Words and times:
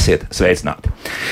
Esiet 0.00 0.22
sveicināti! 0.32 0.89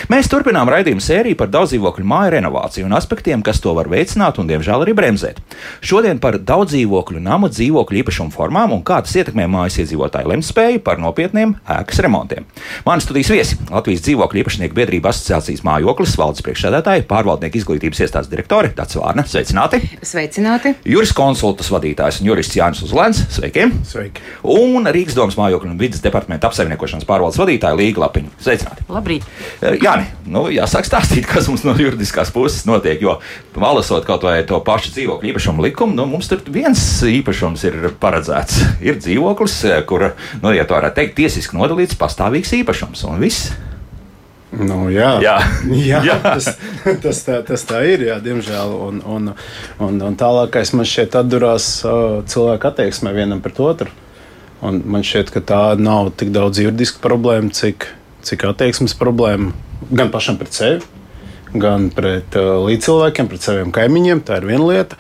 Mēs 0.09 0.25
turpinām 0.33 0.71
raidījumu 0.73 1.03
sēriju 1.05 1.37
par 1.37 1.51
daudzdzīvokļu 1.53 2.07
māju 2.09 2.31
renovāciju 2.33 2.87
un 2.89 2.95
aspektiem, 2.97 3.43
kas 3.45 3.59
to 3.61 3.75
var 3.77 3.91
veicināt 3.93 4.39
un, 4.41 4.47
diemžēl, 4.49 4.81
arī 4.81 4.95
bremzēt. 4.97 5.37
Šodien 5.85 6.17
par 6.23 6.39
daudzdzīvokļu 6.49 7.21
namu 7.21 7.51
dzīvokļu 7.53 7.99
īpašumu 8.01 8.33
formām 8.33 8.73
un 8.73 8.81
kā 8.89 9.03
tas 9.05 9.13
ietekmē 9.21 9.45
mājas 9.53 9.77
iedzīvotāju 9.83 10.31
lemtspēju 10.33 10.81
par 10.87 10.97
nopietniem 11.03 11.53
ēkas 11.75 12.01
remontiem. 12.07 12.47
Mani 12.87 13.05
studijas 13.05 13.29
viesi- 13.35 13.59
Latvijas 13.75 14.07
dzīvokļu 14.07 14.41
īpašnieku 14.41 14.79
biedrība 14.79 15.13
asociācijas 15.13 15.61
mājoklis, 15.69 16.17
valdes 16.17 16.41
priekšsēdētāji, 16.47 17.05
pārvaldnieku 17.05 17.61
izglītības 17.61 18.01
iestādes 18.01 18.33
direktori 18.33 18.73
Dārts 18.73 18.97
Vārna. 18.97 19.27
Sveicināti! 19.29 19.83
Sveicināti! 20.01 20.75
Juris 20.89 21.13
konsultas 21.13 21.69
vadītājs 21.69 22.23
un 22.23 22.33
jurists 22.33 22.57
Jānis 22.57 22.81
Uzlēns. 22.81 23.27
Sveiki! 23.29 23.69
Sveiki! 23.85 24.25
Un 24.43 24.89
Rīgas 24.89 25.13
domas 25.13 25.37
mājokļu 25.37 25.69
un 25.69 25.77
vidas 25.77 26.01
departamenta 26.01 26.49
apsaimniekošanas 26.49 27.05
pārvaldes 27.05 27.37
vadītāja 27.37 27.77
Līga 27.77 28.07
Lapiņa. 28.07 28.33
Sveicināti! 28.41 28.89
Labrīt! 28.89 29.29
Jāni, 29.99 30.31
nu, 30.31 30.47
jāsāk 30.53 30.87
stāstīt, 30.87 31.27
kas 31.29 31.49
mums 31.51 31.65
no 31.67 31.75
juridiskās 31.79 32.31
puses 32.35 32.67
notiek. 32.69 33.01
Jo, 33.03 33.19
lasot 33.59 34.07
kaut 34.07 34.25
vai 34.27 34.41
to 34.47 34.59
pašu 34.65 34.93
dzīvokļu 34.95 35.33
īpašumu 35.33 35.65
likumu, 35.67 35.97
nu, 35.99 36.07
mums 36.07 36.29
tur 36.31 36.43
viens 36.53 36.81
īpašums 37.03 37.65
ir 37.69 37.89
paredzēts. 38.01 38.61
Ir 38.85 39.01
dzīvoklis, 39.01 39.57
kur, 39.89 40.13
nu, 40.43 40.53
ja 40.55 40.67
tā 40.69 40.79
varētu 40.79 41.01
teikt, 41.01 41.17
tiesiski 41.19 41.59
nodalīts 41.59 41.99
pastāvīgs 41.99 42.55
īpašums 42.61 43.05
un 43.09 43.23
viss. 43.23 43.51
Nu, 44.49 44.87
jā, 44.89 45.19
jā. 45.21 45.37
jā, 45.91 46.01
jā. 46.07 46.19
Tas, 46.25 46.55
tas, 47.03 47.23
tā, 47.27 47.41
tas 47.45 47.65
tā 47.69 47.83
ir, 47.91 48.07
jā, 48.09 48.17
diemžēl. 48.25 48.75
Un, 48.89 49.03
un, 49.05 49.33
un, 49.85 50.03
un 50.09 50.19
tālākais 50.19 50.73
man 50.79 50.89
šķiet 50.89 51.19
atdurās 51.21 51.71
uh, 51.85 52.21
cilvēku 52.29 52.71
attieksmē 52.71 53.13
vienam 53.17 53.43
pret 53.45 53.61
otru. 53.61 53.93
Un 54.65 54.81
man 54.89 55.05
šķiet, 55.07 55.35
ka 55.35 55.45
tā 55.45 55.63
nav 55.79 56.15
tik 56.19 56.33
daudz 56.35 56.63
juridiska 56.63 57.03
problēma, 57.05 57.53
cik, 57.55 57.91
cik 58.27 58.49
attieksmes 58.49 58.97
problēma 58.99 59.53
gan 59.91 60.11
pašam 60.13 60.39
pret 60.39 60.55
sevi, 60.55 60.81
gan 61.55 61.89
pret 61.95 62.37
uh, 62.37 62.59
līdzcilvēkiem, 62.67 63.29
pret 63.31 63.45
saviem 63.45 63.73
kaimiņiem. 63.75 64.23
Tā 64.27 64.41
ir 64.41 64.49
viena 64.49 64.69
lieta. 64.69 64.99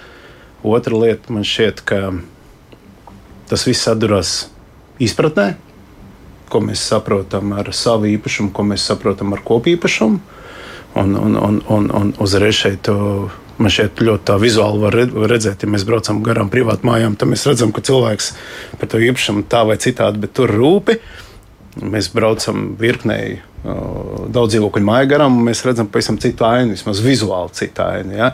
Otra 0.66 0.98
lieta 0.98 1.32
man 1.32 1.46
šķiet, 1.46 1.82
ka 1.86 2.00
tas 3.48 3.64
viss 3.68 3.88
atdurās 3.88 4.32
izpratnē, 5.02 5.52
ko 6.50 6.62
mēs 6.64 6.82
saprotam 6.90 7.52
ar 7.56 7.70
savu 7.76 8.08
īpašumu, 8.10 8.52
ko 8.52 8.64
mēs 8.66 8.86
saprotam 8.90 9.36
ar 9.36 9.44
kopīpašumu. 9.46 10.36
Un, 10.98 11.12
un, 11.14 11.36
un, 11.36 11.60
un, 11.68 11.90
un 11.94 12.10
uzreiz 12.24 12.56
šeit 12.58 12.88
man 13.58 13.72
šeit 13.74 14.00
ļoti 14.02 14.38
vizuāli 14.40 14.80
var 14.82 14.96
redzēt, 15.30 15.62
ja 15.62 15.70
mēs 15.70 15.84
braucam 15.86 16.22
garām 16.26 16.50
privātu 16.50 16.86
mājām, 16.88 17.16
tad 17.18 17.30
mēs 17.30 17.44
redzam, 17.46 17.72
ka 17.74 17.82
cilvēks 17.84 18.32
par 18.80 18.90
to 18.90 19.00
īpašumu 19.02 19.44
tā 19.50 19.64
vai 19.68 19.76
citādi, 19.82 20.22
bet 20.22 20.34
tur 20.38 20.52
rūpi. 20.54 20.98
Mēs 21.78 22.08
braucam 22.10 22.72
virknēji 22.78 23.38
daudz 23.64 24.54
dzīvokļu 24.54 24.84
māju 24.86 25.08
garām, 25.10 25.38
un 25.40 25.48
mēs 25.48 25.64
redzam 25.66 25.88
pavisam 25.90 26.18
citu 26.22 26.46
ainu, 26.46 26.76
vismaz 26.76 27.00
vizuāli 27.02 27.54
citu 27.58 27.82
ainu. 27.82 28.14
Ja? 28.14 28.28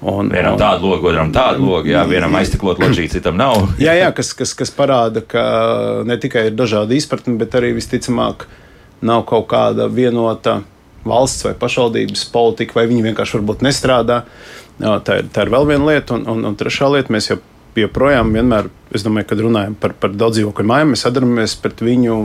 Un, 0.00 0.30
vienam 0.30 0.54
un, 0.54 0.60
tādu 0.60 0.92
logu, 0.92 1.10
otram 1.10 1.32
tādu 1.34 1.66
logu, 1.66 1.90
jā, 1.90 2.04
vienam 2.08 2.36
aizteklot 2.38 2.80
loģiju, 2.82 3.10
citam 3.16 3.36
nav. 3.40 3.66
jā, 3.86 3.96
jā 3.98 4.12
kas, 4.14 4.30
kas, 4.38 4.54
kas 4.58 4.72
parāda, 4.74 5.24
ka 5.26 5.42
ne 6.06 6.18
tikai 6.20 6.48
ir 6.50 6.56
dažādi 6.58 7.00
izpratni, 7.00 7.34
bet 7.40 7.58
arī 7.58 7.74
visticamāk 7.76 8.46
nav 9.02 9.26
kaut 9.28 9.48
kāda 9.50 9.88
vienota 9.90 10.60
valsts 11.08 11.46
vai 11.46 11.54
pašvaldības 11.58 12.24
politika, 12.32 12.78
vai 12.78 12.88
viņi 12.90 13.08
vienkārši 13.10 13.38
varbūt 13.38 13.66
nestrādā. 13.66 14.22
Tā, 14.78 15.18
ir, 15.18 15.30
tā 15.34 15.44
ir 15.44 15.50
vēl 15.50 15.66
viena 15.72 15.90
lieta, 15.90 16.14
un, 16.14 16.26
un, 16.30 16.44
un 16.46 16.58
trešā 16.58 16.90
lieta 16.94 17.14
mēs 17.14 17.32
jau 17.32 17.40
joprojām 17.78 18.30
vienmēr, 18.34 18.70
es 18.94 19.04
domāju, 19.06 19.28
kad 19.30 19.42
runājam 19.42 19.74
par, 19.78 19.94
par 19.98 20.14
daudz 20.14 20.38
dzīvokļu 20.38 20.66
mājām, 20.66 20.94
mēs 20.94 21.04
sadarbosimies 21.06 21.54
pret 21.62 21.82
viņu 21.84 22.16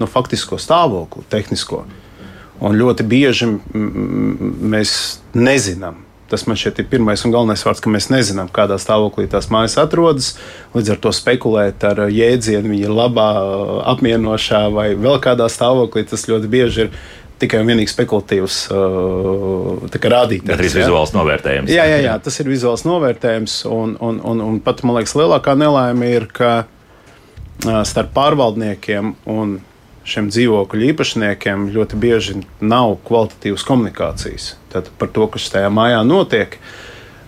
nu, 0.00 0.08
faktisko 0.08 0.58
stāvokli, 0.60 1.24
tehnisko. 1.32 1.82
Un 2.62 2.78
ļoti 2.78 3.04
bieži 3.10 3.48
mēs 3.74 4.96
nezinām. 5.34 5.98
Tas 6.32 6.46
man 6.48 6.56
šķiet 6.56 6.78
ir 6.80 6.86
pirmais 6.88 7.20
un 7.26 7.32
galvenais 7.34 7.60
vārds, 7.66 7.82
ka 7.84 7.90
mēs 7.92 8.06
nezinām, 8.08 8.48
kādā 8.48 8.78
stāvoklī 8.80 9.26
tās 9.28 9.50
mājas 9.52 9.74
atrodas. 9.82 10.30
Līdz 10.72 10.94
ar 10.94 11.00
to 11.04 11.10
spekulēt 11.12 11.84
ar 11.84 12.06
jēdzienu, 12.08 12.70
viņa 12.72 12.86
ir 12.86 12.94
labā, 12.96 13.26
apmierinošā 13.92 14.62
vai 14.72 14.92
vēl 14.96 15.18
kādā 15.24 15.50
stāvoklī, 15.52 16.06
tas 16.08 16.24
ļoti 16.30 16.48
bieži 16.54 16.86
ir 16.86 16.94
tikai 17.42 17.60
un 17.60 17.72
vienīgi 17.72 17.90
spekulatīvs 17.90 18.58
uh, 18.72 19.98
rādītājs. 20.14 20.54
Tas 20.54 20.62
ir 20.62 20.80
vizuāls 20.84 21.12
novērtējums. 21.16 21.72
Jā, 21.74 21.84
jā, 21.90 21.98
jā, 22.06 22.14
tas 22.22 22.38
ir 22.40 22.48
vizuāls 22.48 22.86
novērtējums. 22.86 23.58
Un, 23.68 23.96
un, 24.00 24.22
un, 24.32 24.44
un 24.46 24.62
pat 24.64 24.80
man 24.86 25.00
liekas, 25.00 25.16
lielākā 25.18 25.56
nelaime 25.58 26.14
ir, 26.14 26.28
ka 26.32 26.52
uh, 26.62 27.82
starp 27.88 28.14
pārvaldniekiem 28.16 29.16
un 29.34 29.58
šiem 30.08 30.30
dzīvokļu 30.32 30.88
īpašniekiem 30.92 31.68
ļoti 31.74 31.98
bieži 32.00 32.40
nav 32.60 32.96
kvalitatīvas 33.06 33.64
komunikācijas 33.66 34.52
Tad 34.72 34.88
par 34.98 35.10
to, 35.12 35.26
kas 35.28 35.50
tajā 35.52 35.68
mājā 35.72 36.00
notiek. 36.06 36.56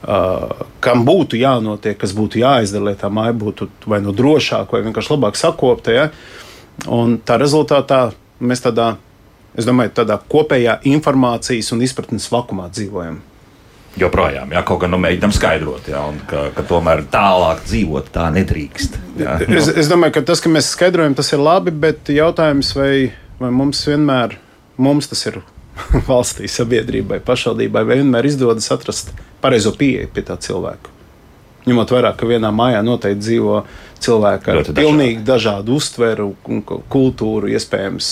Uh, 0.04 0.64
kam 0.84 1.04
būtu 1.04 1.38
jānotiek, 1.40 1.96
kas 2.00 2.12
būtu 2.16 2.40
jāizdara, 2.42 2.90
lai 2.90 2.94
tā 3.00 3.08
māja 3.12 3.32
būtu 3.40 3.70
vai 3.88 4.02
nu 4.04 4.12
drošāka, 4.16 4.76
vai 4.76 4.82
vienkārši 4.84 5.14
labāk 5.14 5.38
sakopta. 5.40 5.94
Ja? 5.94 6.06
Un 6.92 7.18
tā 7.24 7.38
rezultātā 7.40 8.00
mēs 8.40 8.64
tādā, 8.64 8.94
es 9.56 9.68
domāju, 9.68 9.94
tādā 10.00 10.18
kopējā 10.20 10.78
informācijas 10.88 11.72
un 11.72 11.84
izpratnes 11.84 12.28
vakumā 12.32 12.68
dzīvojam 12.72 13.22
joprojām, 13.98 14.52
ja 14.54 14.62
kaut 14.66 14.82
kā 14.82 14.88
nu, 14.90 14.98
mēģinām 15.02 15.32
skaidrot, 15.34 15.88
ja, 15.92 16.04
un 16.10 16.18
ka, 16.30 16.48
ka 16.56 16.64
tomēr 16.66 17.04
tālāk 17.12 17.62
dzīvot 17.66 18.10
tā 18.14 18.28
nedrīkst. 18.34 18.98
Ja. 19.20 19.36
Es, 19.46 19.68
es 19.70 19.90
domāju, 19.90 20.16
ka 20.16 20.24
tas, 20.32 20.42
ka 20.42 20.50
mēs 20.52 20.72
skaidrojam, 20.74 21.14
tas 21.18 21.30
ir 21.34 21.42
labi, 21.42 21.74
bet 21.84 22.10
jautājums, 22.10 22.72
vai, 22.78 22.94
vai 23.40 23.52
mums 23.54 23.84
vienmēr 23.88 24.38
mums 24.76 25.10
tas 25.10 25.22
ir 25.30 25.40
valstī, 26.10 26.50
sabiedrībai, 26.50 27.20
pašvaldībai, 27.24 27.84
vai 27.86 28.00
vienmēr 28.02 28.30
izdodas 28.30 28.70
atrast 28.74 29.14
pareizo 29.42 29.74
pieeju 29.78 30.10
pie 30.14 30.26
tā 30.26 30.38
cilvēka. 30.40 30.92
Ņemot 31.64 31.94
vērā, 31.94 32.10
ka 32.18 32.28
vienā 32.28 32.50
mājā 32.52 32.82
noteikti 32.84 33.22
dzīvo 33.24 33.62
cilvēki 34.04 34.50
ar 34.50 34.58
Ļoti 34.60 34.74
pilnīgi 34.76 35.22
dažādu 35.26 35.78
uztveru, 35.78 36.28
kultūru, 36.92 37.50
iespējams, 37.54 38.10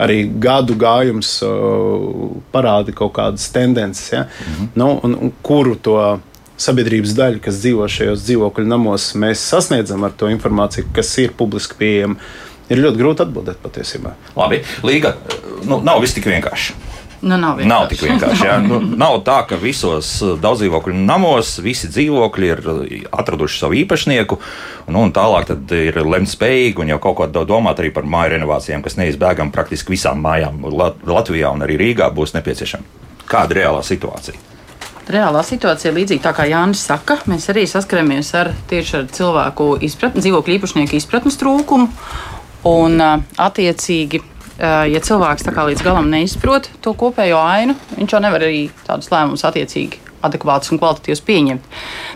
arī 0.00 0.20
gadu 0.42 0.76
gājums 0.80 1.36
parāda 2.54 2.94
kaut 2.96 3.14
kādas 3.18 3.48
tendences, 3.54 4.12
ja? 4.12 4.24
mm 4.24 4.54
-hmm. 4.54 4.68
nu, 4.74 4.88
un, 5.02 5.18
un 5.26 5.34
kuru 5.42 5.76
to 5.76 5.98
sabiedrības 6.56 7.14
daļu, 7.18 7.42
kas 7.42 7.60
dzīvo 7.62 7.88
šajos 7.90 8.24
dzīvokļu 8.26 8.66
namos, 8.70 9.10
mēs 9.18 9.42
sasniedzam 9.42 10.04
ar 10.06 10.12
to 10.16 10.30
informāciju, 10.30 10.86
kas 10.94 11.12
ir 11.18 11.34
publiski 11.36 11.78
pieejama. 11.78 12.16
Ir 12.72 12.80
ļoti 12.80 12.96
grūti 12.96 13.24
atbildēt 13.26 13.60
patiesībā. 13.60 14.14
Labi, 14.36 14.62
Līga, 14.86 15.16
nu, 15.68 15.82
nav 15.84 16.00
viss 16.00 16.16
tik 16.16 16.30
vienkārši. 16.30 16.93
Nu, 17.24 17.38
nav, 17.40 17.56
vienkārši. 17.56 17.68
nav 17.70 17.86
tik 17.88 18.02
vienkārši. 18.04 18.44
Jā. 18.44 18.56
Nu, 18.60 18.78
nav 19.00 19.18
tā, 19.24 19.38
ka 19.48 19.56
visos 19.60 20.10
uh, 20.22 20.34
daudzdzīvokļu 20.40 20.96
namos 21.08 21.54
visi 21.64 21.88
dzīvokļi 21.88 22.50
ir 22.50 22.60
uh, 22.68 22.80
atraduši 23.16 23.62
savu 23.62 23.78
īpašnieku, 23.80 24.38
nu, 24.92 25.06
un 25.06 25.12
tālāk 25.16 25.54
ir 25.78 26.00
lemts 26.04 26.36
spējīgi 26.36 26.84
un 26.84 26.92
jau 26.92 26.98
kaut 27.06 27.22
ko 27.22 27.44
domāt 27.48 27.80
arī 27.80 27.94
par 27.94 28.04
māju 28.04 28.34
renovācijām, 28.34 28.84
kas 28.84 28.98
neizbēgami 29.00 29.54
praktiski 29.54 29.96
visām 29.96 30.20
mājām 30.24 30.60
Latvijā 30.68 31.54
un 31.54 31.64
arī 31.64 31.78
Rīgā 31.80 32.10
būs 32.12 32.36
nepieciešama. 32.36 33.00
Kāda 33.30 33.56
ir 33.56 33.62
reālā 33.62 33.80
situācija? 33.86 34.36
Reālā 35.08 35.40
situācija 35.44 35.92
līdzīga 35.96 36.28
tā, 36.28 36.34
kā 36.36 36.46
Jānis 36.48 36.84
saka. 36.84 37.18
Mēs 37.28 37.48
arī 37.52 37.64
saskaramies 37.68 38.30
ar 38.36 38.52
tieši 38.68 39.00
ar 39.00 39.08
cilvēku 39.12 39.74
izpratni, 39.84 40.24
dzīvokļu 40.24 40.58
īpašnieku 40.58 41.00
izpratnes 41.00 41.40
trūkumu. 41.40 41.88
Un, 42.64 43.00
uh, 43.00 43.20
attiecīgi, 43.44 44.22
Eh, 44.24 44.33
ja 44.64 45.00
cilvēks 45.04 45.46
līdz 45.48 45.84
galam 45.84 46.10
neizprot 46.12 46.70
to 46.84 46.94
kopējo 46.98 47.38
ainu, 47.40 47.76
viņš 47.96 48.16
jau 48.16 48.22
nevar 48.24 48.46
arī 48.46 48.66
tādus 48.86 49.10
lēmumus 49.12 49.44
attiecīgi 49.46 50.04
adekvātus 50.24 50.72
un 50.72 50.80
kvalitatīvus 50.80 51.22
pieņemt. 51.24 51.72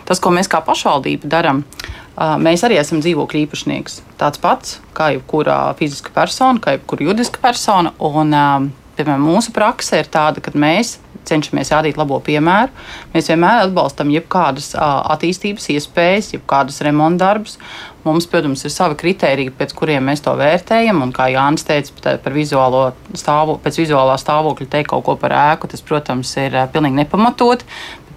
Tas, 0.09 0.21
ko 0.21 0.33
mēs 0.33 0.49
kā 0.51 0.61
pašvaldība 0.65 1.29
darām, 1.29 1.63
eh, 1.63 2.35
mēs 2.41 2.65
arī 2.65 2.79
esam 2.81 3.01
dzīvokļu 3.03 3.45
īpašnieks. 3.45 4.01
Tāds 4.17 4.41
pats 4.41 4.79
kā 4.93 5.11
jebkura 5.15 5.75
fiziska 5.79 6.13
persona, 6.15 6.59
kā 6.59 6.77
jebkura 6.77 7.05
juridiska 7.05 7.39
persona. 7.41 7.93
Un, 7.99 8.33
eh, 8.33 8.69
piemēram, 8.97 9.29
mūsu 9.29 9.53
praksa 9.53 9.99
ir 9.99 10.05
tāda, 10.05 10.41
ka 10.41 10.51
mēs 10.51 10.97
cenšamies 11.25 11.69
rādīt 11.69 11.97
labo 11.97 12.19
piemēru. 12.19 12.69
Mēs 13.13 13.29
vienmēr 13.31 13.67
atbalstam 13.67 14.11
jebkādas 14.13 14.73
attīstības 14.75 15.69
iespējas, 15.75 16.33
jebkādas 16.33 16.81
remontdarbus. 16.81 17.57
Mums, 18.05 18.29
protams, 18.31 18.61
ir 18.63 18.71
savi 18.71 18.95
kriteriji, 18.99 19.51
pēc 19.59 19.73
kuriem 19.75 20.05
mēs 20.07 20.23
to 20.23 20.31
vērtējam. 20.39 21.01
Un, 21.03 21.11
kā 21.15 21.27
Jānis 21.33 21.65
teica, 21.67 22.13
par 22.23 22.35
vizuālo 22.35 22.83
stāvo, 23.11 23.57
pēc 23.59 23.81
vizuālā 23.81 24.15
stāvokļa 24.21 24.69
teikt 24.71 24.91
kaut 24.93 25.03
ko 25.07 25.17
par 25.19 25.35
ēku, 25.35 25.67
tas, 25.71 25.83
protams, 25.83 26.31
ir 26.39 26.55
pilnīgi 26.71 27.01
nepamatot. 27.01 27.65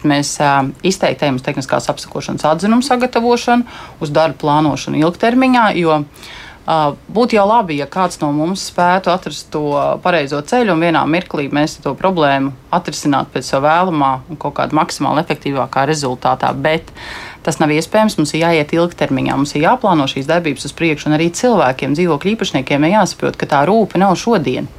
Mēs 0.06 0.34
uh, 0.43 0.70
izteikti 0.87 1.31
uz 1.31 1.43
tehniskās 1.46 1.90
apsakošanas 1.90 2.46
atzinumu 2.46 2.82
sagatavošanu, 2.87 3.67
uz 4.02 4.14
darbu 4.14 4.40
plānošanu 4.43 4.99
ilgtermiņā, 5.02 5.67
jo 5.79 6.00
uh, 6.00 6.31
būtu 7.11 7.37
jau 7.37 7.44
labi, 7.49 7.79
ja 7.81 7.88
kāds 7.90 8.20
no 8.23 8.31
mums 8.34 8.69
spētu 8.70 9.11
atrast 9.11 9.50
to 9.55 9.64
pareizo 10.02 10.40
ceļu 10.46 10.76
un 10.76 10.84
vienā 10.87 11.02
mirklī 11.11 11.49
mēs 11.50 11.81
to 11.82 11.94
problēmu 11.99 12.52
atrisinātu 12.70 13.34
pēc 13.34 13.50
sava 13.50 13.69
vēlamā 13.69 14.12
un 14.31 14.38
kaut 14.38 14.55
kādā 14.58 14.79
maksimāli 14.79 15.25
efektīvākā 15.25 15.87
rezultātā. 15.90 16.52
Bet 16.55 16.94
Tas 17.42 17.58
nav 17.58 17.72
iespējams. 17.74 18.18
Mums 18.20 18.34
ir 18.36 18.44
jāiet 18.44 18.74
ilgtermiņā, 18.76 19.34
mums 19.38 19.54
ir 19.56 19.66
jāplāno 19.66 20.06
šīs 20.10 20.28
darbības 20.30 20.68
uz 20.68 20.76
priekšu, 20.78 21.08
un 21.10 21.16
arī 21.18 21.30
cilvēkiem, 21.34 21.96
dzīvokļu 21.98 22.36
īpašniekiem, 22.36 22.86
ir 22.86 22.96
jāsaprot, 22.96 23.38
ka 23.38 23.50
tā 23.50 23.64
rūpe 23.68 23.98
nav 23.98 24.14
šodien. 24.20 24.70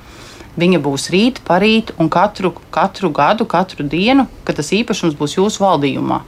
Viņa 0.53 0.79
būs 0.85 1.07
rīt, 1.09 1.39
parīt 1.47 1.91
un 1.97 2.11
katru, 2.13 2.53
katru 2.73 3.09
gadu, 3.09 3.47
katru 3.49 3.87
dienu, 3.89 4.27
kad 4.45 4.59
tas 4.59 4.69
īpašums 4.75 5.17
būs 5.17 5.39
jūsu 5.39 5.63
valdījumā. 5.63 6.19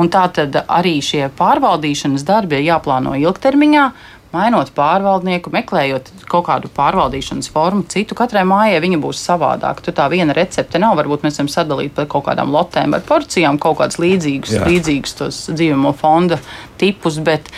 Un 0.00 0.10
tā 0.10 0.24
tad 0.34 0.56
arī 0.64 0.96
šie 1.04 1.28
pārvaldīšanas 1.38 2.24
darbi 2.26 2.58
ir 2.58 2.66
jāplāno 2.72 3.14
ilgtermiņā, 3.20 3.84
mainot 4.34 4.70
pārvaldnieku, 4.76 5.50
meklējot 5.54 6.10
kaut 6.30 6.46
kādu 6.46 6.70
pārvaldīšanas 6.74 7.50
formu, 7.50 7.82
citu 7.90 8.16
katrai 8.18 8.44
mājai 8.48 8.78
viņa 8.82 9.00
būs 9.02 9.22
savādāka. 9.26 9.84
Tur 9.86 9.96
tā 9.98 10.06
viena 10.12 10.36
recepte 10.36 10.78
nav. 10.82 10.96
Varbūt 11.00 11.26
mēs 11.26 11.40
varam 11.40 11.50
sadalīt 11.50 11.96
par 11.96 12.06
kaut 12.10 12.28
kādām 12.28 12.52
lotēm 12.54 12.94
vai 12.94 13.02
porcijām 13.06 13.58
kaut 13.62 13.80
kādus 13.80 13.98
līdzīgus, 14.02 14.54
Jā. 14.54 14.68
līdzīgus 14.70 15.16
tos 15.18 15.42
dzīvojamo 15.50 15.92
fonda 15.98 16.38
tipus. 16.80 17.18
Bet, 17.26 17.50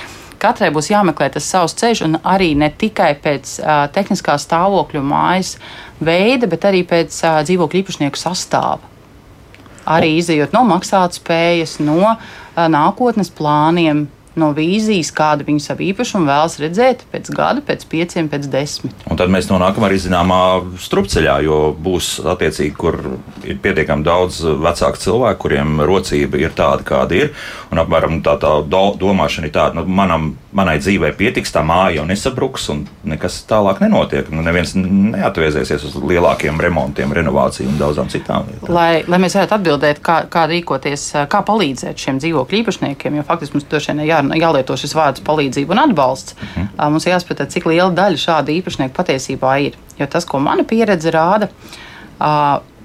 katrai 0.42 0.72
būs 0.74 0.90
jāmeklē 0.92 1.28
tas 1.34 1.48
savs 1.48 1.76
ceļš, 1.78 2.04
un 2.08 2.20
arī 2.24 2.52
ne 2.58 2.70
tikai 2.72 3.12
pēc 3.22 3.58
uh, 3.60 3.84
tehniskā 3.92 4.38
stāvokļa 4.40 5.04
mājas 5.04 5.56
veida, 6.00 6.48
bet 6.50 6.64
arī 6.70 6.82
pēc 6.88 7.20
uh, 7.20 7.42
dzīvokļu 7.46 7.82
īpašnieku 7.84 8.20
sastāva. 8.20 8.80
Arī 9.92 10.16
izējot 10.20 10.54
no 10.54 10.62
maksātspējas, 10.70 11.80
no 11.82 12.00
uh, 12.06 12.18
nākotnes 12.70 13.32
plāniem, 13.34 14.06
no 14.38 14.50
vīzijas, 14.56 15.12
kādu 15.14 15.46
viņi 15.46 15.62
savu 15.62 15.84
īpašumu 15.88 16.28
vēlas 16.28 16.58
redzēt 16.62 17.04
pēc 17.12 17.30
gada, 17.34 17.62
pēc 17.64 17.84
pieciem, 17.90 18.30
pēc 18.32 18.48
desmit. 18.52 19.04
Un 19.10 19.20
tad 19.20 19.32
mēs 19.32 19.50
nonākam 19.50 19.86
arī 19.88 19.98
zināmā 20.02 20.40
strupceļā, 20.82 21.38
jo 21.46 21.58
būs 21.76 22.14
attiecīgi, 22.32 22.74
kur 22.78 22.98
ir 23.44 23.60
pietiekami 23.62 24.06
daudz 24.06 24.42
vecāku 24.42 25.02
cilvēku, 25.02 25.42
kuriem 25.46 25.82
rocība 25.88 26.40
ir 26.40 26.56
tāda, 26.56 26.86
kāda 26.86 27.18
ir. 27.18 27.34
Un 27.72 27.82
apmēram 27.82 28.22
tā, 28.24 28.38
tā 28.40 28.58
do, 28.64 28.84
domāšana 29.00 29.50
ir 29.50 29.56
tāda, 29.56 29.80
nu, 29.80 29.86
manam, 29.88 30.32
manai 30.56 30.76
dzīvei 30.80 31.12
pietiks, 31.16 31.52
tā 31.54 31.62
māja 31.66 31.98
jau 31.98 32.04
nesabruks 32.08 32.68
un 32.72 32.82
nekas 33.08 33.38
tālāk 33.48 33.80
nenotiek. 33.82 34.28
Nu, 34.32 34.44
neviens 34.44 34.74
neatvēsēsies 34.76 35.86
uz 35.88 35.96
lielākiem 35.96 36.60
remontiem, 36.60 37.12
renovāciju 37.16 37.70
un 37.70 37.78
daudzām 37.80 38.10
citām 38.12 38.48
lietām. 38.50 38.72
Lai, 38.72 39.02
lai 39.08 39.20
mēs 39.22 39.36
varētu 39.38 39.56
atbildēt, 39.56 40.02
kā, 40.04 40.22
kā 40.32 40.44
rīkoties, 40.50 41.06
kā 41.32 41.42
palīdzēt 41.48 42.04
šiem 42.04 42.20
dzīvokļu 42.22 42.60
īpašniekiem, 42.60 43.18
jo 43.18 43.26
faktiski 43.28 43.56
mums 43.56 43.68
droši 43.70 43.92
vien 43.92 44.04
jā, 44.08 44.20
jālieto 44.42 44.76
šis 44.80 44.96
vārds 44.98 45.24
palīdzība 45.24 45.76
un 45.76 45.84
atbalsts. 45.86 46.36
Uh 46.36 46.42
mhm. 46.42 46.66
-huh. 46.66 46.90
Mums 46.92 47.08
jāspētē, 47.08 47.48
cik 47.48 47.70
liela 47.70 47.90
daļa 47.96 48.20
šāda 48.26 48.52
īpašnieka 48.52 48.96
patiesībā 48.96 49.56
ir. 49.66 49.78
Jo 49.98 50.06
tas, 50.06 50.24
ko 50.24 50.38
mana 50.38 50.64
pieredze 50.64 51.10
rāda, 51.10 51.48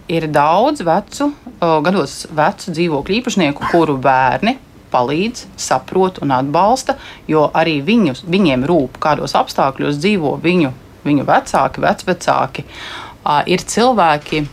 ir 0.08 0.28
daudz 0.28 0.82
vecu, 0.82 1.32
gados 1.60 2.28
vecu 2.32 2.72
dzīvokļu 2.72 3.20
īpašnieku, 3.20 3.72
kuru 3.72 3.98
bērni 3.98 4.58
palīdz, 4.92 5.46
saprot 5.60 6.22
un 6.24 6.34
atbalsta, 6.36 6.98
jo 7.28 7.48
arī 7.54 7.80
viņu, 7.86 8.18
viņiem 8.28 8.66
rūp, 8.70 9.00
kādos 9.04 9.36
apstākļos 9.38 10.00
dzīvo 10.02 10.38
viņu, 10.44 10.74
viņu 11.08 11.26
vecāki, 11.28 11.84
vecvecāki. 11.84 12.68
Ir 13.52 13.64
cilvēki, 13.68 14.46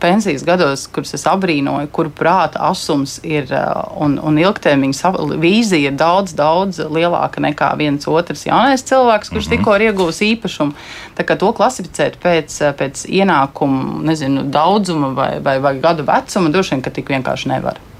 pensijas 0.00 0.44
gados, 0.44 0.86
kurus 0.86 1.14
es 1.16 1.24
abrīnoju, 1.26 1.88
kuru 1.94 2.10
prāta 2.14 2.60
asums 2.68 3.18
ir 3.26 3.50
un, 3.98 4.14
un 4.22 4.38
ilgtermiņa 4.38 5.12
vīzija 5.42 5.90
ir 5.90 5.96
daudz, 5.98 6.34
daudz 6.38 6.78
lielāka 6.86 7.42
nekā 7.42 7.72
viens 7.80 8.06
otrs 8.06 8.46
jaunais 8.46 8.84
cilvēks, 8.86 9.32
kurš 9.32 9.46
mm 9.46 9.52
-hmm. 9.52 9.56
tikko 9.58 9.76
ir 9.76 9.86
ieguvis 9.88 10.22
īpašumu. 10.22 10.72
Tā 11.18 11.26
kā 11.26 11.36
to 11.38 11.52
klasificēt 11.52 12.18
pēc, 12.22 12.58
pēc 12.78 13.06
ienākumu, 13.08 14.02
nezinu, 14.02 14.42
daudzuma 14.42 15.08
vai, 15.08 15.40
vai, 15.40 15.58
vai 15.58 15.78
gadu 15.80 16.06
vecuma, 16.06 16.50
droši 16.50 16.74
vien, 16.74 16.82
ka 16.82 16.90
tik 16.90 17.08
vienkārši 17.08 17.48
nevar. 17.48 17.91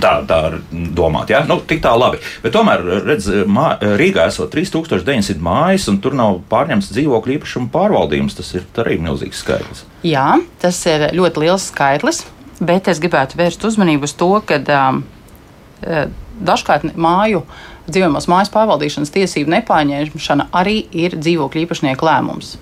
Tā, 0.00 0.12
tā 0.28 0.38
domāt, 0.96 1.32
ja? 1.32 1.42
nu, 1.48 1.58
tik 1.66 1.82
tā 1.84 1.92
labi. 1.98 2.20
Bet 2.44 2.54
tomēr, 2.54 2.82
redz, 3.06 3.28
mā, 3.50 3.72
Rīgā 4.00 4.26
esot 4.30 4.52
3900 4.54 5.42
mājas, 5.44 5.88
un 5.92 6.00
tur 6.02 6.16
nav 6.18 6.40
pārņemts 6.50 6.92
dzīvokļu 6.94 7.36
īpašumu 7.38 7.70
pārvaldījums. 7.74 8.36
Tas 8.38 8.52
ir 8.56 8.66
arī 8.82 8.98
milzīgs 9.02 9.42
skaitlis. 9.44 9.84
Jā, 10.06 10.38
tas 10.62 10.78
ir 10.90 11.10
ļoti 11.16 11.44
liels 11.44 11.68
skaitlis, 11.72 12.24
bet 12.60 12.88
es 12.92 13.02
gribētu 13.02 13.40
vērst 13.40 13.66
uzmanību 13.68 14.08
uz 14.08 14.16
to, 14.20 14.30
ka 14.46 14.60
um, 14.60 15.02
e, 15.82 16.06
dažkārt 16.40 16.92
māju 16.94 17.44
dzīvojamās 17.90 18.28
mājas 18.30 18.52
pārvaldīšanas 18.54 19.12
tiesību 19.14 19.52
nepārņemšana 19.56 20.50
arī 20.56 20.82
ir 20.94 21.16
dzīvokļu 21.18 21.64
īpašnieku 21.66 22.06
lēmums. 22.06 22.54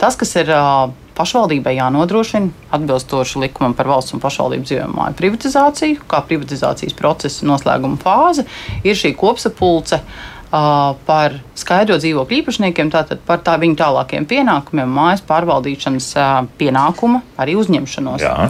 Tas, 0.00 0.16
kas 0.18 0.36
ir 0.38 0.52
uh, 0.54 0.88
pašvaldībai 1.18 1.74
jānodrošina 1.76 2.70
atbilstoši 2.78 3.42
likumam 3.44 3.74
par 3.78 3.90
valsts 3.90 4.14
un 4.16 4.22
pašvaldību 4.22 4.68
dzīvojumu 4.68 4.98
māju 5.00 5.18
privatizāciju, 5.18 6.00
kā 6.08 6.22
privatizācijas 6.30 6.96
procesa 6.98 7.46
noslēguma 7.48 8.00
fāze, 8.02 8.46
ir 8.86 8.98
šī 8.98 9.14
kopsapulce. 9.18 10.02
Par 10.48 11.34
skaidro 11.60 11.98
dzīvokļu 12.00 12.38
īpašniekiem, 12.38 12.88
tātad 12.88 13.20
par 13.26 13.42
tā 13.44 13.58
viņu 13.60 13.76
tālākiem 13.76 14.24
pienākumiem, 14.30 14.88
mājas 14.88 15.20
pārvaldīšanas 15.28 16.06
pienākuma 16.56 17.20
arī 17.36 17.58
uzņemšanos. 17.60 18.24
Jā. 18.24 18.48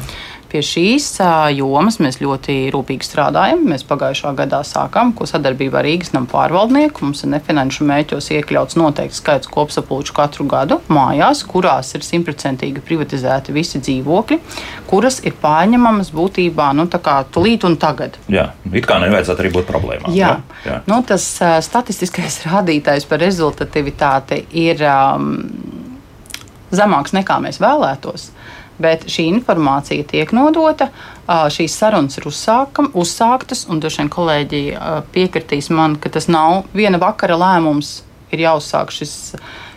Pie 0.48 0.62
šīs 0.64 1.06
jomas 1.52 1.98
mēs 2.00 2.22
ļoti 2.22 2.54
rūpīgi 2.72 3.04
strādājam. 3.04 3.66
Mēs 3.68 3.82
pagājušā 3.84 4.30
gadā 4.38 4.62
sākām 4.64 5.10
sadarbību 5.28 5.76
ar 5.76 5.84
Rīgas 5.84 6.14
namu 6.14 6.30
pārvaldnieku. 6.30 7.04
Mums 7.04 7.20
ir 7.26 7.34
nefinanšu 7.34 7.84
mēķos 7.88 8.30
iekļauts 8.32 8.78
noteikts 8.80 9.20
skaits 9.20 9.50
kopsapulču 9.52 10.14
katru 10.16 10.46
gadu 10.48 10.78
mājās, 10.88 11.42
kurās 11.44 11.92
ir 11.98 12.06
simtprocentīgi 12.06 12.80
privatizēti 12.80 13.52
visi 13.52 13.82
dzīvokļi, 13.84 14.38
kuras 14.88 15.20
ir 15.28 15.36
pārņemamas 15.42 16.14
būtībā 16.16 16.70
nu, 16.78 16.88
tūlīt 16.88 17.68
un 17.68 17.76
tagad. 17.76 18.16
Jā, 18.32 18.48
it 18.72 18.88
kā 18.88 18.96
nevajadzētu 19.04 19.44
arī 19.44 19.52
būt 19.58 19.68
problēmām. 19.68 20.16
Jā, 20.16 20.32
jā. 20.64 20.72
jā. 20.72 20.80
Nu, 20.88 21.02
tas 21.04 21.28
uh, 21.42 21.58
statistiskais 21.64 22.40
rādītājs 22.48 23.04
par 23.10 23.20
rezultatīvitāti 23.20 24.46
ir 24.64 24.80
um, 24.88 25.30
zemāks 26.72 27.12
nekā 27.20 27.36
mēs 27.44 27.60
vēlētos 27.60 28.30
bet 28.82 29.06
šī 29.10 29.28
informācija 29.32 30.06
tiek 30.08 30.32
nodota. 30.36 30.88
Šīs 31.28 31.76
sarunas 31.76 32.18
ir 32.18 32.28
uzsākam, 32.30 32.90
uzsāktas, 32.96 33.66
un 33.68 33.82
droši 33.82 34.02
vien 34.02 34.12
kolēģi 34.12 34.62
piekritīs 35.14 35.70
man, 35.74 35.98
ka 36.00 36.12
tas 36.14 36.30
nav 36.30 36.68
viena 36.76 37.00
vakara 37.02 37.36
lēmums. 37.38 37.98
Ir 38.32 38.42
jāuzsāk 38.44 38.92
šis, 38.92 39.12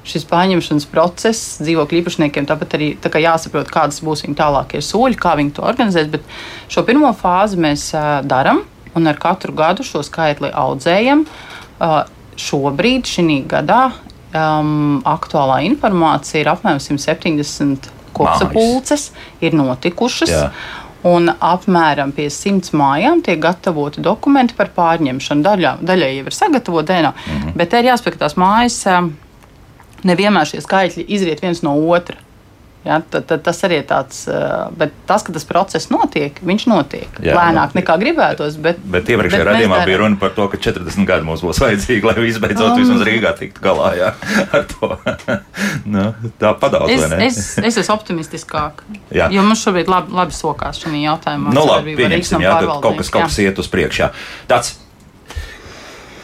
šis 0.08 0.25
pārņemšanas 0.28 0.88
process 0.92 1.62
dzīvokļu 1.64 2.02
īpašniekiem. 2.02 2.48
Tāpat 2.50 2.75
arī 2.75 2.90
tā 3.00 3.12
jāsaprot, 3.24 3.72
kādas 3.72 4.02
būs 4.04 4.25
viņu 4.25 4.38
tālākie 4.40 4.82
soļi, 4.84 5.20
kā 5.20 5.38
viņi 5.40 5.56
to 5.56 5.64
organizēs. 5.68 6.12
Bet 6.12 6.28
šo 6.72 6.84
pirmo 6.88 7.14
fāzi 7.16 7.60
mēs 7.62 7.90
darām, 8.28 8.66
un 8.96 9.08
ar 9.08 9.20
katru 9.20 9.56
gadu 9.56 9.88
šo 9.88 10.04
skaitli 10.04 10.52
audzējam. 10.52 11.25
Šobrīd, 12.42 13.08
šī 13.08 13.42
gadā, 13.50 13.82
um, 14.34 15.02
aktuālā 15.08 15.62
informācija 15.68 16.42
ir 16.44 16.52
apmēram 16.52 16.80
170 16.82 17.92
kopsapulces 18.13 19.12
ir 19.41 19.58
notikušas. 19.58 20.32
Jā. 20.32 20.46
Un 21.08 21.32
apmēram 21.34 22.12
pie 22.13 22.27
simts 22.30 22.75
mājām 22.77 23.24
tiek 23.25 23.39
gatavoti 23.41 24.03
dokumenti 24.06 24.53
par 24.53 24.70
pārņemšanu. 24.75 25.41
Daļā, 25.48 25.72
daļai 25.82 26.12
jau 26.20 26.27
ir 26.30 26.36
sagatavota 26.38 26.94
dienā, 26.94 27.13
mm 27.15 27.39
-hmm. 27.39 27.56
bet 27.58 27.72
te 27.72 27.80
ir 27.80 27.89
jāspēj, 27.89 28.13
ka 28.13 28.25
tās 28.25 28.38
mājas 28.38 28.77
nevienmēr 30.03 30.46
šie 30.50 30.62
skaitļi 30.62 31.06
izriet 31.08 31.41
viens 31.41 31.63
no 31.65 31.74
otra. 31.89 32.18
Ja, 32.82 32.98
tad, 33.10 33.28
tad 33.30 33.44
tas 33.46 33.60
arī 33.68 33.78
ir 33.78 33.84
tāds, 33.86 34.24
bet 34.78 34.96
tas, 35.06 35.22
ka 35.22 35.34
tas 35.36 35.44
process 35.46 35.92
notiek, 35.94 36.40
viņš 36.42 36.64
notiek 36.66 37.20
Jā, 37.22 37.36
lēnāk 37.38 37.76
nekā 37.78 37.98
gribētos. 38.02 38.58
Bet, 38.62 38.80
bet 38.82 39.12
iepriekšējā 39.14 39.46
raidījumā 39.46 39.84
bija 39.86 40.00
runa 40.02 40.18
par 40.22 40.34
to, 40.34 40.48
ka 40.50 40.58
40 40.58 41.06
gadi 41.06 41.28
mums 41.28 41.44
būs 41.46 41.62
vajadzīgi, 41.62 42.02
lai 42.10 42.16
visbeidzot 42.18 42.74
um, 42.74 42.82
vismaz 42.82 43.06
Rīgā 43.06 43.36
tiktu 43.38 43.62
galā 43.62 43.94
jā, 44.00 44.10
ar 44.58 44.66
to. 44.74 44.92
nu, 45.94 46.08
tā 46.42 46.56
padaudz, 46.58 46.96
es, 46.98 47.14
es, 47.30 47.42
es 47.70 47.82
esmu 47.84 48.00
optimistiskāk. 48.00 48.82
Jā. 49.14 49.30
Jo 49.30 49.46
mums 49.46 49.62
šobrīd 49.62 49.92
labi, 49.92 50.18
labi 50.18 50.38
sokās 50.42 50.82
šajā 50.82 51.06
jautājumā. 51.06 51.54
Nu, 51.54 51.68
labi, 51.70 51.94
pieņemsim, 52.02 52.42
jā, 52.42 52.58
kaut 52.82 52.98
kas, 52.98 53.14
kaut 53.14 53.30
kas 53.30 53.44
iet 53.46 53.62
uz 53.62 53.70
priekšu. 53.70 54.10
Tāds 54.50 54.80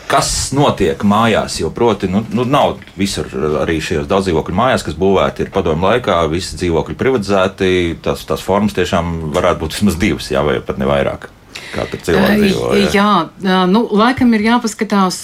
kas 0.07 0.31
notiek 0.55 1.03
mājās. 1.07 1.59
Jo, 1.61 1.71
proti, 1.75 2.09
nu, 2.11 2.23
nu, 2.33 2.47
nav 2.47 2.77
visur 2.99 3.29
arī 3.63 3.79
šajos 3.83 4.09
daudzdzīvokļu 4.09 4.57
mājās, 4.57 4.85
kas 4.87 4.97
būvēti 4.99 5.45
ir 5.45 5.53
padomu 5.53 5.89
laikā, 5.91 6.19
visi 6.31 6.59
dzīvokļi 6.59 6.99
privatizēti. 6.99 7.71
Tas, 8.03 8.25
tās 8.27 8.43
formas 8.43 8.77
tiešām 8.77 9.33
varētu 9.35 9.65
būt 9.65 9.79
vismaz 9.79 9.99
divas, 10.01 10.31
jā, 10.33 10.45
vai 10.45 10.61
pat 10.63 10.79
ne 10.81 10.89
vairāk. 10.89 11.31
Dzīvo? 11.67 12.69
Jā, 12.79 12.89
jā 13.43 13.57
nu, 13.69 13.81
laikam 13.97 14.31
ir 14.37 14.45
jāpaskatās 14.45 15.17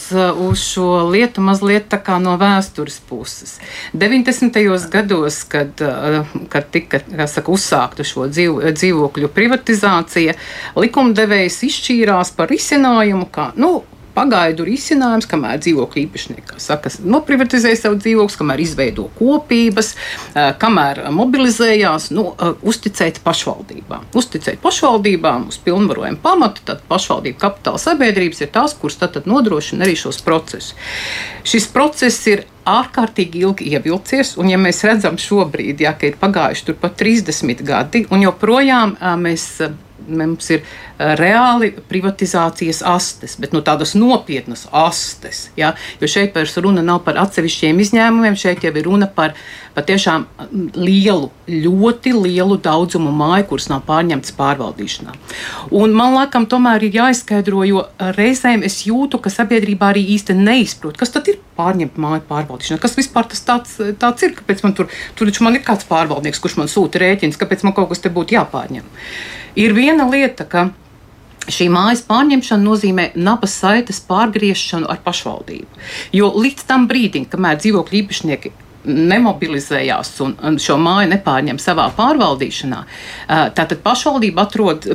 uz 0.43 0.63
šo 0.73 1.05
lietu 1.13 1.43
mazliet 1.45 1.93
no 2.21 2.35
vēstures 2.41 2.99
puses. 3.07 3.59
90. 3.93 4.59
gados, 4.91 5.43
kad, 5.49 5.79
kad 6.49 6.69
tika 6.73 6.99
saka, 7.27 7.53
uzsākta 7.53 8.03
šo 8.03 8.27
dzīv, 8.27 8.59
dzīvokļu 8.75 9.31
privatizācija, 9.33 10.35
likumdevējs 10.75 11.61
izšķīrās 11.69 12.33
par 12.35 12.51
risinājumu, 12.51 13.29
ka, 13.31 13.51
nu, 13.55 13.83
pagaidu 14.15 14.65
risinājums, 14.67 15.27
kamēr 15.29 15.59
dzīvokļu 15.63 16.03
īpašnieki 16.03 16.59
saka, 16.61 16.91
noprivatizē 17.03 17.73
savu 17.77 17.99
dzīvokli, 18.01 18.39
kamēr 18.39 18.63
izveido 18.63 19.07
kopības, 19.17 19.93
kamēr 20.61 21.03
mobilizējās, 21.13 22.09
nu, 22.15 22.29
uzticēt 22.61 23.21
pašvaldībām. 23.25 24.07
Uzticēt 24.17 24.61
pašvaldībām 24.63 25.49
uz 25.51 25.59
pilnvarojumu 25.65 26.21
pamatu, 26.23 26.65
tad 26.69 26.83
pašvaldību 26.89 27.39
kapitāla 27.41 27.81
sabiedrības 27.81 28.43
ir 28.45 28.53
tās, 28.53 28.77
kuras 28.79 28.99
tad, 29.01 29.15
tad 29.17 29.29
nodrošina 29.29 29.87
arī 29.87 29.97
šos 29.99 30.21
procesus. 30.25 30.73
Šis 31.47 31.67
process 31.73 32.27
ir 32.31 32.45
ārkārtīgi 32.69 33.41
ilgi 33.43 33.73
ievilcies, 33.75 34.37
un 34.39 34.51
ja 34.53 34.59
mēs 34.61 34.85
redzam 34.87 35.17
šobrīd, 35.19 35.81
ja, 35.83 35.91
ka 35.99 36.07
ir 36.07 36.19
pagājuši 36.21 36.69
turpat 36.69 36.95
30 37.01 37.65
gadi, 37.67 38.05
un 38.13 38.23
joprojām 38.23 38.95
mēs 39.19 39.49
mums 40.07 40.49
ir 40.51 40.63
reāli 40.99 41.71
privatizācijas 41.89 42.83
astes, 42.85 43.35
bet 43.41 43.53
nu, 43.55 43.63
tādas 43.65 43.95
nopietnas 43.97 44.67
astes. 44.71 45.47
Ja? 45.57 45.73
Jo 46.01 46.09
šeit 46.09 46.35
vairs 46.37 46.55
runa 46.61 46.83
nav 46.85 47.01
par 47.07 47.17
atsevišķiem 47.23 47.81
izņēmumiem, 47.83 48.37
šeit 48.39 48.63
jau 48.65 48.73
ir 48.73 48.85
runa 48.85 49.09
par 49.09 49.33
patiešām 49.73 50.27
lielu, 50.77 51.31
ļoti 51.49 52.13
lielu 52.13 52.57
daudzumu 52.61 53.09
māju, 53.15 53.47
kuras 53.49 53.69
nav 53.71 53.81
pārņemtas 53.87 54.35
pārvaldīšanā. 54.37 55.15
Un 55.73 55.95
man 55.97 56.13
liekas, 56.17 56.45
tomēr 56.51 56.85
ir 56.85 56.99
jāizskaidro, 56.99 57.63
jo 57.65 57.87
reizēm 58.17 58.61
es 58.67 58.83
jūtu, 58.85 59.17
ka 59.23 59.33
sabiedrībā 59.33 59.89
arī 59.93 60.05
īsti 60.13 60.37
neizprot, 60.37 60.99
kas 60.99 61.13
tad 61.15 61.31
ir 61.33 61.41
pārņemt 61.57 61.97
māju 62.01 62.21
pārvaldīšanā. 62.29 62.81
Kas 62.83 62.97
vispār 62.99 63.27
tas 63.31 63.41
tāds, 63.47 63.79
tāds 64.01 64.27
ir? 64.27 64.37
Kāpēc 64.37 64.61
man 64.65 64.77
tur, 64.77 64.93
tur 65.17 65.33
man 65.41 65.57
ir 65.57 65.65
kāds 65.65 65.89
pārvaldnieks, 65.89 66.41
kurš 66.43 66.59
man 66.61 66.69
sūta 66.69 67.01
rēķins, 67.01 67.41
kāpēc 67.41 67.65
man 67.65 67.73
kaut 67.77 67.89
kas 67.89 68.05
te 68.05 68.13
būtu 68.13 68.37
jāpārņem? 68.37 68.85
Ir 69.57 69.73
viena 69.77 70.05
lieta, 70.09 70.45
ka 70.49 70.69
Šī 71.51 71.67
mājas 71.71 72.03
pārņemšana 72.07 72.63
nozīmē 72.63 73.05
nabas 73.19 73.57
saites 73.59 73.99
pārgriešanu 74.07 74.87
ar 74.91 75.01
pašvaldību. 75.03 75.81
Jo 76.15 76.31
līdz 76.37 76.67
tam 76.69 76.87
brīdim, 76.87 77.27
kamēr 77.31 77.59
dzīvokļu 77.59 77.99
īpašnieki 78.03 78.53
nemobilizējās 78.85 80.13
un, 80.25 80.35
un 80.43 80.59
šo 80.61 80.77
māju 80.81 81.11
nepārņem 81.13 81.59
savā 81.61 81.87
pārvaldīšanā, 81.97 82.81
tātad 83.57 83.81
pašvaldība 83.83 84.45
atrod, 84.47 84.87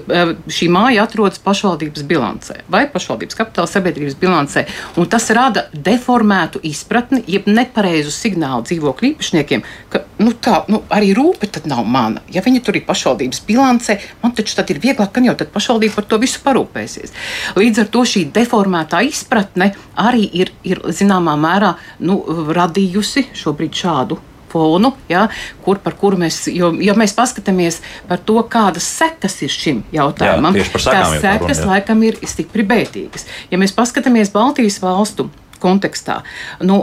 šī 0.53 0.69
māja 0.73 1.07
atrodas 1.07 1.41
pašvaldības 1.43 2.05
bilancē 2.09 2.63
vai 2.73 2.85
pašvaldības 2.93 3.39
kapitāla 3.39 3.71
sabiedrības 3.71 4.19
bilancē, 4.21 4.67
tas 5.11 5.29
rada 5.35 5.67
deformētu 5.73 6.61
izpratni, 6.69 7.23
jeb 7.27 7.49
nepareizu 7.49 8.13
signālu 8.13 8.67
dzīvokļu 8.69 9.13
īpašniekiem, 9.13 9.65
ka 9.93 10.05
nu, 10.21 10.35
tā 10.37 10.63
nu, 10.69 10.83
arī 10.93 11.15
rūpe 11.17 11.49
nav 11.69 11.85
mana. 11.89 12.23
Ja 12.33 12.43
viņi 12.45 12.63
tur 12.65 12.77
ir 12.79 12.85
pašvaldības 12.87 13.41
bilancē, 13.49 13.99
man 14.23 14.35
taču 14.37 14.57
tad 14.59 14.71
ir 14.73 14.81
vieglāk, 14.83 15.13
ka 15.15 15.25
jau 15.25 15.35
pašvaldība 15.55 15.97
par 15.99 16.07
to 16.11 16.19
visu 16.23 16.43
parūpēsies. 16.45 17.15
Līdz 17.59 17.85
ar 17.85 17.91
to 17.95 18.05
šī 18.09 18.25
deformētā 18.35 19.03
izpratne 19.09 19.73
arī 19.99 20.29
ir, 20.43 20.53
ir 20.67 20.83
zināmā 20.95 21.35
mērā 21.41 21.75
nu, 22.05 22.21
radījusi 22.55 23.29
šobrīd 23.39 23.78
šādu 23.79 24.19
fonu, 24.49 24.93
ja, 25.09 25.27
kur, 25.65 25.81
par 25.83 25.97
kuru 26.01 26.19
mēs, 26.23 26.47
jo, 26.53 26.71
ja 26.83 26.95
mēs 26.99 27.15
paskatāmies 27.17 27.83
par 28.09 28.23
to, 28.25 28.39
kādas 28.51 28.87
sekas 28.99 29.37
ir 29.45 29.53
šim 29.53 29.83
jautājumam, 29.95 30.57
jā, 30.57 30.69
tās 30.73 31.19
sekas 31.21 31.61
runa, 31.61 31.75
laikam 31.75 32.05
ir 32.09 32.17
stipri 32.29 32.65
bētīgas. 32.69 33.29
Ja 33.53 33.61
mēs 33.61 33.77
paskatāmies 33.77 34.33
Baltijas 34.35 34.81
valstu 34.85 35.29
kontekstā, 35.63 36.23
nu, 36.65 36.81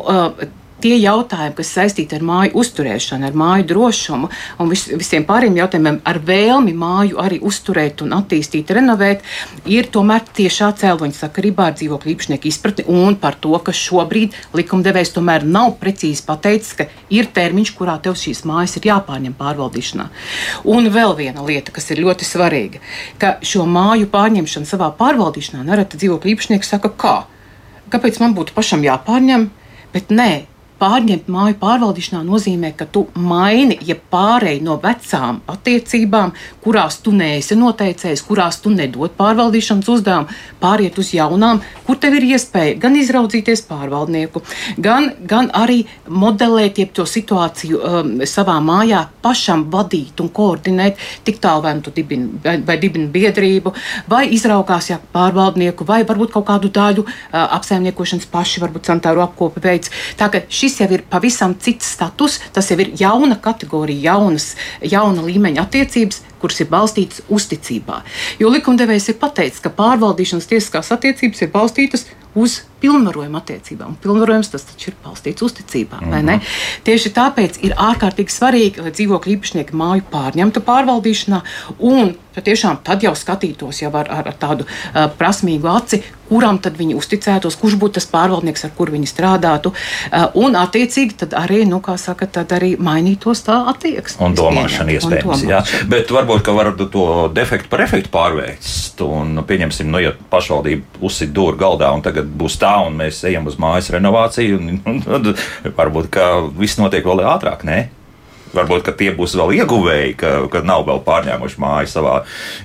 tie 0.83 0.95
jautājumi, 0.99 1.55
kas 1.57 1.71
saistīti 1.77 2.17
ar 2.17 2.23
māju 2.25 2.59
uzturēšanu, 2.61 3.27
ar 3.27 3.37
māju 3.37 3.67
drošumu 3.69 4.29
un 4.59 4.71
vis, 4.71 4.85
visiem 4.91 5.25
pārējiem 5.27 5.59
jautājumiem, 5.61 5.99
ar 6.07 6.19
vēlmi 6.27 6.75
māju 6.77 7.19
arī 7.21 7.39
uzturēt 7.45 8.03
un 8.05 8.15
attīstīt, 8.17 8.73
renovēt, 8.75 9.23
ir 9.71 9.89
tomēr 9.93 10.25
tiešā 10.35 10.71
cēloņa 10.81 11.19
sakarībā 11.19 11.69
ar 11.69 11.77
dzīvokļu 11.79 12.13
īpašnieku 12.15 12.49
izpratni 12.51 12.87
un 12.91 13.17
par 13.21 13.39
to, 13.41 13.53
ka 13.65 13.75
šobrīd 13.75 14.35
likumdevējs 14.57 15.15
tomēr 15.15 15.45
nav 15.47 15.75
precīzi 15.81 16.25
pateicis, 16.27 16.73
ka 16.79 16.89
ir 17.13 17.31
termiņš, 17.35 17.73
kurā 17.77 17.97
tev 18.03 18.17
šīs 18.19 18.43
mājas 18.47 18.75
ir 18.79 18.89
jāpārņem 18.91 19.37
pārvaldīšanā. 19.39 20.09
Un 20.71 20.89
vēl 20.93 21.15
viena 21.17 21.45
lieta, 21.45 21.73
kas 21.75 21.89
ir 21.93 22.03
ļoti 22.03 22.27
svarīga, 22.27 22.83
ka 23.21 23.37
šo 23.45 23.65
māju 23.69 24.09
pārņemšanu 24.11 24.69
savā 24.69 24.91
pārvaldīšanā 24.99 25.63
nereti 25.65 26.01
dzīvokļu 26.01 26.35
īpašnieks 26.35 26.75
saka, 26.75 26.91
kā? 26.91 27.15
Kāpēc 27.93 28.17
man 28.21 28.33
būtu 28.37 28.55
pašam 28.55 28.83
jāpārņem? 28.85 29.49
Bet 29.93 30.09
nē, 30.11 30.45
Pārņemt 30.79 31.29
māju 31.31 31.55
pārvaldīšanā 31.61 32.21
nozīmē, 32.27 32.73
ka 32.75 32.85
tu 32.85 33.05
maini, 33.15 33.77
ja 33.87 33.95
pārēji 33.95 34.63
no 34.65 34.75
vecām 34.83 35.39
attiecībām, 35.51 36.33
kurās 36.63 36.97
tu 37.03 37.13
neesi 37.15 37.55
noteicējis, 37.55 38.23
kurās 38.27 38.59
tu 38.63 38.73
nedod 38.73 39.13
pārvaldīšanas 39.15 39.91
uzdevumu, 39.93 40.35
pāriet 40.59 40.99
uz 40.99 41.13
jaunām, 41.15 41.61
kur 41.87 41.99
tev 42.01 42.17
ir 42.19 42.27
iespēja 42.33 42.75
gan 42.81 42.97
izraudzīties 42.99 43.63
pārvaldnieku, 43.69 44.41
gan, 44.77 45.11
gan 45.23 45.47
arī 45.55 45.85
modelēt 46.09 46.81
to 46.95 47.05
situāciju 47.07 47.79
um, 47.79 48.11
savā 48.27 48.57
mājā, 48.63 49.05
pašam 49.23 49.65
vadīt 49.71 50.19
un 50.19 50.29
koordinēt, 50.35 50.99
tik 51.23 51.39
tālu 51.43 51.63
vai 51.63 51.75
nu 51.77 51.85
tu 51.85 51.93
dibini, 51.95 52.27
vai, 52.43 52.57
vai 52.67 52.75
dibini 52.81 53.07
biedrību, 53.13 53.73
vai 54.11 54.25
izraugās 54.35 54.89
jā, 54.91 54.99
pārvaldnieku, 55.13 55.87
vai 55.87 56.01
varbūt 56.07 56.33
kaut 56.35 56.47
kādu 56.49 56.71
daļu 56.73 57.05
uh, 57.05 57.13
apsaimniekošanas 57.45 58.27
paši, 58.31 58.63
varbūt 58.65 58.91
sanitāro 58.91 59.23
apkopi 59.23 59.63
veids. 59.63 59.93
Tā 60.19 60.29
šis 60.65 60.79
jau 60.81 60.87
ir 60.95 61.03
pavisam 61.09 61.53
cits 61.61 61.91
status, 61.95 62.39
tas 62.53 62.71
jau 62.71 62.79
ir 62.81 62.93
jauna 62.97 63.37
kategorija, 63.41 64.15
jaunas, 64.15 64.53
jauna 64.81 65.25
līmeņa 65.25 65.65
attiecības, 65.67 66.23
kuras 66.41 66.61
ir 66.61 66.69
balstītas 66.71 67.23
uzticībā. 67.29 68.01
Jo 68.39 68.51
likumdevējs 68.53 69.11
ir 69.13 69.19
pateicis, 69.21 69.63
ka 69.63 69.73
pārvaldīšanas 69.73 70.49
tiesiskās 70.51 70.91
attiecības 70.95 71.45
ir 71.45 71.51
balstītas 71.53 72.07
uz 72.35 72.61
pilnvarojuma 72.83 73.39
attiecībām. 73.39 73.95
Pilnvarojums 74.03 74.51
tas 74.51 74.65
taču 74.67 74.91
ir 74.91 74.97
balstīts 75.05 75.45
uzticībā. 75.45 76.01
Mm 76.01 76.11
-hmm. 76.11 76.41
Tieši 76.83 77.09
tāpēc 77.15 77.57
ir 77.61 77.73
ārkārtīgi 77.73 78.35
svarīgi, 78.35 78.81
lai 78.83 78.91
dzīvokļu 78.91 79.37
īpašnieki 79.37 79.73
māju 79.73 80.03
pārņemtu 80.11 80.59
pārvaldīšanā 80.59 81.41
un 81.79 82.15
patiešām 82.35 82.77
tad 82.83 83.03
jau 83.03 83.15
skatītos 83.15 83.81
jau 83.81 83.93
ar, 83.95 84.11
ar, 84.11 84.27
ar 84.27 84.35
tādu 84.39 84.65
uh, 84.67 85.07
prasmīgu 85.17 85.69
aci, 85.71 86.03
kuram 86.29 86.59
tad 86.59 86.77
viņi 86.77 86.97
uzticētos, 86.99 87.55
kurš 87.61 87.77
būtu 87.79 87.93
tas 87.99 88.07
pārvaldnieks, 88.11 88.65
ar 88.65 88.71
kuru 88.77 88.91
viņi 88.91 89.07
strādātu. 89.07 89.71
Uh, 89.71 90.25
un, 90.33 90.55
attiecīgi, 90.55 91.15
tad 91.21 91.33
arī, 91.33 91.63
nu, 91.69 91.79
kā 91.79 91.97
saka, 91.97 92.27
tad 92.27 92.51
arī 92.51 92.75
mainītos 92.77 93.45
tā 93.47 93.61
attieksme. 93.71 94.25
Un 94.25 94.35
domāšana 94.35 94.97
iespējams, 94.97 95.45
jā. 95.47 95.63
Bet 95.87 96.11
varbūt, 96.25 96.47
var 96.55 96.71
to 96.91 97.05
defektu 97.33 97.69
par 97.69 97.83
efektu 97.85 98.11
pārvērst. 98.13 99.01
Un, 99.05 99.39
pieņemsim, 99.47 99.89
nu, 99.91 100.01
ja 100.03 100.13
pašvaldība 100.31 101.01
uzsit 101.05 101.33
dūru 101.35 101.57
galdā 101.59 101.91
un 101.95 102.03
tagad 102.05 102.27
būs 102.27 102.57
tā, 102.61 102.75
un 102.85 102.97
mēs 102.99 103.23
ejam 103.29 103.47
uz 103.49 103.59
mājas 103.61 103.91
renovāciju, 103.95 104.59
un, 104.59 104.81
un, 104.85 105.01
un 105.05 105.75
varbūt, 105.77 106.19
viss 106.57 106.79
notiek 106.81 107.05
vēl 107.05 107.25
ātrāk, 107.35 107.65
ne? 107.67 107.85
Varbūt 108.55 108.93
tie 108.95 109.11
būs 109.15 109.35
vēl 109.35 109.57
ieguvēji, 109.57 110.13
ka, 110.19 110.35
ka 110.51 110.61
nav 110.63 110.85
vēl 110.87 111.01
pārņēmuši 111.05 111.59
māju 111.59 111.91
savā 111.91 112.19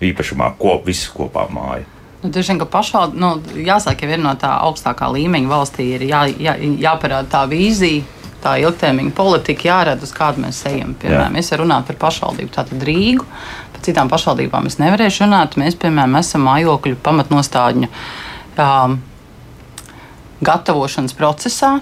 īpašumā, 0.07 0.53
kop, 0.61 0.87
visu 0.87 1.11
kopā 1.17 1.49
māju. 1.51 1.89
Nu, 2.21 2.29
Droši 2.29 2.53
vien, 2.53 2.61
ka 2.61 2.69
pašvaldība, 2.69 3.21
nu, 3.23 3.61
jāsaka, 3.65 4.07
jau 4.07 4.21
no 4.21 4.35
tā 4.39 4.53
augstākā 4.69 5.09
līmeņa 5.15 5.51
valstī, 5.51 5.87
ir 5.97 6.05
jā, 6.11 6.27
jā, 6.37 6.55
jāparāda 6.85 7.33
tā 7.33 7.47
vīzija, 7.51 8.05
tā 8.43 8.57
ilgtermiņa 8.63 9.13
politika, 9.17 9.69
jārada, 9.69 10.07
uz 10.07 10.13
kādu 10.17 10.45
mēs 10.45 10.63
ejam. 10.71 10.95
Piemēram, 11.01 11.37
Jā. 11.37 11.43
es 11.43 11.53
varu 11.55 11.67
runāt 11.67 11.91
par 11.91 11.99
pašvaldību, 12.07 12.53
tātad 12.55 12.87
Rīgu. 12.87 13.27
Par 13.75 13.85
citām 13.87 14.11
pašvaldībām 14.13 14.69
es 14.71 14.81
nevarēšu 14.81 15.27
runāt. 15.27 15.59
Mēs, 15.61 15.79
piemēram, 15.81 16.19
esam 16.21 16.47
mājokļu 16.49 16.99
pamatnostādņu 17.05 17.91
um, 17.91 18.99
gatavošanas 20.47 21.17
procesā, 21.17 21.77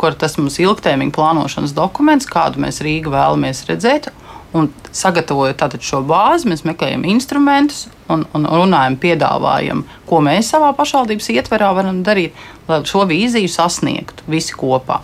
kur 0.00 0.16
tas 0.18 0.36
mums 0.40 0.58
ir 0.58 0.68
ilgtermiņa 0.68 1.14
plānošanas 1.14 1.74
dokuments, 1.76 2.28
kādu 2.30 2.62
mēs 2.64 2.82
Rīgā 2.84 3.14
vēlamies 3.14 3.64
redzēt. 3.70 4.10
Un 4.54 4.68
sagatavojot 4.94 5.80
šo 5.82 6.04
bāzi, 6.06 6.46
mēs 6.46 6.62
meklējam 6.62 7.02
instrumentus 7.10 7.88
un, 8.12 8.22
un 8.38 8.44
runājam, 8.46 8.94
piedāvājam, 9.02 9.80
ko 10.06 10.20
mēs 10.22 10.52
savā 10.52 10.68
pašvaldības 10.78 11.32
ietverā 11.34 11.72
varam 11.74 12.04
darīt, 12.06 12.38
lai 12.68 12.78
šo 12.86 13.02
vīziju 13.10 13.50
sasniegtu 13.50 14.28
visi 14.30 14.54
kopā. 14.54 15.00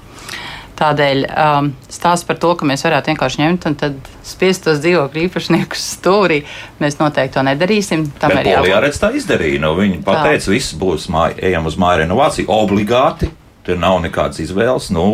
Tādēļ 0.80 1.26
um, 1.28 1.66
stāsts 1.92 2.24
par 2.24 2.38
to, 2.40 2.54
ka 2.56 2.64
mēs 2.68 2.84
varētu 2.86 3.12
vienkārši 3.12 3.42
ņemt 3.42 3.66
un 3.68 3.74
spiest 4.24 4.64
tos 4.64 4.80
dzīvokļu 4.80 5.26
īpašniekus 5.26 5.82
stūrī, 5.96 6.40
mēs 6.80 6.96
noteikti 7.00 7.36
to 7.36 7.44
nedarīsim. 7.50 8.06
Tam 8.20 8.32
Bet 8.32 8.46
ir 8.46 8.54
jābūt. 8.54 8.72
Jāredz 8.72 9.00
tā 9.02 9.12
izdarīja. 9.18 9.60
Nu, 9.60 9.74
viņi 9.76 10.00
pateica, 10.06 10.52
viss 10.54 10.76
būs 10.80 11.10
māja, 11.12 11.36
ejam 11.50 11.68
uz 11.68 11.76
māju 11.80 12.04
renovāciju 12.04 12.48
obligāti. 12.54 13.28
Tur 13.66 13.76
nav 13.76 13.98
nekādas 14.00 14.40
izvēles. 14.40 14.88
Nu, 14.96 15.04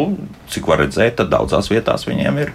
cik 0.53 0.69
var 0.71 0.85
redzēt, 0.85 1.19
tad 1.19 1.33
daudzās 1.33 1.67
vietās 1.73 2.07
viņiem 2.07 2.39
ir 2.45 2.55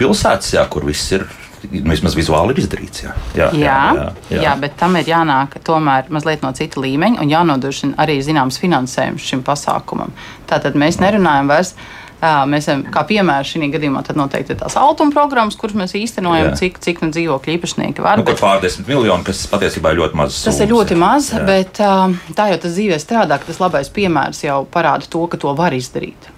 pilsētas, 0.00 0.54
jā, 0.56 0.64
kur 0.72 0.88
viss 0.88 1.12
ir 1.12 1.28
vismaz 1.68 2.14
vizuāli 2.16 2.54
ir 2.54 2.62
izdarīts. 2.62 3.04
Jā, 3.04 3.12
jā, 3.36 3.48
jā, 3.58 3.76
jā, 3.98 4.08
jā. 4.30 4.42
jā 4.46 4.56
bet 4.62 4.76
tam 4.78 4.96
ir 4.96 5.08
jānāk 5.10 5.58
tomēr 5.66 6.08
mazliet 6.14 6.44
no 6.46 6.52
cita 6.56 6.80
līmeņa 6.80 7.20
un 7.22 7.32
jānodrošina 7.32 7.98
arī 8.00 8.18
zināms 8.24 8.60
finansējums 8.62 9.26
šim 9.26 9.42
pasākumam. 9.46 10.14
Tātad 10.48 10.78
mēs 10.78 11.00
nerunājam 11.02 11.50
vairs 11.50 11.74
Mēs 12.18 12.66
esam, 12.66 12.80
kā 12.90 13.04
piemēram, 13.06 13.46
šī 13.46 13.68
gadījumā 13.70 14.00
noteikti 14.18 14.56
tās 14.58 14.74
altuma 14.80 15.14
programmas, 15.14 15.54
kuras 15.58 15.76
mēs 15.78 15.94
īstenojam, 15.94 16.48
jā. 16.50 16.56
cik, 16.58 16.80
cik 16.82 17.02
nu 17.04 17.12
dzīvokļu 17.14 17.54
īpašnieki 17.54 18.02
var. 18.02 18.18
Nu, 18.18 18.26
bet 18.26 18.40
pārdesmit 18.42 18.90
miljoni, 18.90 19.22
kas 19.26 19.44
patiesībā 19.50 19.92
ir 19.94 20.00
ļoti 20.02 20.18
maz. 20.18 20.40
Tas 20.40 20.56
summas, 20.56 20.64
ir 20.64 20.72
ļoti 20.72 20.98
maz, 20.98 21.28
jā. 21.30 21.44
bet 21.46 21.78
tā 21.78 22.48
jau 22.50 22.58
tas 22.64 22.74
dzīvē 22.74 22.98
strādā, 22.98 23.38
ka 23.38 23.46
tas 23.52 23.62
labais 23.62 23.92
piemērs 23.94 24.42
jau 24.48 24.64
parāda 24.72 25.06
to, 25.06 25.22
ka 25.30 25.38
to 25.38 25.54
var 25.58 25.76
izdarīt. 25.78 26.32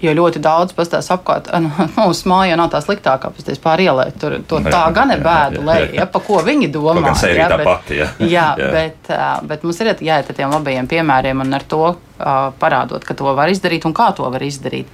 Jo 0.00 0.12
ļoti 0.12 0.40
daudz 0.44 0.74
pastāv 0.76 1.04
apkārt, 1.14 1.50
nu, 1.64 1.70
mūsu 1.96 2.28
mājā 2.32 2.56
nav 2.56 2.70
tā 2.72 2.80
sliktākā, 2.84 3.28
pastāv 3.36 3.60
pār 3.64 3.82
ielai. 3.84 4.06
Tur, 4.20 4.38
tur 4.48 4.64
jā, 4.64 4.72
tā 4.72 4.82
gan 4.96 5.12
ir 5.12 5.20
bēda, 5.24 5.62
lai 5.68 5.78
ja, 5.96 6.08
pa 6.08 6.20
ko 6.24 6.40
viņi 6.44 6.70
domā. 6.72 7.12
Jā, 7.12 7.50
bet, 7.52 7.64
pati, 7.64 8.00
jā. 8.00 8.08
jā, 8.36 8.46
jā. 8.60 8.72
Bet, 8.72 9.12
bet 9.52 9.68
mums 9.68 9.84
ir 9.84 9.92
jāiet 9.92 10.32
ar 10.32 10.40
tiem 10.40 10.56
labajiem 10.56 10.88
piemēriem 10.88 11.44
un 11.44 11.60
ar 11.60 11.68
to 11.68 11.92
parādot, 12.16 13.04
ka 13.04 13.16
to 13.16 13.36
var 13.36 13.52
izdarīt 13.52 13.84
un 13.88 13.96
kā 13.96 14.10
to 14.16 14.28
var 14.32 14.44
izdarīt. 14.44 14.88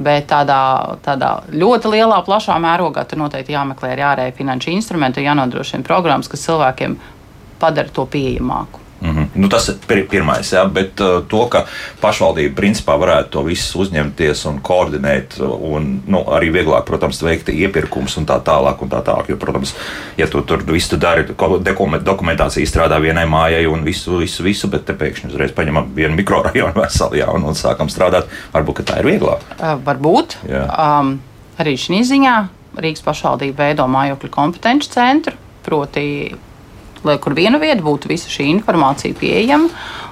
Bet 0.00 0.30
tādā, 0.30 0.60
tādā 1.04 1.30
ļoti 1.52 1.90
lielā, 1.92 2.22
plašā 2.24 2.56
mērogā 2.62 3.04
tur 3.08 3.20
noteikti 3.20 3.52
jāmeklē 3.52 3.92
arī 3.92 4.06
ārēji 4.08 4.36
finanšu 4.38 4.72
instrumenti, 4.72 5.24
jānodrošina 5.26 5.84
programmas, 5.84 6.30
kas 6.30 6.46
cilvēkiem 6.46 6.96
padara 7.60 7.92
to 7.92 8.06
pieejamāku. 8.08 8.89
Mm 9.00 9.16
-hmm. 9.16 9.26
nu, 9.34 9.48
tas 9.48 9.68
ir 9.68 10.06
pirmais, 10.08 10.52
jā, 10.52 10.72
bet 10.72 11.00
uh, 11.00 11.22
to, 11.28 11.46
ka 11.46 11.64
pašvaldība 12.00 12.54
principā 12.60 12.98
varētu 13.00 13.28
to 13.30 13.42
visu 13.42 13.78
uzņemties 13.78 14.44
un 14.46 14.60
koordinēt, 14.60 15.40
un 15.60 16.02
nu, 16.06 16.18
arī 16.18 16.52
vieglāk, 16.52 16.84
protams, 16.84 17.22
veikt 17.22 17.48
iepirkums 17.48 18.16
un 18.16 18.26
tā 18.26 18.40
tālāk. 18.44 18.82
Un 18.82 18.88
tā 18.88 19.00
tālāk 19.04 19.28
jo, 19.28 19.36
protams, 19.36 19.74
ja 20.16 20.26
tu 20.26 20.42
tur 20.42 20.62
visu 20.66 20.96
dari, 20.96 21.24
dokumentācija 22.04 22.66
strādā 22.66 23.00
vienai 23.00 23.26
mājai 23.26 23.66
un 23.66 23.84
visu, 23.84 24.18
visu, 24.18 24.42
visu 24.42 24.68
bet 24.68 24.84
te 24.84 24.92
pēkšņi 24.92 25.30
uzreiz 25.30 25.52
paņemam 25.52 25.94
vienu 25.94 26.14
mikrorajonu 26.14 26.80
veselu 26.84 27.16
jā, 27.16 27.32
un, 27.34 27.44
un 27.44 27.54
sākam 27.54 27.88
strādāt, 27.88 28.24
varbūt 28.52 28.84
tā 28.84 28.98
ir 28.98 29.06
vieglāk. 29.06 29.40
Uh, 29.58 29.80
varbūt. 29.84 30.36
Um, 30.50 31.20
arī 31.58 31.76
šī 31.76 32.04
ziņā 32.04 32.48
Rīgas 32.80 33.02
pašvaldība 33.02 33.64
veido 33.64 33.86
mājokļu 33.90 34.30
kompetenci 34.30 34.90
centru, 34.92 35.34
proti 35.66 36.36
lai 37.06 37.16
kur 37.22 37.34
viena 37.36 37.60
vieta 37.62 37.82
būtu 37.84 38.10
visa 38.10 38.30
šī 38.32 38.48
informācija 38.52 39.16
pieejama, 39.18 39.70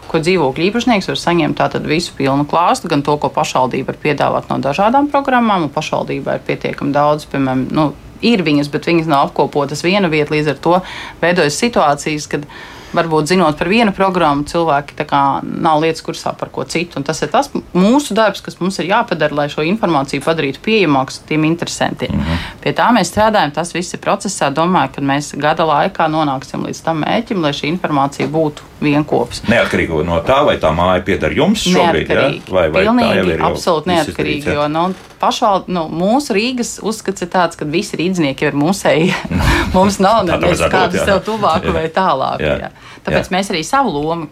ko 0.08 0.20
dzīvokļu 0.24 0.68
īpašnieks 0.70 1.10
var 1.10 1.20
saņemt 1.20 1.58
tātad 1.60 1.86
visu 1.88 2.14
pilnu 2.16 2.46
klāstu, 2.48 2.88
gan 2.88 3.04
to, 3.04 3.16
ko 3.20 3.28
pašvaldība 3.32 3.92
var 3.92 4.00
piedāvāt 4.02 4.48
no 4.48 4.56
dažādām 4.64 5.10
programmām, 5.12 5.68
un 5.68 5.74
pašvaldībā 5.74 6.38
ir 6.38 6.46
pietiekami 6.48 6.94
daudz, 6.96 7.28
piemēram, 7.28 7.66
nu, 7.76 7.90
ir 8.24 8.42
viņas, 8.46 8.70
bet 8.72 8.88
viņas 8.88 9.10
nav 9.10 9.28
apkopotas 9.28 9.84
viena 9.84 10.10
vieta, 10.10 10.32
līdz 10.34 10.52
ar 10.54 10.60
to 10.64 10.80
veidojas 11.20 11.60
situācijas, 11.60 12.28
kad 12.32 12.48
varbūt 12.94 13.32
zinot 13.32 13.58
par 13.58 13.68
vienu 13.68 13.92
programmu, 13.96 14.46
cilvēki 14.48 14.96
nav 15.42 15.82
lietas 15.82 16.02
kursā 16.04 16.34
par 16.38 16.50
ko 16.52 16.64
citu. 16.64 17.02
Tas 17.04 17.22
ir 17.22 17.30
tas 17.32 17.50
mūsu 17.74 18.14
darbs, 18.16 18.40
kas 18.44 18.58
mums 18.60 18.78
ir 18.78 18.90
jāpadara, 18.92 19.34
lai 19.34 19.48
šo 19.52 19.64
informāciju 19.66 20.24
padarītu 20.24 20.62
pieejamāku 20.64 21.20
tiem 21.28 21.44
interesantiem. 21.44 22.14
Mm 22.14 22.20
-hmm. 22.20 22.38
Pie 22.62 22.72
tā 22.72 22.88
mēs 22.92 23.12
strādājam, 23.12 23.52
tas 23.52 23.74
viss 23.74 23.94
ir 23.94 24.00
procesā. 24.00 24.52
Domāju, 24.54 24.94
ka 24.94 25.00
mēs 25.00 25.36
gada 25.36 25.64
laikā 25.64 26.08
nonāksim 26.08 26.66
līdz 26.66 26.82
tam 26.84 27.04
mērķim, 27.04 27.42
lai 27.42 27.52
šī 27.52 27.66
informācija 27.68 28.28
būtu 28.28 28.62
vienopus. 28.82 29.42
Neatkarīgi 29.48 30.02
no 30.06 30.18
tā, 30.26 30.40
vai 30.46 30.56
tā 30.62 30.70
māja 30.74 31.02
pieder 31.06 31.34
jums 31.36 31.64
šobrīd, 31.66 32.10
ja? 32.12 32.26
vai, 32.52 32.66
vai 32.72 32.84
Pilnīgi, 32.86 33.14
tā 33.24 33.34
ir 33.34 33.44
absolūti 33.48 33.92
neatkarīgi. 33.92 34.54
Jo, 34.54 34.66
nu, 34.72 34.84
pašvald, 35.22 35.68
nu, 35.72 35.86
mūsu 35.92 36.36
Rīgas 36.36 36.76
uzskats 36.86 37.24
ir 37.24 37.30
tāds, 37.32 37.58
ka 37.58 37.68
visi 37.68 37.98
rīdznieki 38.00 38.48
ir 38.48 38.58
mūsēji. 38.58 39.10
Mums 39.76 39.98
nav 40.02 40.24
neviens 40.28 40.62
kādu 40.70 41.02
sev 41.02 41.22
tuvāku 41.26 41.74
vai. 41.74 41.88
Jā. 41.88 42.70
Tāpēc 43.06 43.24
jā. 43.24 43.34
mēs 43.34 43.52
arī 43.54 43.64
savu 43.66 43.94
lomu, 43.94 44.28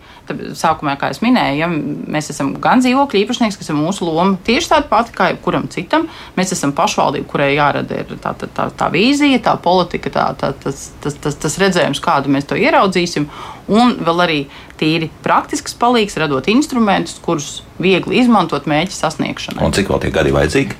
sākumā, 0.56 0.97
kā 1.00 1.11
jau 1.12 1.23
minēju, 1.25 1.59
ja, 1.61 1.68
mēs 1.71 2.30
esam 2.33 2.54
gan 2.62 2.83
dzīvokļu 2.83 3.21
īpašnieks, 3.23 3.59
kas 3.61 3.71
ir 3.71 3.78
mūsu 3.78 4.06
loma 4.09 4.38
tieši 4.47 4.71
tāda 4.73 4.88
pati 4.90 5.14
kā 5.16 5.30
jebkuram 5.33 5.68
citam. 5.73 6.09
Mēs 6.38 6.54
esam 6.56 6.75
pašvaldība, 6.76 7.28
kurai 7.30 7.52
jārada 7.54 8.02
tā, 8.11 8.33
tā, 8.38 8.49
tā, 8.49 8.68
tā 8.76 8.90
vīzija, 8.92 9.42
tā 9.45 9.56
politika, 9.62 10.12
tā, 10.12 10.26
tā, 10.40 10.52
tas, 10.64 10.90
tas, 11.04 11.18
tas, 11.23 11.38
tas 11.47 11.59
redzējums, 11.62 12.02
kādu 12.04 12.33
mēs 12.33 12.49
to 12.49 12.59
ieraudzīsim. 12.59 13.28
Un 13.73 13.97
vēl 14.06 14.23
arī 14.26 14.40
tīri 14.80 15.11
praktisks 15.25 15.75
palīgs, 15.78 16.18
radot 16.21 16.47
instrumentus, 16.52 17.16
kurus 17.23 17.62
viegli 17.83 18.21
izmantot 18.23 18.68
mērķa 18.71 18.97
sasniegšanai. 18.97 19.64
Un 19.64 19.75
cik 19.76 19.90
vēl 19.92 20.04
tie 20.04 20.12
gadi 20.15 20.34
vajadzīgi, 20.36 20.78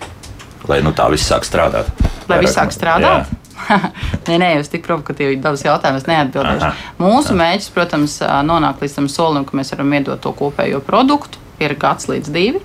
lai 0.71 0.83
nu, 0.85 0.95
tā 0.97 1.09
viss 1.13 1.29
sāk 1.29 1.49
strādāt? 1.49 1.91
Lai 2.31 2.43
viss 2.43 2.57
sāk 2.59 2.75
strādāt? 2.75 3.27
Jā. 3.27 3.46
nē, 4.29 4.37
nē, 4.43 4.51
jūs 4.59 4.71
tik 4.73 4.85
provokatīvi 4.87 5.41
dabas 5.43 5.65
jautājumus 5.67 6.07
neatbildēšu. 6.11 6.69
Aha. 6.69 6.93
Mūsu 7.01 7.33
Aha. 7.33 7.41
mērķis, 7.43 7.73
protams, 7.75 8.19
nonāk 8.47 8.83
līdz 8.85 8.99
tam 9.01 9.11
solim, 9.13 9.47
ka 9.49 9.57
mēs 9.59 9.73
varam 9.75 9.95
iedot 9.99 10.23
to 10.23 10.33
kopējo 10.37 10.83
produktu. 10.85 11.43
Ir 11.63 11.73
gads 11.81 12.11
līdz 12.11 12.33
divi. 12.35 12.61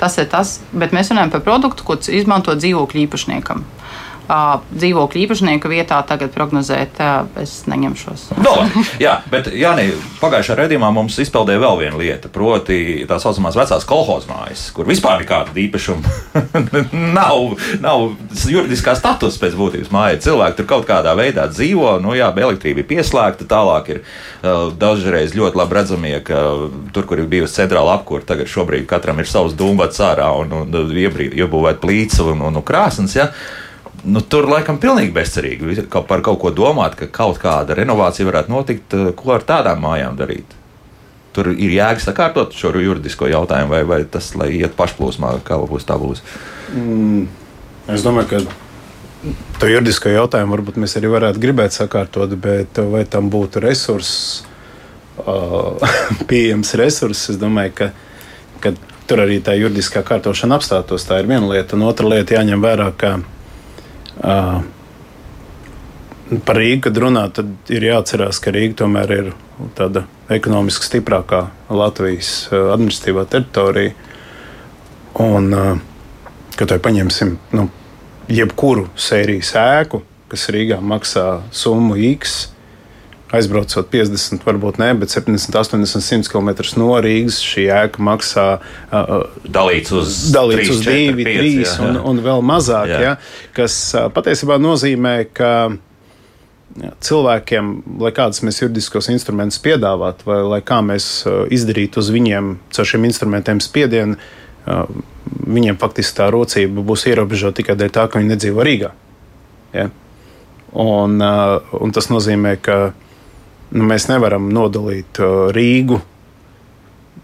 Tas 0.00 0.16
ir 0.18 0.26
tas, 0.32 0.56
bet 0.72 0.94
mēs 0.96 1.12
runājam 1.12 1.34
par 1.34 1.44
produktu, 1.44 1.84
ko 1.86 1.98
izmanto 2.10 2.56
dzīvokļu 2.58 3.04
īpašniekam 3.04 3.62
dzīvokļu 4.28 5.22
īpašnieku 5.24 5.70
vietā 5.72 5.98
tagad 6.06 6.32
prognozēt, 6.34 7.00
es 7.42 7.54
neņemšos. 7.70 8.28
no, 8.46 8.54
jā, 9.02 9.18
bet 9.32 9.50
Jāni, 9.56 9.90
pagājušajā 10.22 10.58
redzējumā 10.62 10.92
mums 10.94 11.18
izpeldēja 11.22 11.62
vēl 11.62 11.80
viena 11.82 12.00
lieta, 12.00 12.30
proti 12.32 13.04
tā 13.08 13.18
saucamās 13.22 13.58
vecās 13.58 13.86
kolhoz 13.88 14.28
mājas, 14.30 14.68
kur 14.74 14.88
vispār 14.88 15.22
nekāda 15.24 15.54
īpašuma 15.64 16.42
nav, 17.18 17.56
nav 17.82 18.06
juridiskā 18.48 18.94
status 18.98 19.38
pēc 19.42 19.56
būtības 19.58 19.92
mājai. 19.94 20.20
Cilvēki 20.22 20.60
tur 20.60 20.70
kaut 20.70 20.88
kādā 20.88 21.14
veidā 21.18 21.48
dzīvo, 21.50 21.96
nu 22.02 22.16
jā, 22.18 22.30
elektrība 22.42 22.82
ir 22.82 22.88
pieslēgta, 22.90 23.48
tālāk 23.50 23.90
ir 23.94 24.00
uh, 24.02 24.70
dažreiz 24.78 25.36
ļoti 25.38 25.60
labi 25.60 25.78
redzamie, 25.78 26.14
ka 26.26 26.42
tur, 26.94 27.08
kur 27.08 27.22
ir 27.22 27.30
bijusi 27.30 27.60
centrāla 27.60 27.98
apkūra, 27.98 28.26
tagad 28.26 28.50
šobrīd 28.50 28.86
katram 28.90 29.20
ir 29.22 29.30
savs 29.30 29.56
dūmbats 29.58 30.00
ārā 30.04 30.30
un, 30.40 30.54
un, 30.62 30.72
un 30.82 30.96
iebrīvot 31.04 31.82
plīts 31.82 32.22
un, 32.24 32.40
un, 32.40 32.58
un 32.58 32.66
krāsnes. 32.66 33.16
Ja? 33.18 33.30
Nu, 34.04 34.22
tur 34.22 34.48
laikam 34.50 34.78
pilnīgi 34.82 35.14
bezcerīgi 35.14 35.86
par 36.08 36.24
kaut 36.24 36.40
ko 36.42 36.50
domāt, 36.54 36.96
ka 36.98 37.08
kaut 37.12 37.38
kāda 37.42 37.76
renovācija 37.78 38.26
varētu 38.28 38.52
notikt. 38.52 38.96
Eh, 38.96 39.12
ko 39.16 39.36
ar 39.36 39.46
tādām 39.46 39.82
mājām 39.84 40.18
darīt? 40.18 40.58
Tur 41.32 41.52
ir 41.54 41.72
jēga 41.72 42.02
sakārtot 42.02 42.52
šo 42.56 42.74
juridisko 42.76 43.30
jautājumu, 43.30 43.72
vai, 43.72 43.82
vai 43.88 44.02
tas, 44.04 44.34
lai 44.36 44.50
iet 44.58 44.74
pašplūsmā, 44.76 45.38
kā 45.46 45.56
būs 45.56 45.88
tā 45.88 45.96
būs. 46.00 46.20
Mm, 46.74 47.24
es 47.94 48.04
domāju, 48.04 48.28
ka 48.34 49.32
to 49.62 49.70
juridisko 49.70 50.12
jautājumu 50.12 50.58
varbūt 50.58 50.80
mēs 50.82 50.98
arī 50.98 51.12
varētu 51.12 51.40
gribēt 51.40 51.76
sakārtot, 51.76 52.34
bet 52.42 52.82
vai 52.92 53.06
tam 53.08 53.30
būtu 53.32 53.62
resurss, 53.64 54.42
pieejams 56.28 56.74
resurss, 56.80 57.30
es 57.32 57.38
domāju, 57.40 57.72
ka, 57.78 57.92
ka 58.60 58.74
tur 59.08 59.22
arī 59.24 59.38
tā 59.44 59.54
juridiskā 59.56 60.02
kārtošana 60.04 60.58
apstātos. 60.58 61.06
Tā 61.08 61.22
ir 61.22 61.30
viena 61.30 61.46
lieta, 61.48 61.78
un 61.78 61.86
otra 61.88 62.10
lieta 62.12 62.36
jāņem 62.36 62.64
vērā, 62.64 62.90
ka 62.98 63.20
Uh, 64.20 64.60
par 66.46 66.56
Rīgu, 66.56 66.80
kad 66.86 67.00
runā, 67.00 67.26
tad 67.34 67.72
ir 67.72 67.84
jāatcerās, 67.86 68.40
ka 68.42 68.52
Rīga 68.54 68.82
tomēr 68.82 69.14
ir 69.16 69.30
tāda 69.76 70.06
ekonomiski 70.32 70.88
stiprākā 70.88 71.44
Latvijas 71.72 72.46
administratīvā 72.52 73.26
teritorija. 73.32 73.94
Un, 75.20 75.50
kad 76.56 76.70
to 76.70 76.78
paņemsim, 76.80 77.34
nu, 77.52 77.66
jebkuru 78.32 78.86
sērijas 78.96 79.52
ēku, 79.60 80.00
kas 80.32 80.48
Rīgā 80.54 80.80
maksā 80.80 81.26
summu 81.52 81.98
X, 82.14 82.51
aizbraucot 83.32 83.88
50, 83.92 84.42
varbūt 84.44 84.78
ne, 84.82 84.90
bet 85.00 85.12
70, 85.14 85.54
80, 85.56 86.04
100 86.04 86.28
km 86.28 86.50
no 86.80 86.90
Rīgas, 87.02 87.40
šī 87.44 87.66
ēka 87.72 88.02
maksā 88.04 88.46
uh, 88.58 89.14
dalīts 89.48 89.94
uz, 89.96 90.18
dalīts 90.34 90.68
3, 90.68 90.74
uz 90.74 90.82
2, 90.84 90.96
4, 91.14 91.24
3 91.28 91.46
jā, 91.46 91.62
jā. 91.64 91.78
Un, 91.86 92.00
un 92.12 92.20
vēl 92.24 92.44
mazāk. 92.44 92.92
Jā. 92.92 93.00
Ja, 93.06 93.14
kas 93.56 93.78
uh, 93.96 94.10
patiesībā 94.12 94.58
nozīmē, 94.60 95.14
ka 95.32 95.52
jā, 95.72 96.92
cilvēkiem, 97.08 97.72
lai 98.04 98.12
kādus 98.16 98.44
mēs 98.44 98.60
juridiskos 98.60 99.08
instrumentus 99.14 99.62
piedāvātu, 99.64 100.28
vai 100.28 100.42
lai 100.56 100.60
kā 100.66 100.82
mēs 100.84 101.08
izdarītu 101.52 102.04
uz 102.04 102.12
viņiem 102.12 102.56
caur 102.76 102.92
šiem 102.92 103.08
instrumentiem 103.08 103.64
spiedienu, 103.64 104.20
viņiem 105.42 105.78
faktiski 105.80 106.20
tā 106.20 106.28
rocība 106.30 106.84
būs 106.86 107.08
ierobežota 107.10 107.60
tikai 107.60 107.74
dēļ 107.80 107.96
tā, 107.96 108.06
ka 108.06 108.20
viņi 108.20 108.34
nedzīvo 108.34 108.66
Rīgā. 108.66 108.92
Ja? 109.74 109.88
Un, 110.72 111.18
un 111.20 111.92
tas 111.92 112.08
nozīmē, 112.12 112.54
ka 112.62 112.92
nu, 113.72 113.84
mēs 113.88 114.08
nevaram 114.10 114.48
nodalīt 114.52 115.20
uh, 115.22 115.50
Rīgu 115.54 116.00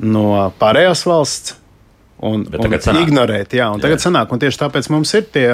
no 0.05 0.29
pārējās 0.61 1.05
valsts 1.09 1.57
un, 2.19 2.47
un 2.47 3.03
ignorēt. 3.03 3.57
Jā, 3.59 3.71
un 3.73 3.81
jā. 3.81 3.87
tagad 3.87 4.05
sanāk, 4.05 4.33
un 4.33 4.43
tieši 4.43 4.65
tāpēc 4.65 4.93
mums 4.95 5.15
ir 5.19 5.29
tie. 5.35 5.51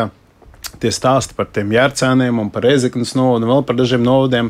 Tie 0.80 0.90
stāsti 0.90 1.36
par 1.36 1.46
tiem 1.54 1.68
jērcēniem 1.70 2.38
un 2.40 2.48
par 2.50 2.64
Rezeknas 2.64 3.12
novadu 3.14 3.44
un 3.44 3.50
vēl 3.52 3.60
par 3.68 3.76
dažiem 3.78 4.00
novadiem, 4.02 4.48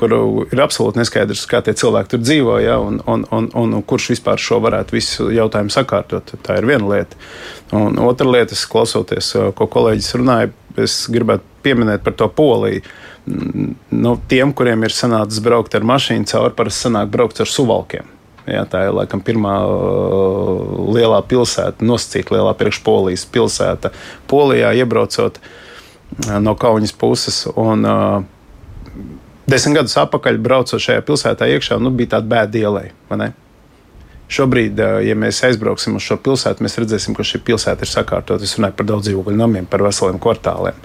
kur 0.00 0.14
ir 0.50 0.62
absolūti 0.64 0.98
neskaidrs, 0.98 1.44
kā 1.46 1.60
tie 1.62 1.74
cilvēki 1.76 2.10
tur 2.10 2.22
dzīvo, 2.24 2.56
ja, 2.64 2.78
un, 2.82 2.96
un, 3.04 3.22
un, 3.36 3.46
un, 3.54 3.74
un 3.78 3.84
kurš 3.86 4.08
vispār 4.14 4.40
šo 4.40 4.58
varētu 4.64 4.96
visu 4.96 5.28
jautājumu 5.30 5.70
sakārtot. 5.70 6.32
Tā 6.42 6.56
ir 6.58 6.66
viena 6.66 6.88
lieta. 6.90 7.20
Un 7.76 8.00
otra 8.02 8.26
lieta, 8.32 8.58
klausoties, 8.72 9.30
uh, 9.36 9.52
ko 9.56 9.68
kolēģis 9.70 10.10
runāja, 10.18 10.50
es 10.80 11.04
gribētu 11.12 11.46
pieminēt 11.62 12.02
par 12.08 12.18
to 12.18 12.26
poliju 12.34 12.82
nu, 13.26 14.14
tiem, 14.28 14.54
kuriem 14.56 14.86
ir 14.86 14.94
sanācis 14.94 15.42
braukt 15.44 15.74
ar 15.76 15.86
mašīnu 15.86 16.28
cauri, 16.30 16.54
parasti 16.56 16.86
sanāk 16.86 17.12
braukt 17.12 17.40
ar 17.42 17.50
suvalkiem. 17.50 18.08
Jā, 18.48 18.64
tā 18.66 18.86
ir 18.88 18.94
laikam 18.96 19.20
pirmā 19.22 19.54
uh, 19.68 20.90
lielā 20.96 21.20
pilsēta, 21.28 21.84
nosacīta 21.86 22.34
lielā 22.34 22.54
priekšpolijas 22.58 23.26
pilsēta. 23.30 23.92
Polijā 24.30 24.72
iebraucot 24.80 25.38
uh, 25.38 26.38
no 26.42 26.56
Kaunas 26.58 26.94
puses. 26.96 27.44
Un, 27.52 27.84
uh, 27.86 29.04
desmit 29.50 29.78
gadus 29.78 29.98
atpakaļ 30.00 30.40
braucot 30.42 30.82
šajā 30.82 31.04
pilsētā 31.06 31.50
iekšā, 31.52 31.78
nu, 31.82 31.92
bija 31.94 32.16
tāda 32.16 32.32
bēda 32.32 32.64
ielai. 32.64 32.88
Šobrīd, 34.30 34.78
ja 35.02 35.14
mēs 35.18 35.40
aizbrauksim 35.42 35.96
uz 35.98 36.04
šo 36.06 36.14
pilsētu, 36.22 36.62
mēs 36.62 36.76
redzēsim, 36.78 37.16
ka 37.18 37.24
šī 37.26 37.40
pilsēta 37.48 37.82
ir 37.82 37.90
sakārtota. 37.90 38.46
Es 38.46 38.54
runāju 38.54 38.76
par 38.78 38.86
daudz 38.86 39.08
dzīvokļu 39.08 39.34
namiem, 39.34 39.66
par 39.66 39.82
veseliem 39.82 40.20
kvartāliem. 40.22 40.78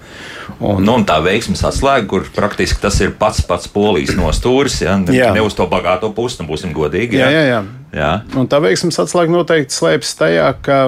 Un, 0.57 0.81
nu, 0.81 0.95
un 0.95 1.05
tā 1.05 1.19
veiksmes 1.21 1.61
atslēga, 1.69 2.07
kur 2.09 2.25
praktiski 2.33 2.81
tas 2.81 2.97
ir 3.05 3.13
pats 3.19 3.43
pats 3.45 3.69
polijas 3.69 4.15
nostūris, 4.17 4.79
ja? 4.81 4.97
ne, 4.97 5.13
jā. 5.13 5.29
ne 5.35 5.45
uz 5.45 5.53
to 5.53 5.69
bagāto 5.69 6.09
pusi, 6.17 6.41
nu 6.41 6.49
būsim 6.49 6.73
godīgi. 6.73 7.21
Jā, 7.21 7.29
jā, 7.29 7.45
jā. 7.51 7.61
jā. 7.93 8.11
Un 8.33 8.49
tā 8.49 8.63
veiksmes 8.65 8.97
atslēga 9.05 9.37
noteikti 9.37 9.77
slēpjas 9.77 10.17
tajā, 10.23 10.49
ka 10.65 10.81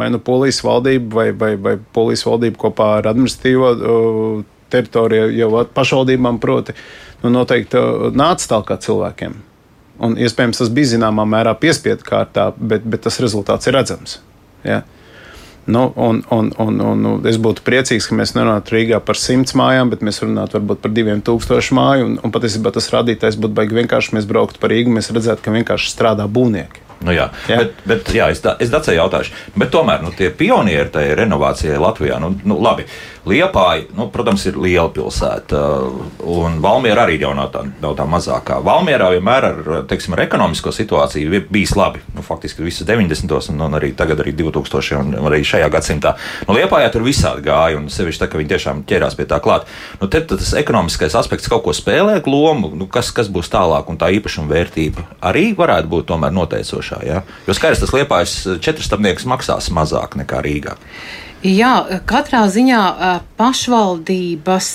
vai 0.00 0.12
nu 0.12 0.20
polijas 0.20 0.60
valdība 0.64 1.22
vai, 1.22 1.28
vai, 1.32 1.54
vai 1.56 1.78
polijas 1.96 2.28
valdība 2.28 2.60
kopā 2.68 2.94
ar 3.00 3.14
administratīvo 3.14 3.72
teritoriju 4.70 5.32
jau 5.32 5.68
pašvaldībām 5.76 6.44
proti, 6.44 6.76
nu, 7.24 7.32
noteikti 7.40 7.88
nāca 8.12 8.52
tālāk 8.52 8.76
cilvēkiem 8.84 9.46
Un, 10.00 10.16
iespējams, 10.16 10.62
tas 10.62 10.70
bija 10.72 10.94
zināmā 10.94 11.26
mērā 11.28 11.52
piespiedu 11.60 12.06
kārtā, 12.06 12.50
bet, 12.56 12.86
bet 12.88 13.04
tas 13.04 13.20
rezultāts 13.20 13.68
ir 13.68 13.76
redzams. 13.76 14.18
Ja? 14.64 14.80
Nu, 15.70 15.92
un, 15.94 16.22
un, 16.32 16.48
un, 16.58 16.80
un 16.80 17.26
es 17.28 17.36
būtu 17.38 17.62
priecīgs, 17.66 18.08
ka 18.08 18.16
mēs 18.16 18.32
nerunātu 18.34 18.74
Rīgā 18.74 18.98
par 19.04 19.18
simts 19.20 19.54
mājām, 19.58 19.92
bet 19.92 20.00
mēs 20.06 20.22
runātu 20.24 20.56
varbūt 20.56 20.80
par 20.82 20.94
diviem 20.96 21.20
tūkstošiem 21.24 21.78
māju. 21.78 22.08
Un, 22.08 22.16
un 22.24 22.32
patiesībā 22.34 22.72
tas 22.74 22.88
rādītājs 22.94 23.38
būtu 23.40 23.56
baigi 23.60 23.76
vienkārši. 23.82 24.16
Mēs 24.16 24.28
brauktu 24.30 24.62
pa 24.62 24.72
Rīgu, 24.72 24.92
mēs 24.96 25.12
redzētu, 25.12 25.44
ka 25.44 25.54
vienkārši 25.54 25.92
strādā 25.92 26.26
būvnieki. 26.26 26.89
Nu, 27.00 27.14
jā, 27.16 27.30
jā. 27.48 27.62
Bet, 27.62 27.78
bet 27.88 28.10
jā, 28.12 28.28
es, 28.32 28.42
da, 28.44 28.56
es 28.60 28.72
dacēju 28.72 29.00
jautāšu, 29.00 29.32
bet 29.56 29.72
tomēr 29.72 30.02
nu, 30.04 30.12
tie 30.16 30.28
pionieri 30.36 30.90
tajā 30.92 31.14
renovācijā 31.22 31.78
Latvijā, 31.80 32.18
nu, 32.20 32.34
nu 32.44 32.58
labi, 32.60 32.84
Liepāja, 33.28 33.84
nu, 33.92 34.06
protams, 34.08 34.46
ir 34.48 34.56
liela 34.56 34.88
pilsēta, 34.92 35.58
un 36.24 36.56
Valmiera 36.64 37.04
arī 37.04 37.18
jau 37.20 37.34
nav 37.36 37.50
tā, 37.52 37.66
nav 37.82 37.92
tā 37.98 38.06
mazākā. 38.08 38.56
Valmierā 38.64 39.10
vienmēr 39.12 39.46
ar, 39.50 39.58
teiksim, 39.90 40.14
ar 40.16 40.22
ekonomisko 40.24 40.72
situāciju 40.72 41.42
bijis 41.52 41.74
labi. 41.76 42.00
Nu, 42.16 42.24
faktiski 42.24 42.64
visus 42.64 42.88
90. 42.88 43.52
un, 43.52 43.60
un 43.66 43.76
arī 43.76 43.92
tagad, 43.96 44.22
arī 44.24 44.32
2000. 44.38 45.20
un 45.20 45.28
arī 45.28 45.42
šajā 45.44 45.68
gadsimtā. 45.72 46.14
Nu, 46.48 46.56
Liepājā 46.56 46.88
tur 46.94 47.04
visādi 47.04 47.44
gāja, 47.44 47.76
un 47.76 47.90
sevišķi 47.92 48.24
tā, 48.24 48.30
ka 48.32 48.40
viņi 48.40 48.52
tiešām 48.54 48.82
ķērās 48.88 49.18
pie 49.18 49.28
tā 49.28 49.36
klāt. 49.44 49.68
Nu, 50.00 50.08
te 50.08 50.24
tas 50.24 50.54
ekonomiskais 50.56 51.18
aspekts 51.20 51.52
kaut 51.52 51.66
ko 51.68 51.76
spēlē 51.76 52.22
lomu, 52.24 52.72
nu, 52.72 52.88
kas, 52.88 53.12
kas 53.12 53.28
būs 53.28 53.52
tālāk, 53.52 53.92
un 53.92 54.00
tā 54.00 54.08
īpašuma 54.16 54.48
vērtība 54.48 55.04
arī 55.28 55.50
varētu 55.60 55.92
būt 55.92 56.08
tomēr 56.08 56.32
noteicošā. 56.90 57.06
Ja? 57.06 57.22
Jo 57.46 57.54
skaidrs, 57.54 57.80
tas 57.80 57.94
Liepājas 57.94 58.34
četrstabnieks 58.62 59.26
maksās 59.26 59.70
mazāk 59.70 60.16
nekā 60.18 60.42
Rīgā. 60.42 60.76
Jā, 61.40 62.02
katrā 62.04 62.42
ziņā 62.52 62.78
pašvaldības, 63.40 64.66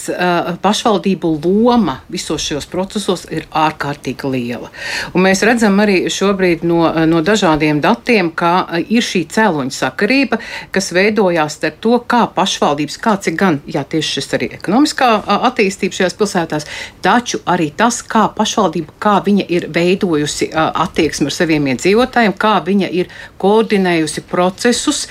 pašvaldību 0.65 1.29
loma 1.43 1.99
visos 2.09 2.41
šajos 2.41 2.65
procesos 2.71 3.27
ir 3.29 3.43
ārkārtīgi 3.53 4.31
liela. 4.33 4.71
Un 5.13 5.21
mēs 5.27 5.43
redzam 5.45 5.77
arī 5.83 6.09
šobrīd 6.09 6.63
no, 6.65 6.79
no 7.05 7.21
dažādiem 7.21 7.83
datiem, 7.83 8.31
ka 8.33 8.65
ir 8.81 9.05
šī 9.05 9.21
cēloņa 9.29 9.75
sakarība, 9.77 10.39
kas 10.73 10.89
veidojās 10.97 11.59
ar 11.69 11.75
to, 11.85 11.99
kā 12.01 12.23
pašvaldības, 12.33 12.97
kāds 12.97 13.29
ir 13.29 13.37
gan, 13.37 13.59
jā, 13.69 13.85
tieši 13.85 14.17
šis 14.17 14.33
arī 14.39 14.49
ekonomiskā 14.57 15.11
attīstība 15.51 15.99
šajās 15.99 16.17
pilsētās, 16.17 16.67
taču 17.05 17.43
arī 17.45 17.69
tas, 17.77 18.01
kā 18.01 18.25
pašvaldība, 18.33 18.97
kā 19.05 19.19
viņa 19.27 19.45
ir 19.53 19.69
veidojusi 19.69 20.49
attieksmi 20.65 21.29
ar 21.29 21.37
saviem 21.37 21.69
iedzīvotājiem, 21.75 22.33
kā 22.41 22.57
viņa 22.65 22.89
ir 23.03 23.13
koordinējusi 23.37 24.25
procesus, 24.33 25.05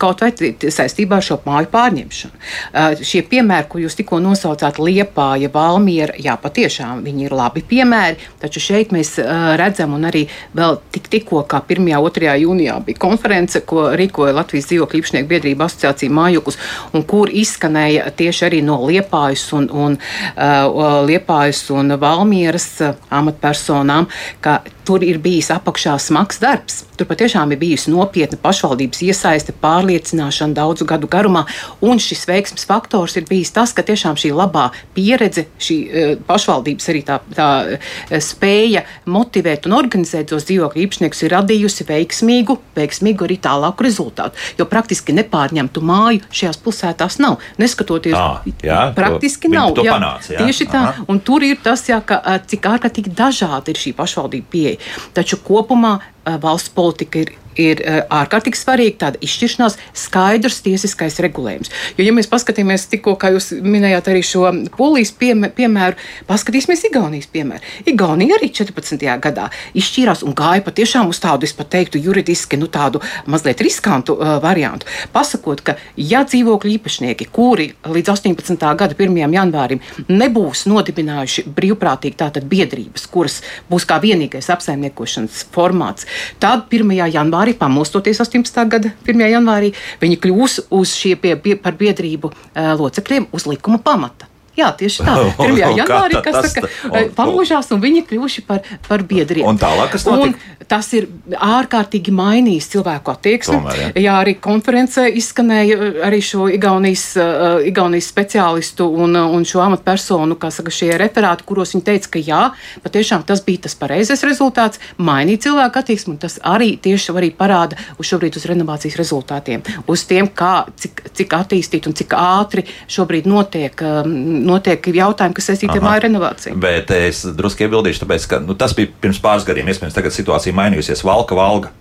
kaut 0.00 0.24
vai 0.24 0.32
saistībā 0.32 0.93
saistībā 0.94 1.18
ar 1.18 1.26
šo 1.26 1.38
māju 1.44 1.68
pārņemšanu. 1.72 2.38
Uh, 2.72 3.02
šie 3.02 3.22
piemēri, 3.26 3.68
ko 3.68 3.80
jūs 3.82 3.96
tikko 3.98 4.20
nosaucāt, 4.22 4.78
Liepāja, 4.78 5.50
Valmiera, 5.52 6.14
jā, 6.18 6.36
patiešām 6.40 7.02
viņi 7.04 7.26
ir 7.26 7.34
labi 7.34 7.62
piemēri, 7.66 8.16
taču 8.40 8.62
šeit 8.62 8.92
mēs 8.94 9.18
uh, 9.18 9.54
redzam, 9.58 9.94
un 9.94 10.06
arī 10.06 10.26
vēl 10.54 10.78
tik, 10.94 11.08
tikko, 11.10 11.44
kā 11.48 11.62
1. 11.66 11.82
un 11.82 12.14
2. 12.14 12.36
jūnijā 12.44 12.78
bija 12.86 13.00
konference, 13.02 13.60
ko 13.66 13.90
rīkoja 13.96 14.34
Latvijas 14.34 14.70
dzīvokļu 14.70 15.00
īpašnieku 15.00 15.30
biedrība 15.30 15.66
asociācija 15.66 16.14
Mājoklis, 16.14 16.60
un 16.94 17.04
kur 17.08 17.32
izskanēja 17.32 18.12
tieši 18.16 18.46
arī 18.48 18.62
no 18.64 18.78
Liepājas 18.84 19.48
un, 19.56 19.68
un, 19.70 19.98
uh, 19.98 21.02
Liepājas 21.08 21.66
un 21.74 21.98
Valmieras 22.00 22.70
uh, 22.84 22.94
amatpersonām, 23.10 24.08
ka 24.44 24.60
tur 24.84 25.04
ir 25.04 25.18
bijis 25.22 25.50
apakšā 25.54 25.96
smags 26.02 26.40
darbs. 26.42 26.82
Tur 26.98 27.08
patiešām 27.08 27.54
ir 27.54 27.60
bijusi 27.60 27.92
nopietna 27.92 28.38
pašvaldības 28.40 29.00
iesaiste, 29.06 29.54
pārliecināšana 29.62 30.56
daudzu 30.58 30.83
gadu 30.88 31.08
garumā, 31.10 31.44
un 31.84 32.00
šis 32.02 32.26
veiksmes 32.30 32.66
faktors 32.68 33.16
ir 33.18 33.28
bijis 33.28 33.52
tas, 33.54 33.72
ka 33.76 33.84
tiešām 33.86 34.18
šī 34.20 34.32
labā 34.36 34.70
pieredze, 34.96 35.46
šī 35.58 35.78
uh, 35.84 36.14
pašvaldības 36.28 36.90
arī 36.92 37.04
tā, 37.06 37.20
tā 37.34 37.48
uh, 37.76 37.92
spēja 38.22 38.84
motivēt 39.10 39.68
un 39.68 39.76
organizēt 39.78 40.30
tos 40.32 40.46
dzīvokļu 40.48 40.84
īpašniekus 40.84 41.24
ir 41.24 41.34
radījusi 41.34 41.86
veiksmīgu, 41.88 42.58
veiksmīgu 42.76 43.28
arī 43.28 43.38
tālāku 43.42 43.86
rezultātu. 43.86 44.40
Jo 44.58 44.68
praktiski 44.70 45.14
nepārņemtu 45.16 45.82
māju 45.84 46.24
šajās 46.34 46.60
pilsētās 46.64 47.18
nav. 47.22 47.38
Neskatoties, 47.60 48.16
à, 48.18 48.42
jā, 48.64 48.80
praktiski 48.96 49.50
to, 49.50 49.54
nav. 49.56 49.78
Jā, 49.78 49.96
panāca, 49.96 50.34
jā. 50.34 50.44
Tieši 50.44 50.68
tā, 50.70 50.82
Aha. 50.90 51.06
un 51.10 51.20
tur 51.24 51.44
ir 51.46 51.60
tas, 51.64 51.84
jā, 51.88 52.00
ka, 52.06 52.20
cik 52.48 52.68
ārkārtīgi 52.74 53.14
dažāda 53.16 53.72
ir 53.72 53.80
šī 53.80 53.94
pašvaldība 53.98 54.50
pieeja. 54.54 54.82
Taču 55.16 55.40
kopumā 55.44 55.98
valsts 56.24 56.72
politika 56.74 57.24
ir 57.24 57.34
ir 57.60 57.82
uh, 57.82 58.00
ārkārtīgi 58.22 58.58
svarīga 58.58 59.00
tāda 59.06 59.20
izšķiršanās, 59.24 59.78
skaidrs 60.04 60.60
tiesiskais 60.64 61.20
regulējums. 61.24 61.72
Jo, 61.98 62.06
ja 62.06 62.14
mēs 62.16 62.30
paskatīsimies 62.32 62.88
tikko, 62.92 63.16
kā 63.20 63.32
jūs 63.34 63.52
minējāt, 63.64 64.10
arī 64.12 64.22
šo 64.26 64.50
polijas 64.76 65.12
piemē, 65.18 65.50
piemēru, 65.54 65.98
paskatīsimies 66.28 66.86
Igaunijas 66.90 67.30
piemēru. 67.32 67.62
Igaunija 67.90 68.38
arī 68.38 68.50
14. 68.54 69.04
gadā 69.24 69.48
izšķīrās 69.76 70.24
un 70.26 70.36
gāja 70.36 70.64
patiešām 70.66 71.10
uz 71.12 71.20
tādu, 71.22 71.48
es 71.48 71.54
pat 71.56 71.70
teiktu, 71.74 72.00
juridiski, 72.02 72.58
nu 72.60 72.68
tādu 72.72 73.02
mazliet 73.30 73.62
riskantu 73.64 74.16
uh, 74.18 74.36
variantu. 74.42 74.88
Pasakot, 75.14 75.62
ka 75.64 75.76
ja 75.96 76.24
dzīvokļu 76.26 76.74
īpašnieki, 76.78 77.28
kuri 77.34 77.70
līdz 77.84 78.14
18. 78.14 78.64
gada 78.80 78.96
1. 78.96 79.18
janvārim 79.34 79.82
nebūs 80.08 80.64
nodibinājuši 80.70 81.46
brīvprātīgi 81.54 82.18
tātad 82.20 82.46
biedrības, 82.48 83.06
kuras 83.10 83.40
būs 83.70 83.86
kā 83.88 83.98
vienīgais 84.02 84.50
apsaimniekošanas 84.54 85.44
formāts, 85.54 86.08
tad 86.42 86.66
1. 86.72 86.94
janvārī 87.14 87.43
janvārī, 87.44 87.58
pamostoties 87.58 88.20
18. 88.20 88.68
gada 88.68 88.92
1. 89.04 89.28
janvārī, 89.28 89.74
viņi 90.00 90.16
kļūs 90.16 90.70
uz 90.70 90.94
šie 90.96 91.16
pie, 91.16 91.36
pie, 91.36 91.56
par 91.56 91.76
biedrību 91.76 92.32
locekļiem 92.54 93.28
uz 93.32 93.46
likuma 93.46 93.78
pamata. 93.78 94.26
Jā, 94.54 94.70
tieši 94.78 95.02
tā. 95.02 95.14
1. 95.48 95.56
janvārī, 95.80 96.20
kas 96.22 96.36
tas, 96.38 96.52
saka, 96.54 96.70
un, 96.86 97.08
pamožās, 97.16 97.70
un 97.74 97.82
viņi 97.82 98.04
kļuvuši 98.06 98.44
par, 98.46 98.62
par 98.86 99.02
biedriem. 99.06 99.46
Un 99.50 99.58
tālāk, 99.58 99.90
kas 99.96 100.06
notika? 100.06 100.38
Un 100.38 100.68
tas 100.70 100.86
ir 100.96 101.08
ārkārtīgi 101.34 102.14
mainījis 102.14 102.70
cilvēku 102.72 103.12
attieksmi. 103.12 103.58
Tomēr, 103.58 103.80
jā. 103.80 103.88
jā, 104.04 104.14
arī 104.22 104.36
konferencē 104.42 105.08
izskanēja 105.20 105.78
uh, 105.78 105.98
arī 106.06 106.20
šo 106.24 106.46
Igaunijas, 106.54 107.06
uh, 107.18 107.58
Igaunijas 107.66 108.08
speciālistu 108.12 108.86
un, 108.88 109.18
uh, 109.18 109.34
un 109.34 109.44
šo 109.48 109.64
amatpersonu, 109.64 110.38
kā 110.40 110.52
saka, 110.54 110.72
šie 110.74 110.92
referāti, 111.00 111.46
kuros 111.48 111.74
viņi 111.74 111.84
teica, 111.90 112.12
ka 112.14 112.22
jā, 112.22 112.42
patiešām 112.86 113.26
tas 113.26 113.42
bija 113.44 113.66
tas 113.66 113.76
pareizais 113.78 114.22
rezultāts, 114.26 114.80
mainīt 114.96 115.44
cilvēku 115.48 115.82
attieksmi, 115.82 116.14
un 116.14 116.22
tas 116.22 116.38
arī 116.46 116.74
tieši 116.80 117.12
arī 117.14 117.32
parāda 117.34 117.78
uz 117.98 118.08
šobrīd 118.08 118.38
uz 118.38 118.46
renovācijas 118.48 118.96
rezultātiem, 119.02 119.66
uz 119.90 120.06
tiem, 120.08 120.30
kā, 120.30 120.54
cik, 120.80 121.04
cik 121.18 121.36
attīstīt 121.42 121.90
un 121.90 121.98
cik 121.98 122.14
ātri 122.18 122.64
šobrīd 122.90 123.28
notiek 123.30 123.84
um, 123.84 124.43
notiek 124.46 124.90
jautājumi, 124.94 125.36
kas 125.36 125.50
saistīti 125.50 125.78
ar 125.78 125.84
māju 125.84 126.04
renovāciju. 126.06 126.58
Bet 126.62 126.92
es 126.94 127.24
drusku 127.36 127.66
iebildīšu, 127.66 128.04
tāpēc, 128.04 128.28
ka 128.30 128.42
nu, 128.44 128.56
tas 128.58 128.76
bija 128.76 128.92
pirms 129.02 129.22
pāris 129.24 129.46
gadiem. 129.48 129.70
Iespējams, 129.72 129.96
tagad 129.96 130.14
situācija 130.16 130.56
mainījusies. 130.56 131.04
Valka, 131.06 131.38
valga. 131.38 131.72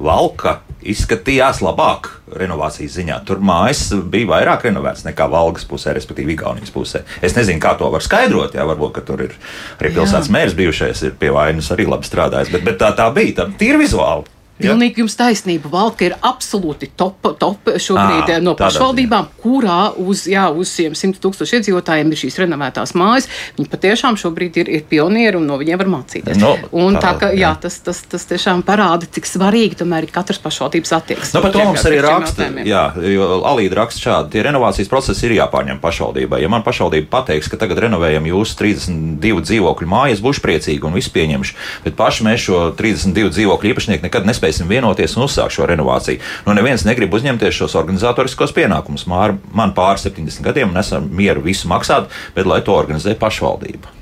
Valka 0.00 0.54
izskatījās 0.80 1.58
labāk 1.60 2.08
renovācijas 2.40 2.94
ziņā. 2.96 3.18
Tur 3.28 3.42
mājas 3.44 3.82
bija 4.12 4.30
vairāk 4.30 4.64
renovētas 4.64 5.04
nekā 5.04 5.26
Valgas 5.28 5.66
pusē, 5.68 5.92
respektīvi 5.96 6.32
Igaunijas 6.38 6.72
pusē. 6.72 7.02
Es 7.20 7.36
nezinu, 7.36 7.60
kā 7.60 7.74
to 7.76 7.90
var 7.92 8.04
skaidrot. 8.04 8.56
Jā, 8.56 8.64
varbūt 8.68 9.02
tur 9.04 9.26
ir 9.26 9.36
arī 9.76 9.92
pilsētas 9.98 10.32
mērs 10.32 10.56
bijušais, 10.56 11.04
ir 11.04 11.16
pie 11.20 11.34
vainas 11.36 11.68
arī 11.74 11.84
labi 11.90 12.08
strādājis, 12.08 12.52
bet, 12.54 12.64
bet 12.64 12.80
tā, 12.80 12.94
tā 12.96 13.10
bija. 13.12 13.44
Tā 13.44 13.66
ir 13.66 13.80
vizuāli. 13.80 14.39
Pilnīgi 14.60 15.02
jums 15.04 15.16
taisnība. 15.18 15.70
Valka 15.72 16.06
ir 16.06 16.16
absolūti 16.16 16.90
top, 16.98 17.32
top 17.40 17.70
šobrīd 17.80 18.34
à, 18.36 18.38
no 18.44 18.54
tādā 18.58 18.70
pašvaldībām, 18.70 19.30
kurā 19.40 19.80
uz, 20.00 20.26
jā, 20.30 20.46
uz 20.52 20.72
šiem 20.76 20.96
100 20.98 21.20
tūkstoši 21.22 21.58
iedzīvotājiem 21.60 22.10
ir 22.12 22.20
šīs 22.20 22.38
renovētās 22.42 22.94
mājas. 22.98 23.28
Viņi 23.58 23.70
patiešām 23.72 24.18
šobrīd 24.20 24.60
ir, 24.62 24.72
ir 24.78 24.84
pionieri 24.90 25.38
un 25.40 25.46
no 25.48 25.58
viņiem 25.60 25.80
var 25.80 25.90
mācīties. 25.96 26.40
No, 26.40 26.54
un 26.76 26.98
tā, 27.00 27.14
ka, 27.20 27.32
jā. 27.32 27.46
jā, 27.46 27.52
tas, 27.64 27.78
tas, 27.84 28.02
tas 28.10 28.26
tiešām 28.30 28.64
parāda, 28.66 29.08
cik 29.10 29.28
svarīgi 29.28 29.80
tomēr 29.80 30.08
ir 30.08 30.14
katras 30.14 30.40
pašvaldības 30.42 30.94
attieksme. 30.98 31.38
Nu, 31.38 31.44
par 31.44 31.54
to 31.54 31.64
mums 31.64 31.86
arī 31.88 32.00
raksta, 32.04 32.50
jā, 32.66 32.84
jo 33.14 33.28
Alīda 33.50 33.80
raksta 33.82 34.04
šādi, 34.06 34.34
tie 34.34 34.44
renovācijas 34.46 34.90
procesi 34.92 35.26
ir 35.28 35.36
jāpārņem 35.38 35.80
pašvaldībai. 35.82 36.42
Ja 36.44 36.50
man 36.52 36.64
pašvaldība 36.66 37.10
pateiks, 37.12 37.50
ka 37.50 37.60
tagad 37.60 37.82
renovējam 37.86 38.28
jūsu 38.30 38.58
32 38.60 39.44
dzīvokļu 39.48 39.90
mājas, 39.90 40.22
būšu 40.24 40.44
priecīgi 40.44 40.86
un 40.86 40.96
visu 40.96 41.12
pieņemšu, 41.14 41.56
bet 41.86 41.96
paši 41.98 42.26
mēs 42.26 42.46
šo 42.46 42.62
32 42.78 43.34
dzīvokļu 43.36 43.72
īpašnieku 43.72 44.06
nekad 44.06 44.28
nespēsim 44.50 44.70
vienoties 44.70 45.16
un 45.16 45.26
uzsākt 45.26 45.54
šo 45.54 45.68
renovāciju. 45.70 46.20
Nu, 46.46 46.54
neviens 46.56 46.84
negrib 46.84 47.14
uzņemties 47.14 47.54
šos 47.62 47.76
organizatoriskos 47.78 48.54
pienākumus. 48.56 49.06
Man 49.06 49.74
pāri 49.76 50.02
70 50.02 50.42
gadiem 50.44 50.70
un 50.70 50.82
esam 50.82 51.08
mieru 51.10 51.44
visu 51.44 51.70
maksāt, 51.70 52.10
bet 52.34 52.46
lai 52.46 52.62
to 52.62 52.74
organizē 52.74 53.16
pašvaldība. 53.18 53.96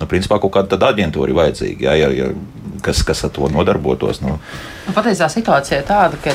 Nu, 0.00 0.08
principā 0.10 0.40
kaut 0.42 0.52
kāda 0.56 0.74
tāda 0.74 0.90
aģentūra 0.90 1.30
ir 1.30 1.36
vajadzīga, 1.38 1.84
jā, 1.86 1.92
ja, 1.94 2.08
ja, 2.10 2.24
kas, 2.82 3.04
kas 3.06 3.22
ar 3.24 3.30
to 3.32 3.46
nodarbotos. 3.48 4.18
Nu. 4.24 4.34
Nu, 4.88 4.92
Patiesībā 4.92 5.28
situācija 5.30 5.78
ir 5.78 5.86
tāda, 5.86 6.18
ka, 6.20 6.34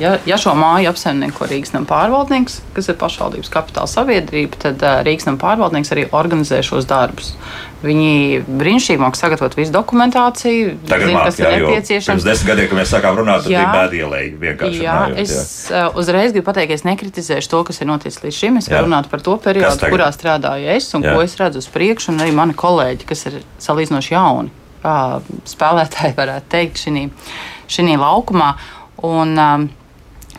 ja, 0.00 0.12
ja 0.24 0.38
šo 0.38 0.54
māju 0.56 0.92
apsaimnieko 0.92 1.48
Rīgas 1.50 1.74
nama 1.74 1.88
pārvaldnieks, 1.90 2.60
kas 2.76 2.92
ir 2.92 3.00
pašvaldības 3.02 3.50
kapitāla 3.52 3.90
sabiedrība, 3.90 4.60
tad 4.68 4.86
Rīgas 5.02 5.26
nama 5.26 5.42
pārvaldnieks 5.42 5.90
arī 5.96 6.06
organizē 6.14 6.62
šos 6.64 6.86
darbus. 6.88 7.34
Viņi 7.82 8.44
brīnišķīgi 8.46 9.02
māca 9.02 9.18
sagatavot 9.18 9.56
visu 9.58 9.72
dokumentāciju, 9.74 10.76
Tagad 10.86 11.08
zina, 11.08 11.16
māk, 11.16 11.24
kas 11.28 11.40
jā, 11.40 11.48
ir 11.50 11.64
nepieciešams. 11.64 12.10
Pirms 12.12 12.26
desmit 12.28 12.50
gadiem, 12.52 12.68
kad 12.70 12.78
mēs 12.78 12.92
sākām 12.94 13.18
runāt, 13.18 13.42
tad 13.42 13.50
Jā. 13.50 13.64
bija 13.64 13.72
bēdielēji 13.74 14.30
vienkārši. 14.44 14.84
Jā, 14.84 14.94
runājot, 15.08 15.22
es 15.24 15.34
uh, 15.72 15.88
uzreiz 15.98 16.30
gribu 16.36 16.46
pateikt, 16.46 16.76
es 16.76 16.86
nekritizēšu 16.86 17.50
to, 17.50 17.64
kas 17.66 17.82
ir 17.82 17.90
noticis 17.90 18.22
līdz 18.22 18.38
šim. 18.38 18.62
Es 18.62 18.70
Jā. 18.70 18.78
varu 18.78 18.86
runāt 18.86 19.10
par 19.10 19.26
to 19.26 19.34
periodu, 19.42 19.90
kurā 19.90 20.12
strādāju 20.14 20.70
es 20.76 20.88
un 20.94 21.02
Jā. 21.02 21.16
ko 21.16 21.26
es 21.26 21.34
redzu 21.42 21.58
uz 21.58 21.70
priekšu, 21.74 22.14
un 22.14 22.22
arī 22.22 22.38
mani 22.38 22.54
kolēģi, 22.62 23.08
kas 23.10 23.26
ir 23.32 23.42
salīdzinoši 23.66 24.14
jauni 24.14 24.58
spēlētāji, 24.82 26.14
varētu 26.22 26.50
teikt, 26.54 26.82
šī 26.86 27.94
laukumā. 27.98 28.56
Un, 29.02 29.38
um, 29.38 29.70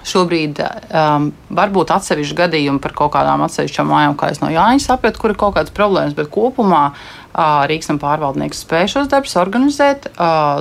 Šobrīd 0.04 0.58
um, 0.60 1.30
var 1.56 1.70
būt 1.72 1.94
atsevišķi 1.96 2.36
gadījumi 2.36 2.82
par 2.84 2.92
kaut 2.92 3.14
kādām 3.14 3.40
atsevišķām 3.46 3.88
mājām, 3.88 4.18
kā 4.20 4.34
es 4.34 4.42
no 4.42 4.50
Jāņa 4.52 4.84
sapratu, 4.84 5.22
kur 5.22 5.32
ir 5.32 5.38
kaut 5.40 5.54
kādas 5.56 5.72
problēmas, 5.72 6.12
bet 6.18 6.28
kopumā 6.34 6.82
uh, 6.90 7.23
Rīgas 7.34 7.90
un 7.90 7.98
pārvaldnieks 8.02 8.62
spēj 8.62 8.92
šos 8.94 9.10
darbus 9.10 9.34
organizēt, 9.42 10.12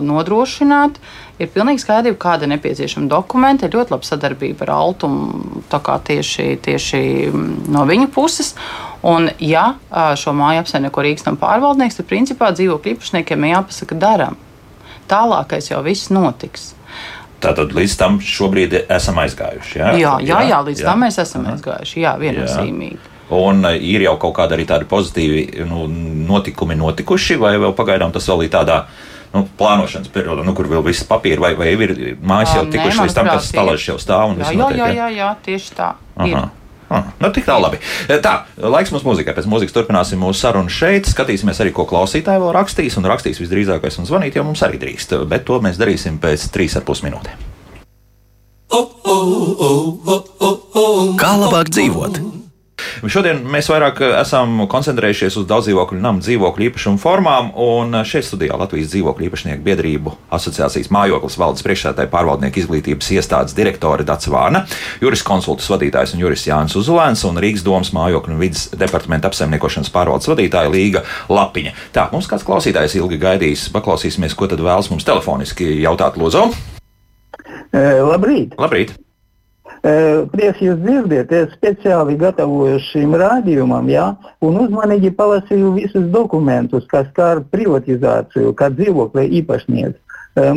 nodrošināt. 0.05 0.97
Ir 1.43 1.51
pilnīgi 1.53 1.83
skaidrība, 1.83 2.17
kāda 2.23 2.47
ir 2.47 2.53
nepieciešama 2.55 3.11
dokumenta. 3.11 3.67
Ir 3.67 3.77
ļoti 3.77 3.93
laba 3.93 4.07
sadarbība 4.07 4.65
ar 4.67 4.75
Altumu, 4.77 5.63
tieši, 5.69 6.47
tieši 6.65 7.03
no 7.73 7.85
viņa 7.89 8.09
puses. 8.15 8.55
Un, 9.05 9.29
ja 9.43 9.73
šo 10.17 10.33
māju 10.39 10.63
apsaimnieko 10.63 11.05
Rīgas 11.05 11.29
un 11.29 11.41
pārvaldnieks, 11.41 11.99
tad 11.99 12.09
principā 12.09 12.53
dzīvokļu 12.55 12.97
īpašniekiem 12.97 13.49
jāpasaka, 13.51 13.99
darām. 13.99 14.39
Tālākais 15.11 15.73
jau 15.73 15.83
viss 15.85 16.13
notiks. 16.15 16.71
Tātad 17.43 17.75
līdz 17.75 17.95
tam 17.99 18.21
šobrīd 18.23 18.85
esam 18.87 19.19
aizgājuši. 19.19 19.81
Jā, 19.81 19.95
Jā, 19.99 20.13
jā, 20.23 20.43
jā 20.47 20.61
līdz 20.63 20.85
tam 20.87 21.03
mēs 21.03 21.19
esam 21.19 21.49
aizgājuši. 21.53 22.05
Jā, 22.05 22.15
viennozīmīgi. 22.23 23.12
Un 23.33 23.65
uh, 23.65 23.75
ir 23.77 24.05
jau 24.05 24.17
kaut 24.21 24.37
kādi 24.37 24.59
arī 24.59 24.67
tādi 24.69 24.89
pozitīvi 24.91 25.65
nu, 25.71 25.87
notikumi 26.29 26.77
notikuši, 26.79 27.39
vai 27.41 27.55
vēl 27.63 27.75
pagaidām 27.79 28.13
tas 28.15 28.29
vēl 28.29 28.47
ir 28.47 28.53
tādā 28.53 28.83
nu, 29.33 29.47
plānošanas 29.59 30.13
periodā, 30.13 30.45
nu, 30.45 30.53
kur 30.57 30.69
vēl 30.69 30.85
viss 30.85 31.07
papīri, 31.09 31.41
vai, 31.41 31.55
vai 31.57 31.71
ir 31.73 31.95
mājas 32.21 32.57
jau 32.59 32.67
tikuši 32.69 33.07
līdz 33.07 33.15
tam, 33.17 33.31
ka 33.33 33.39
stalažs 33.41 33.87
jau 33.89 34.01
stāv 34.03 34.35
un 34.35 34.43
Jā, 34.43 34.45
viss 34.45 34.53
jā, 34.53 34.59
notiek. 34.61 34.83
jā, 34.83 34.91
jā, 34.99 35.13
jā, 35.17 35.31
tieši 35.47 35.79
tā. 35.79 35.95
Ir. 36.27 36.37
Aha. 36.37 36.51
Ah, 36.93 37.07
nu, 37.17 37.31
tik 37.33 37.47
tā 37.49 37.55
labi. 37.57 37.79
Tā, 38.21 38.33
laiks 38.61 38.91
mums 38.93 39.05
mūzikai. 39.07 39.33
Pēc 39.33 39.47
mūzikas 39.49 39.73
turpināsim 39.73 40.21
mūsu 40.21 40.43
sarunu 40.43 40.69
šeit. 40.69 41.09
Skatīsimies 41.09 41.63
arī, 41.65 41.73
ko 41.73 41.87
klausītāji 41.89 42.43
vēl 42.43 42.53
rakstīs. 42.53 42.99
Un 43.01 43.09
rakstīs 43.09 43.41
visdrīzākais 43.41 43.97
un 44.03 44.09
zvanīt, 44.11 44.37
jo 44.37 44.45
mums 44.45 44.61
arī 44.67 44.77
drīkst. 44.83 45.17
Bet 45.31 45.47
to 45.49 45.57
mēs 45.65 45.81
darīsim 45.81 46.21
pēc 46.21 46.45
trīs 46.53 46.77
ar 46.77 46.85
pus 46.85 47.01
minūtēm. 47.07 47.49
Kā 51.17 51.33
labāk 51.41 51.73
dzīvot? 51.73 52.21
Šodien 53.03 53.41
mēs 53.51 53.67
vairāk 53.67 53.99
eh, 54.05 54.13
esam 54.21 54.61
koncentrējušies 54.71 55.41
uz 55.41 55.47
daudzdzīvokļu 55.51 55.99
namu 55.99 56.23
dzīvokļu 56.23 56.69
īpašumu 56.69 57.01
formām, 57.03 57.49
un 57.59 57.97
eh, 57.99 58.05
šeit 58.07 58.29
studijā 58.29 58.55
Latvijas 58.61 58.93
dzīvokļu 58.93 59.27
īpašnieku 59.27 59.65
biedrību 59.67 60.13
asociācijas 60.39 60.93
mājoklis 60.95 61.39
valdes 61.41 61.67
priekšsēdētāja 61.67 62.13
pārvaldnieku 62.13 62.63
izglītības 62.63 63.11
iestādes 63.17 63.59
direktore 63.59 64.07
Dācis 64.07 64.31
Vārna, 64.31 64.63
juris 65.03 65.27
konsultas 65.27 65.67
vadītājs 65.75 66.15
un 66.15 66.23
juris 66.23 66.47
Jānis 66.47 66.79
Uzulēns 66.79 67.27
un 67.27 67.43
Rīgas 67.43 67.67
domas 67.67 67.91
mājokļu 67.97 68.37
un 68.37 68.43
vidas 68.45 68.69
departamenta 68.71 69.33
apsaimniekošanas 69.33 69.91
pārvaldes 69.91 70.31
vadītāja 70.31 70.71
Līga 70.71 71.03
Lapiņa. 71.27 71.75
Tā, 71.91 72.07
mums 72.15 72.31
kāds 72.31 72.47
klausītājs 72.47 73.01
ilgi 73.03 73.19
gaidīs, 73.19 73.67
paklausīsimies, 73.75 74.39
ko 74.39 74.47
tad 74.47 74.63
vēlas 74.63 74.95
mums 74.95 75.09
telefoniski 75.09 75.75
jautāt 75.83 76.23
Lūdzu. 76.23 76.53
Eh, 77.75 77.99
Labrīt! 77.99 78.55
Labrīt! 78.63 78.95
Prieks 79.83 80.61
jūs 80.63 80.77
dzirdiet, 80.79 81.33
es 81.35 81.55
speciāli 81.57 82.15
gatavoju 82.21 82.79
šim 82.87 83.17
rādījumam, 83.19 83.89
ja, 83.91 84.13
un 84.39 84.61
uzmanīgi 84.63 85.11
palasīju 85.19 85.73
visus 85.75 86.05
dokumentus, 86.15 86.87
kas 86.91 87.09
skar 87.11 87.43
privatizāciju, 87.51 88.55
kā 88.55 88.71
dzīvokļa 88.77 89.25
īpašnieks. 89.43 89.99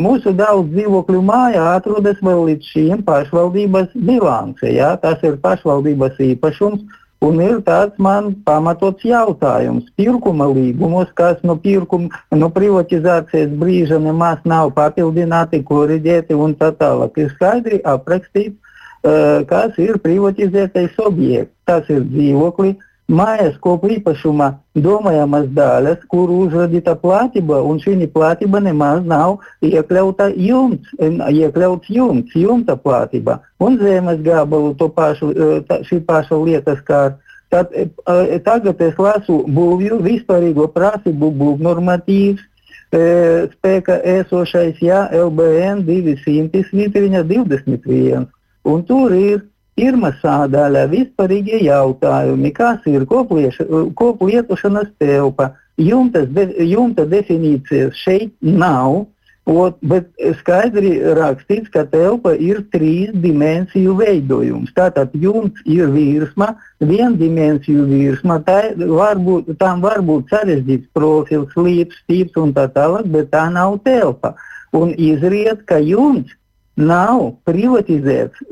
Mūsu 0.00 0.30
daudz 0.32 0.70
dzīvokļu 0.72 1.18
mājā 1.26 1.64
atrodas 1.74 2.22
vēl 2.24 2.46
līdz 2.50 2.68
šim 2.70 3.02
pašvaldības 3.04 3.90
bilance. 4.08 4.70
Ja? 4.72 4.94
Tas 4.96 5.20
ir 5.26 5.36
pašvaldības 5.42 6.22
īpašums. 6.32 6.86
Un 7.26 7.40
ir 7.40 7.58
tāds 7.64 7.96
man 8.00 8.34
pamatots 8.44 9.04
jautājums. 9.04 9.88
Pirkuma 9.96 10.46
līgumos, 10.52 11.08
kas 11.16 11.40
no, 11.42 11.56
pirkuma, 11.56 12.12
no 12.30 12.50
privatizācijas 12.52 13.54
brīža 13.56 13.98
nemaz 14.00 14.44
nav 14.44 14.74
papildināti, 14.76 15.62
korģēti 15.64 16.36
un 16.36 16.54
tā 16.60 16.70
tālāk, 16.76 17.16
ir 17.16 17.32
skaidri 17.32 17.80
aprakstīts, 17.88 18.60
kas 19.50 19.76
ir 19.78 20.00
privatizētais 20.02 20.96
objekts. 20.98 21.52
Tas 21.66 21.88
ir 21.92 22.02
dzīvoklis, 22.10 22.76
mājas 23.06 23.54
kopu 23.62 23.90
īpašuma 23.96 24.48
domājamas 24.74 25.46
daļas, 25.54 26.02
kur 26.10 26.30
uzradīta 26.32 26.96
platība, 26.98 27.60
un 27.62 27.78
šī 27.82 28.08
platība 28.12 28.60
nemaz 28.60 29.04
nav 29.06 29.38
iekļauta 29.62 30.32
jumts, 30.34 30.90
iekļauts 30.98 31.90
jumts, 31.90 32.34
jumta 32.34 32.76
platība. 32.76 33.40
Un 33.60 33.78
zemes 33.78 34.20
gabalu 34.22 34.74
to 34.74 34.88
pašu, 34.88 35.30
eh, 35.30 35.60
tā, 35.68 35.82
šī 35.86 36.00
paša 36.04 36.42
lieta 36.42 36.76
skār. 36.82 37.14
Tad, 37.50 37.70
eh, 37.72 38.38
tagad 38.42 38.80
es 38.80 38.94
lasu 38.98 39.44
būvju 39.46 40.02
vispārīgo 40.02 40.66
prasību 40.72 41.30
būvnormatīvs, 41.30 42.42
e, 42.92 43.48
spēka 43.52 44.00
esošais 44.04 44.78
jā, 44.80 45.10
LBN 45.12 45.82
200 45.86 46.62
svītriņa 46.70 47.22
21. 47.26 48.26
Un 48.66 48.82
tur 48.86 49.14
ir 49.14 49.44
pirmā 49.76 50.12
sādaļa 50.22 50.86
vispārīgie 50.92 51.60
jautājumi, 51.66 52.52
kas 52.56 52.86
ir 52.90 53.04
koplietošanas 53.06 54.94
telpa. 54.98 55.52
Jumtas 55.76 56.30
de, 56.32 56.48
jumta 56.64 57.04
definīcijas 57.08 58.00
šeit 58.00 58.32
nav. 58.40 59.04
Ot, 59.46 59.76
bet 59.86 60.08
skaidri 60.40 60.96
rakstīts, 61.14 61.68
ka 61.70 61.84
telpa 61.86 62.32
ir 62.34 62.64
trīs 62.74 63.12
dimensiju 63.22 63.92
veidojums. 64.00 64.72
Tātad 64.74 65.12
jumts 65.14 65.62
ir 65.70 65.92
virsma, 65.92 66.48
viendimensiju 66.82 67.84
virsma. 67.86 68.40
Tā 68.42 68.72
var 68.74 69.20
būt, 69.22 69.52
tam 69.60 69.84
var 69.84 70.02
būt 70.02 70.34
sarežģīts 70.34 70.90
profils, 70.98 71.54
līps, 71.54 72.00
stīps 72.02 72.42
un 72.42 72.56
tā 72.56 72.66
tālāk, 72.74 73.06
bet 73.14 73.30
tā 73.36 73.44
nav 73.54 73.78
telpa. 73.86 74.34
Un 74.74 74.90
izriet, 74.98 75.62
ka 75.70 75.78
jumts 75.78 76.34
nav 76.76 77.32
privatizēts. 77.48 78.44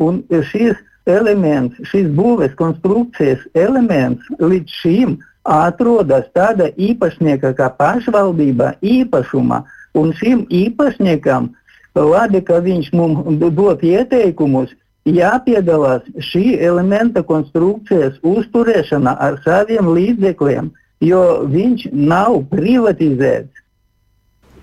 Šis 0.51 0.77
elements, 1.07 1.77
šis 1.91 2.09
būves 2.17 2.55
konstrukcijas 2.59 3.45
elements 3.55 4.25
līdz 4.41 4.77
šim 4.83 5.19
atrodas 5.45 6.31
tāda 6.33 6.71
īpašnieka 6.81 7.53
kā 7.59 7.69
pašvaldība 7.79 8.75
īpašuma. 8.81 9.65
Un 9.95 10.15
šim 10.17 10.47
īpašniekam, 10.51 11.53
labi, 11.95 12.41
ka 12.43 12.59
viņš 12.65 12.89
mums 12.97 13.39
dod 13.55 13.85
ieteikumus, 13.85 14.73
jāpiedalās 15.05 16.07
šī 16.33 16.57
elementa 16.65 17.23
konstrukcijas 17.23 18.17
uzturēšanā 18.25 19.15
ar 19.21 19.37
saviem 19.45 19.93
līdzekļiem, 19.93 20.73
jo 21.05 21.23
viņš 21.53 21.91
nav 21.93 22.41
privatizēts. 22.51 23.53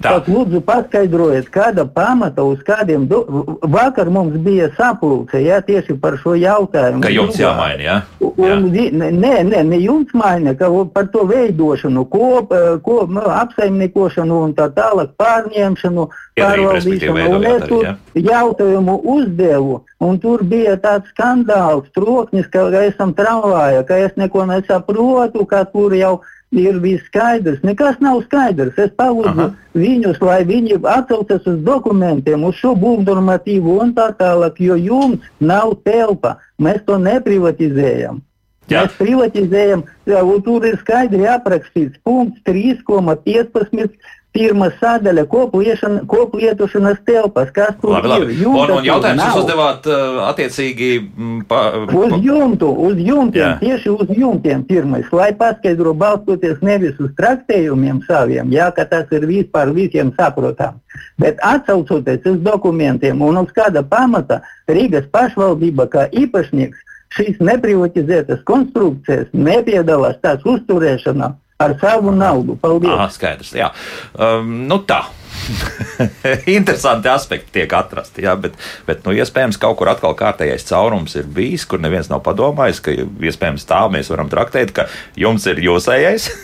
Tā. 0.02 0.16
Tad 0.18 0.30
lūdzu 0.32 0.62
paskaidrojiet, 0.66 1.50
kāda 1.54 1.86
pamata 1.86 2.44
uz 2.48 2.62
kādiem. 2.66 3.06
Do... 3.10 3.22
Vakar 3.62 4.10
mums 4.10 4.34
bija 4.42 4.72
sapulce 4.78 5.44
ja, 5.44 5.60
tieši 5.62 5.94
par 6.02 6.18
šo 6.22 6.34
jautājumu. 6.40 7.04
Ka 7.06 7.12
jums 7.14 7.38
jāmaina, 7.38 7.84
jā? 7.86 7.98
Un, 8.22 8.66
vi- 8.74 8.90
nē, 8.90 9.12
nē, 9.46 9.62
ne 9.68 9.80
jums 9.82 10.10
maina, 10.18 10.56
ka 10.58 10.72
par 10.94 11.12
to 11.14 11.28
veidošanu, 11.30 12.08
kop, 12.10 12.56
ko, 12.86 12.98
nu, 13.06 13.28
apsaimniekošanu 13.36 14.42
un 14.48 14.58
tā 14.58 14.72
tālāk 14.74 15.14
pārņemšanu, 15.22 16.08
pārvaldīšanu. 16.42 17.30
Un 17.38 17.48
es 17.54 17.70
tur 17.70 17.86
ja? 17.86 17.96
jautājumu 18.18 18.98
uzdevu, 19.16 19.82
un 20.02 20.20
tur 20.24 20.42
bija 20.42 20.78
tāds 20.82 21.14
skandāls, 21.14 21.90
troknis, 21.94 22.50
ka 22.50 22.70
esam 22.82 23.14
tramvāja, 23.18 23.86
ka 23.86 24.02
es 24.08 24.18
neko 24.18 24.50
nesaprotu, 24.50 25.46
ka 25.46 25.66
tur 25.70 25.94
jau 25.94 26.16
ir 26.22 26.38
viss 26.52 27.06
skaidrs. 27.08 27.62
Nekas 27.64 28.00
nav 28.00 28.24
skaidrs. 28.26 28.78
Es 28.78 28.92
palūdzu 28.98 29.52
viņus, 29.74 30.20
lai 30.22 30.44
viņi 30.44 30.82
atcaucas 30.84 31.48
uz 31.48 31.60
dokumentiem, 31.64 32.44
uz 32.44 32.56
šo 32.56 32.76
būvnormatīvu 32.76 33.80
un 33.82 33.94
tā 33.94 34.12
tālāk, 34.20 34.60
jo 34.60 34.76
jums 34.76 35.20
nav 35.40 35.78
telpa. 35.84 36.38
Mēs 36.60 36.84
to 36.86 36.98
neprivatizējam. 36.98 38.22
Jā. 38.70 38.86
Mēs 38.86 38.96
privatizējam, 39.00 39.84
jā, 40.08 40.22
un 40.24 40.42
tur 40.46 40.66
ir 40.68 40.78
skaidri 40.80 41.26
aprakstīts 41.28 42.00
punkts 42.04 42.40
3,15. 42.48 43.96
Pirmā 44.32 44.70
sadaļa 44.80 45.26
kopliešana- 45.28 46.06
koplietošanas 46.08 47.02
telpas. 47.06 47.50
Kas 47.52 47.74
tur 47.82 47.92
Labi, 47.98 48.08
labi. 48.08 48.24
ir? 48.32 48.48
Un, 48.48 48.56
Jumta 48.56 48.76
un 48.78 48.86
jautājums 48.88 49.20
tur 49.20 49.28
jūs 49.28 49.40
uzdevāt 49.44 49.88
uh, 49.92 50.22
attiecīgi. 50.32 50.92
mm, 51.18 51.42
Pa, 51.52 51.60
Uz 51.92 52.14
jumtu, 52.24 52.70
uz 52.88 52.96
jumtiem, 52.96 53.42
Jā. 53.44 53.60
tieši 53.60 53.90
uz 53.92 54.08
jumtiem 54.16 54.64
pirmais, 54.64 55.06
lai 55.12 55.34
paskaidro 55.36 55.92
balstoties 55.94 56.62
nevis 56.62 56.96
uz 57.04 57.10
traktējumiem 57.20 58.00
saviem, 58.08 58.48
jā, 58.56 58.70
ka 58.74 58.86
tas 58.86 59.12
ir 59.12 59.26
vispār 59.28 59.74
visiem 59.76 60.14
saprotams, 60.16 60.80
bet 61.20 61.36
atsaucoties 61.44 62.24
uz 62.26 62.40
dokumentiem 62.40 63.22
un 63.22 63.38
uz 63.44 63.52
kāda 63.52 63.84
pamata 63.84 64.40
Rīgas 64.70 65.12
pašvaldība 65.12 65.90
kā 65.92 66.08
īpašnieks 66.16 66.80
šīs 67.18 67.42
neprivatizētas 67.44 68.46
konstrukcijas 68.48 69.28
nepiedalās 69.34 70.16
tās 70.24 70.40
uzturēšanā 70.48 71.34
ar 71.62 71.76
savu 71.82 72.14
naudu. 72.16 72.58
Paldies! 72.62 72.94
Aha, 72.94 73.10
skaidrs. 73.14 73.56
Jā. 73.58 73.72
Um, 74.18 74.62
nu 74.70 74.82
tā. 74.88 75.04
Interesanti 76.58 77.10
aspekti 77.10 77.56
tiek 77.60 77.74
atrasti, 77.74 78.26
jā, 78.28 78.36
bet, 78.40 78.56
bet 78.86 79.06
nu, 79.08 79.16
iespējams, 79.16 79.58
kaut 79.62 79.80
kur 79.80 79.90
atkal 79.90 80.14
kārtējais 80.20 80.68
caurums 80.70 81.16
ir 81.18 81.30
bijis, 81.32 81.66
kur 81.66 81.82
neviens 81.82 82.12
nav 82.12 82.22
padomājis, 82.26 82.84
ka 82.84 82.94
iespējams 82.94 83.66
tā 83.70 83.82
mēs 83.92 84.12
varam 84.14 84.30
traktēt, 84.32 84.76
ka 84.76 84.88
jums 85.20 85.48
ir 85.50 85.64
jūsējais. 85.66 86.30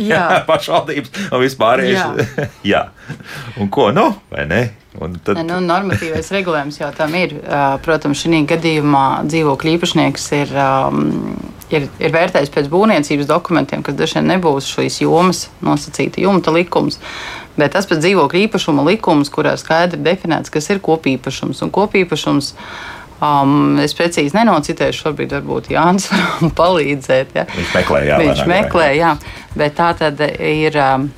Jā. 0.00 0.20
pašvaldības 0.48 1.28
un 1.28 1.42
vispārējais. 1.42 1.98
Jā. 2.00 2.46
jā. 2.64 2.82
Un 3.60 3.68
ko, 3.72 3.90
nu, 3.92 4.06
vai 4.32 4.46
ne? 4.48 4.62
Un 5.00 5.14
tad, 5.22 5.38
Ne, 5.38 5.44
nu, 5.46 5.60
normatīvais 5.62 6.32
regulējums 6.34 6.80
jau 6.80 6.88
tam 6.96 7.14
ir. 7.18 7.36
Ā, 7.44 7.76
Protams, 7.84 8.22
šī 8.24 8.42
gadījumā 8.50 9.04
dzīvokļu 9.28 9.74
īpašnieks 9.76 10.26
ir, 10.40 10.54
um, 10.56 11.04
ir, 11.74 11.88
ir 12.02 12.14
vērtējis 12.14 12.52
pēc 12.54 12.70
būvniecības 12.72 13.28
dokumentiem, 13.30 13.84
kas 13.86 13.98
dažiem 13.98 14.28
nebūs 14.30 14.68
šīs 14.70 15.00
jomas 15.04 15.48
nosacīta 15.64 16.22
jumta 16.22 16.54
likums. 16.54 17.00
Bet 17.58 17.74
tas 17.74 17.88
pēc 17.90 18.00
dzīvokļu 18.04 18.46
īpašuma 18.46 18.86
likums, 18.86 19.32
kurā 19.32 19.56
skaidri 19.60 20.00
definēts, 20.04 20.52
kas 20.52 20.70
ir 20.72 20.82
kopīpašums. 20.84 21.62
Un 21.66 21.74
kopīpašums 21.74 22.54
Um, 23.20 23.76
es 23.84 23.92
precīzi 23.92 24.32
nenocitēšu, 24.32 25.02
šobrīd 25.04 25.34
varbūt 25.36 25.66
Jānis 25.74 26.06
var 26.08 26.52
palīdzēt. 26.62 27.34
Ja. 27.36 27.44
Viņš 27.52 27.74
meklē, 27.76 27.98
jā, 28.08 28.20
Viņš 28.22 28.40
meklē, 28.48 28.86
jā. 28.96 29.10
Bet 29.60 29.74
tā 29.76 29.90
tad 29.98 30.22
ir 30.24 30.78
um, 30.80 31.10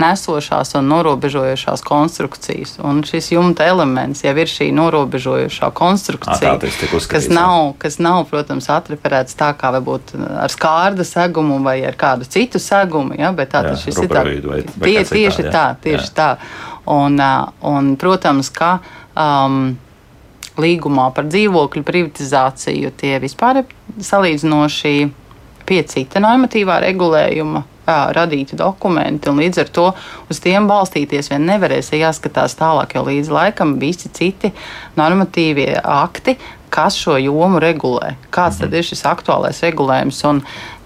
nesošās 0.00 0.74
un 0.78 0.88
norobežojošās 0.90 1.82
konstrukcijas. 1.86 2.76
Un 2.84 3.02
šis 3.06 3.30
jumta 3.34 3.66
elements 3.68 4.24
jau 4.24 4.32
ir 4.36 4.50
šī 4.50 4.70
norobežojošā 4.76 5.70
konstrukcija, 5.76 6.54
tā 6.56 6.70
tiek 6.80 6.94
uzskatīts, 6.96 7.10
kas, 7.12 7.28
nav, 7.34 7.74
kas 7.82 7.98
nav, 8.02 8.24
protams, 8.30 8.70
atreferēts 8.72 9.36
tā 9.38 9.52
kā 9.60 9.72
varbūt 9.76 10.14
ar 10.44 10.52
skārda 10.52 11.06
segumu 11.06 11.60
vai 11.64 11.78
ar 11.86 11.98
kādu 12.00 12.28
citu 12.28 12.60
segumu. 12.62 13.18
Ja? 13.20 13.32
Bet 13.36 13.52
tā 13.54 13.64
Jā, 13.68 13.76
šis 13.84 14.00
ir 14.04 14.10
tā, 14.10 14.24
vai- 14.24 14.64
vai 14.76 14.90
tie, 14.90 15.04
tieši 15.04 15.46
jā. 15.46 15.52
tā, 15.54 15.66
tieši 15.84 16.10
Jā. 16.10 16.16
tā. 16.16 16.30
Un, 16.90 17.20
un, 17.70 17.94
protams, 18.00 18.48
ka 18.50 18.78
um, 19.14 19.76
līgumā 20.60 21.10
par 21.14 21.28
dzīvokļu 21.30 21.82
privatizāciju 21.86 22.92
tie 23.00 23.18
vispār 23.22 23.62
ir 23.62 23.74
salīdzinoši 24.04 24.94
pie 25.68 25.82
cita 25.86 26.22
normatīvā 26.22 26.80
regulējuma 26.86 27.62
ā, 27.90 27.98
radīti 28.16 28.58
dokumenti, 28.58 29.30
un 29.30 29.40
līdz 29.42 29.62
ar 29.62 29.70
to 29.74 29.86
uz 30.30 30.40
tiem 30.42 30.68
balstīties 30.70 31.30
vien 31.32 31.46
nevarēs. 31.48 31.92
Ir 31.92 32.06
jāskatās 32.06 32.56
tālāk, 32.58 32.96
jo 32.96 33.04
līdz 33.08 33.32
laikam 33.34 33.76
visi 33.82 34.10
citi 34.14 34.52
normatīvie 34.98 35.74
akti, 35.82 36.36
kas 36.70 36.98
šo 36.98 37.16
jomu 37.20 37.60
regulē. 37.62 38.14
Kāds 38.34 38.60
tad 38.62 38.74
ir 38.74 38.86
šis 38.86 39.02
aktuālais 39.10 39.62
regulējums? 39.66 40.20
Un 40.30 40.44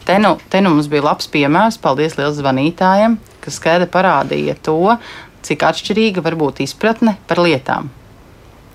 te 0.08 0.16
nu, 0.22 0.36
te 0.50 0.62
nu 0.64 0.72
mums 0.74 0.88
bija 0.92 1.04
labs 1.10 1.28
piemērs, 1.32 1.80
paldies 1.82 2.16
liels 2.20 2.40
zvanītājiem, 2.40 3.18
kas 3.44 3.60
skaidri 3.60 3.90
parādīja 3.92 4.56
to, 4.64 4.96
cik 5.44 5.68
atšķirīga 5.68 6.24
var 6.24 6.38
būt 6.40 6.64
izpratne 6.64 7.18
par 7.28 7.44
lietām 7.44 7.92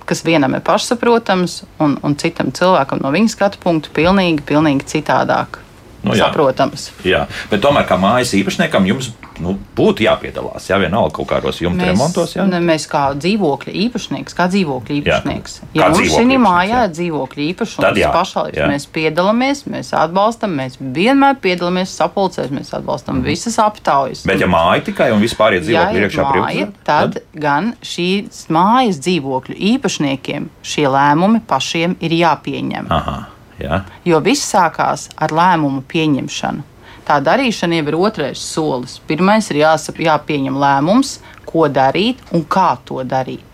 kas 0.09 0.23
vienam 0.25 0.55
ir 0.57 0.63
pašsaprotams, 0.65 1.63
un, 1.85 1.97
un 2.01 2.15
citam 2.17 2.49
cilvēkam 2.55 3.03
no 3.03 3.11
viņa 3.13 3.29
skatu 3.29 3.59
punkta 3.61 3.91
pilnīgi, 3.93 4.41
pilnīgi 4.41 4.87
citādāk. 4.95 5.59
Nu, 6.03 6.13
jā. 6.15 6.29
saprotams. 6.29 6.91
jā. 7.03 7.25
Bet 7.51 7.59
tomēr, 7.63 7.83
kā 7.89 7.97
mājas 7.99 8.31
īpašniekam, 8.37 8.85
jums 8.87 9.11
nu, 9.43 9.55
būtu 9.75 10.03
jāpiedalās. 10.05 10.67
Jā, 10.69 10.77
vienalga 10.81 11.11
kaut 11.15 11.29
kādos 11.31 11.59
jumta 11.63 11.87
remontos. 11.89 12.35
Jā? 12.35 12.45
ne, 12.47 12.59
mēs 12.63 12.85
kā 12.91 13.09
dzīvokļa 13.19 13.73
īpašnieks, 13.85 14.35
kā 14.37 14.47
dzīvokļa 14.51 14.97
īpašnieks. 14.99 15.55
Kā 15.59 15.69
Ja 15.75 15.89
mums 15.89 15.97
dzīvokļa 15.99 16.15
šī 16.15 16.25
īpašnieks, 16.25 16.43
mājā 16.45 16.75
jā. 16.75 16.83
ir 16.85 16.93
dzīvokļa 16.97 17.45
īpašums, 17.45 17.85
Tad 17.85 17.99
jā, 17.99 18.11
jā. 18.55 18.67
mēs 18.71 18.87
piedalāmies, 18.95 19.63
mēs 19.71 19.91
atbalstam, 20.03 20.55
mēs 20.59 20.77
vienmēr 20.79 21.39
piedalāmies 21.43 21.95
sapulcēs, 21.99 22.53
mēs 22.55 22.73
atbalstam 22.77 23.23
visas 23.25 23.59
aptaujas. 23.63 24.23
Bet, 24.29 24.43
ja 24.43 24.51
māja 24.51 24.85
tikai 24.89 25.09
un 25.15 25.23
vispār 25.23 25.57
ir 25.59 25.65
ir 25.99 26.07
iekšā 26.07 26.23
māja, 26.23 26.35
privatizēta, 26.35 26.85
tad 26.87 27.19
gan 27.47 27.73
šīs 27.85 28.45
mājas 28.55 29.01
dzīvokļu 29.03 29.59
īpašniekiem 29.73 30.47
šie 30.63 30.87
lēmumi 30.87 31.43
pašiem 31.49 31.99
ir 32.03 32.15
jāpieņem. 32.19 32.91
Aha, 32.91 33.19
jā. 33.59 33.83
Jo 34.07 34.19
viss 34.23 34.49
sākās 34.53 35.07
ar 35.17 35.33
lēmumu 35.35 35.83
pieņemšanu. 35.89 36.65
Tā 37.09 37.17
darīšana 37.25 37.79
jau 37.79 37.87
ir 37.89 37.97
otrais 37.97 38.41
solis. 38.43 38.99
Pirmais 39.09 39.47
ir 39.49 39.63
jāsap, 39.63 39.97
jāpieņem 40.05 40.59
lēmums, 40.61 41.17
ko 41.49 41.65
darīt 41.73 42.21
un 42.37 42.43
kā 42.45 42.75
to 42.85 43.01
darīt. 43.03 43.45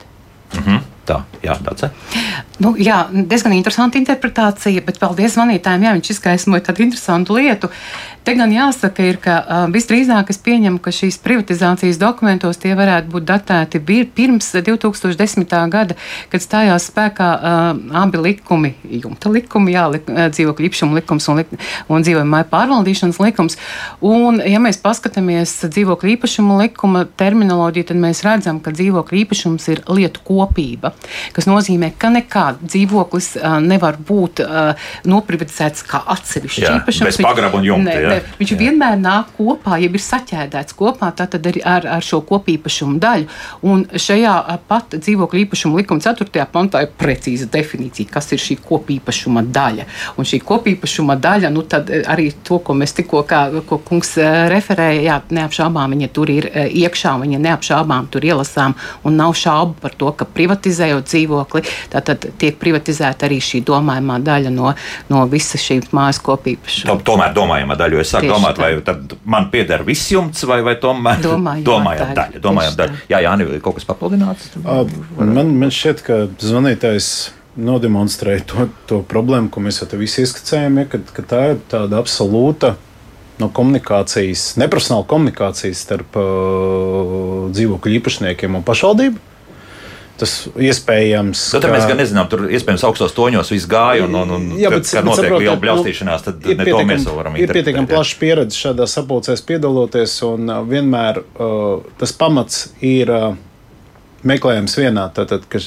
Tā, 1.06 1.22
jā, 1.46 1.56
ir. 1.64 1.92
Nu, 2.64 2.72
jā, 2.80 3.02
diezgan 3.12 3.56
interesanta 3.56 4.00
interpretācija, 4.00 4.84
bet 4.86 5.00
paldies 5.02 5.36
zvanītājiem. 5.36 5.88
Jā, 5.88 5.96
viņš 5.98 6.12
izgaismoja 6.16 6.70
tādu 6.70 6.86
interesantu 6.86 7.36
lietu. 7.36 7.70
Te 8.26 8.34
gan 8.34 8.50
jāsaka, 8.50 9.04
ir, 9.06 9.20
ka 9.22 9.34
uh, 9.38 9.66
visdrīzāk 9.70 10.32
es 10.34 10.40
pieņemu, 10.42 10.80
ka 10.82 10.94
šīs 10.96 11.20
privatizācijas 11.22 12.00
dokumentos 12.02 12.58
tie 12.58 12.72
varētu 12.78 13.12
būt 13.14 13.28
datēti 13.28 13.82
pirms 14.18 14.48
2010. 14.56 15.52
gada, 15.70 15.98
kad 16.32 16.42
stājās 16.42 16.88
spēkā 16.90 17.28
uh, 17.36 17.66
abi 18.02 18.24
likumi, 18.24 18.72
jumta 19.04 19.30
likumi, 19.30 19.76
jā, 19.76 19.84
lik, 19.94 20.10
dzīvokļu 20.10 20.70
īpašuma 20.70 20.98
likums 20.98 21.30
un, 21.30 21.44
lik, 21.44 21.54
un 21.92 22.08
dzīvojuma 22.08 22.32
māju 22.38 22.50
pārvaldīšanas 22.56 23.22
likums. 23.22 23.60
Un, 24.02 24.42
ja 24.42 24.64
mēs 24.64 24.82
paskatāmies 24.82 25.54
dzīvokļu 25.68 26.16
īpašuma 26.16 26.58
likuma 26.64 27.06
terminoloģiju, 27.22 27.92
tad 27.92 28.02
mēs 28.02 28.24
redzam, 28.26 28.64
ka 28.64 28.74
dzīvokļu 28.74 29.22
īpašums 29.22 29.70
ir 29.76 29.84
lietu 29.92 30.26
kopība, 30.26 30.96
kas 31.36 31.50
nozīmē, 31.50 31.92
ka 32.00 32.12
nekāds 32.14 32.64
dzīvoklis 32.66 33.32
uh, 33.40 33.58
nevar 33.64 34.00
būt 34.00 34.42
uh, 34.44 34.90
noprivatizēts 35.08 35.86
kā 35.88 36.02
atsevišķs 36.16 36.64
īpašums. 36.80 37.20
un 37.60 37.68
jumta, 37.68 37.96
jā. 38.00 38.14
nē, 38.16 38.20
Viņš 38.40 38.52
Jā. 38.54 38.60
vienmēr 38.60 38.98
nāk 39.00 39.34
kopā, 39.38 39.80
ja 39.82 39.90
ir 39.90 40.04
saķēdēts 40.04 40.76
kopā, 40.78 41.12
arī 41.52 41.62
ar, 41.66 41.88
ar 41.98 42.06
šo 42.06 42.22
kopīpašumu 42.28 43.00
daļu. 43.02 43.28
Un 43.68 43.86
šajā 43.92 44.34
pat 44.70 44.98
dzīvokļu 44.98 45.44
īpašuma 45.46 45.80
likuma 45.82 46.04
4. 46.04 46.46
pantā 46.52 46.84
ir 46.86 46.92
precīza 47.00 47.48
definīcija, 47.52 48.10
kas 48.12 48.32
ir 48.36 48.42
šī 48.42 48.58
kopīpašuma 48.66 49.46
daļa. 49.56 49.88
Un 50.20 50.28
šī 50.28 50.42
kopīpašuma 50.46 51.18
daļa, 51.22 51.52
nu 51.54 51.66
tad 51.70 51.92
arī 51.92 52.30
to, 52.46 52.60
ko 52.60 52.76
mēs 52.78 52.96
tikko, 52.98 53.24
kā, 53.30 53.46
ko 53.68 53.80
kungs 53.86 54.16
referēja, 54.52 55.02
jā, 55.06 55.20
neapšaubām 55.40 55.96
viņa 55.96 56.12
tur 56.16 56.32
ir 56.34 56.50
iekšā, 56.66 57.16
viņa 57.22 57.42
neapšaubām 57.46 58.10
tur 58.14 58.26
ielasām, 58.26 58.76
un 59.06 59.20
nav 59.20 59.36
šaubu 59.38 59.80
par 59.82 59.96
to, 59.98 60.12
ka 60.18 60.28
privatizējot 60.28 61.12
dzīvokli, 61.16 61.64
tad 61.96 62.28
tiek 62.42 62.60
privatizēta 62.62 63.26
arī 63.30 63.40
šī 63.44 63.64
domājumā 63.66 64.20
daļa 64.26 64.54
no, 64.54 64.74
no 65.12 65.26
visas 65.32 65.64
šīs 65.66 65.90
mājas 65.96 66.20
kopīpašuma. 66.26 66.92
To, 66.92 67.00
tomēr 67.14 67.34
domājamā 67.36 67.80
daļa, 67.80 67.98
jo 67.98 68.04
es 68.06 68.12
sāku 68.14 68.28
Tieši 68.28 68.36
domāt, 68.36 68.60
tā. 68.60 68.68
vai 68.68 68.86
tad 68.86 69.16
man 69.36 69.50
pieder 69.54 69.86
viss 69.88 70.12
jumts, 70.14 70.44
vai, 70.50 70.60
vai 70.66 70.76
tomēr 70.82 71.24
Domājamā 71.26 71.66
domājam 71.72 72.04
daļa. 72.12 72.16
daļa. 72.20 72.44
Domājam 72.44 72.78
daļa. 72.82 73.02
Jā, 73.12 73.24
Jāni, 73.26 73.48
kaut 73.64 73.80
kas 73.80 73.88
papildināts? 73.90 74.52
Ā, 74.62 74.82
Man, 75.16 75.54
man 75.60 75.72
šķiet, 75.74 76.02
ka 76.06 76.16
zvanītājs 76.44 77.08
nodemonstrēja 77.56 78.44
to, 78.52 78.66
to 78.90 79.00
problēmu, 79.08 79.50
ko 79.54 79.64
mēs 79.64 79.80
jau 79.82 80.00
visi 80.00 80.24
ieskicējām, 80.26 80.82
ja, 80.82 80.90
ka, 80.92 81.00
ka 81.16 81.24
tā 81.30 81.42
ir 81.54 81.62
tāda 81.72 82.02
absolūta 82.02 82.74
no 83.40 83.50
komunikācijas, 83.52 84.54
neprofesionāla 84.62 85.08
komunikācijas 85.12 85.82
starp 85.88 86.16
uh, 86.20 87.48
dzīvokļu 87.56 87.98
īpašniekiem 88.00 88.60
un 88.60 88.64
pašvaldību. 88.68 89.24
Tas 90.16 90.34
iespējams. 90.56 91.40
Nu, 91.52 91.60
tad 91.60 91.74
mēs 91.74 91.88
gan 91.90 91.98
nezinām, 92.00 92.28
tur 92.32 92.46
iespējams 92.48 92.86
augstos 92.88 93.12
toņos 93.18 93.50
viss 93.52 93.68
gāja, 93.68 94.06
un, 94.06 94.14
un, 94.16 94.30
un 94.38 94.46
Jā, 94.56 94.70
bet- 94.72 94.88
kad 94.88 95.04
notiek 95.04 95.26
saprotiet, 95.26 95.44
liela 95.44 95.56
nu, 95.58 95.64
bļaustīšanās, 95.66 96.24
tad 96.24 96.46
ne 96.48 96.68
to 96.70 96.84
mēs 96.88 97.08
vēl 97.10 97.18
varam 97.20 97.36
Ir 97.36 97.52
pietiekami 97.52 97.90
plaša 97.92 98.20
pieredze 98.22 98.62
šādā 98.62 98.88
sapulcēs 98.88 99.44
piedaloties, 99.50 100.14
un 100.30 100.48
uh, 100.48 100.62
vienmēr 100.70 101.20
uh, 101.20 101.84
tas 102.00 102.16
pamats 102.16 102.62
ir 102.80 103.12
uh, 103.12 103.28
meklējams 104.24 104.78
vienā, 104.80 105.10
tātad, 105.20 105.44
ka, 105.52 105.60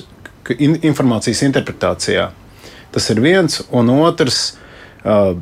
ka 0.48 0.56
in, 0.56 0.78
informācijas 0.80 1.44
interpretācijā. 1.50 2.30
Tas 2.96 3.12
ir 3.12 3.20
viens, 3.24 3.60
un 3.68 3.92
otrs. 4.00 4.56
Uh, 5.04 5.36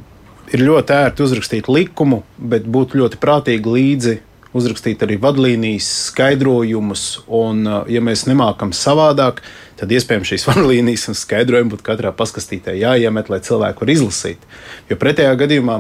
Ir 0.55 0.63
ļoti 0.63 0.95
ērti 0.95 1.25
uzrakstīt 1.25 1.67
likumu, 1.67 2.21
bet 2.39 2.69
būtu 2.71 3.01
ļoti 3.01 3.19
prātīgi 3.19 3.67
līdzi 3.67 4.13
uzrakstīt 4.57 5.05
arī 5.05 5.19
vadlīnijas, 5.23 5.89
skaidrojumus. 6.11 7.05
Un, 7.27 7.63
uh, 7.67 7.79
ja 7.93 8.03
mēs 8.05 8.27
nemākam 8.29 8.73
savādāk, 8.77 9.43
tad 9.81 9.93
iespējams 9.93 10.33
šīs 10.33 10.47
vadlīnijas 10.51 11.09
un 11.13 11.19
skaidrojumi 11.19 11.75
būtu 11.75 11.87
katrā 11.87 12.13
paskastītē 12.17 12.77
jāiemet, 12.79 13.31
lai 13.33 13.43
cilvēki 13.45 13.85
var 13.85 13.95
izlasīt. 13.97 14.49
Jo 14.91 14.99
pretējā 15.01 15.35
gadījumā 15.45 15.79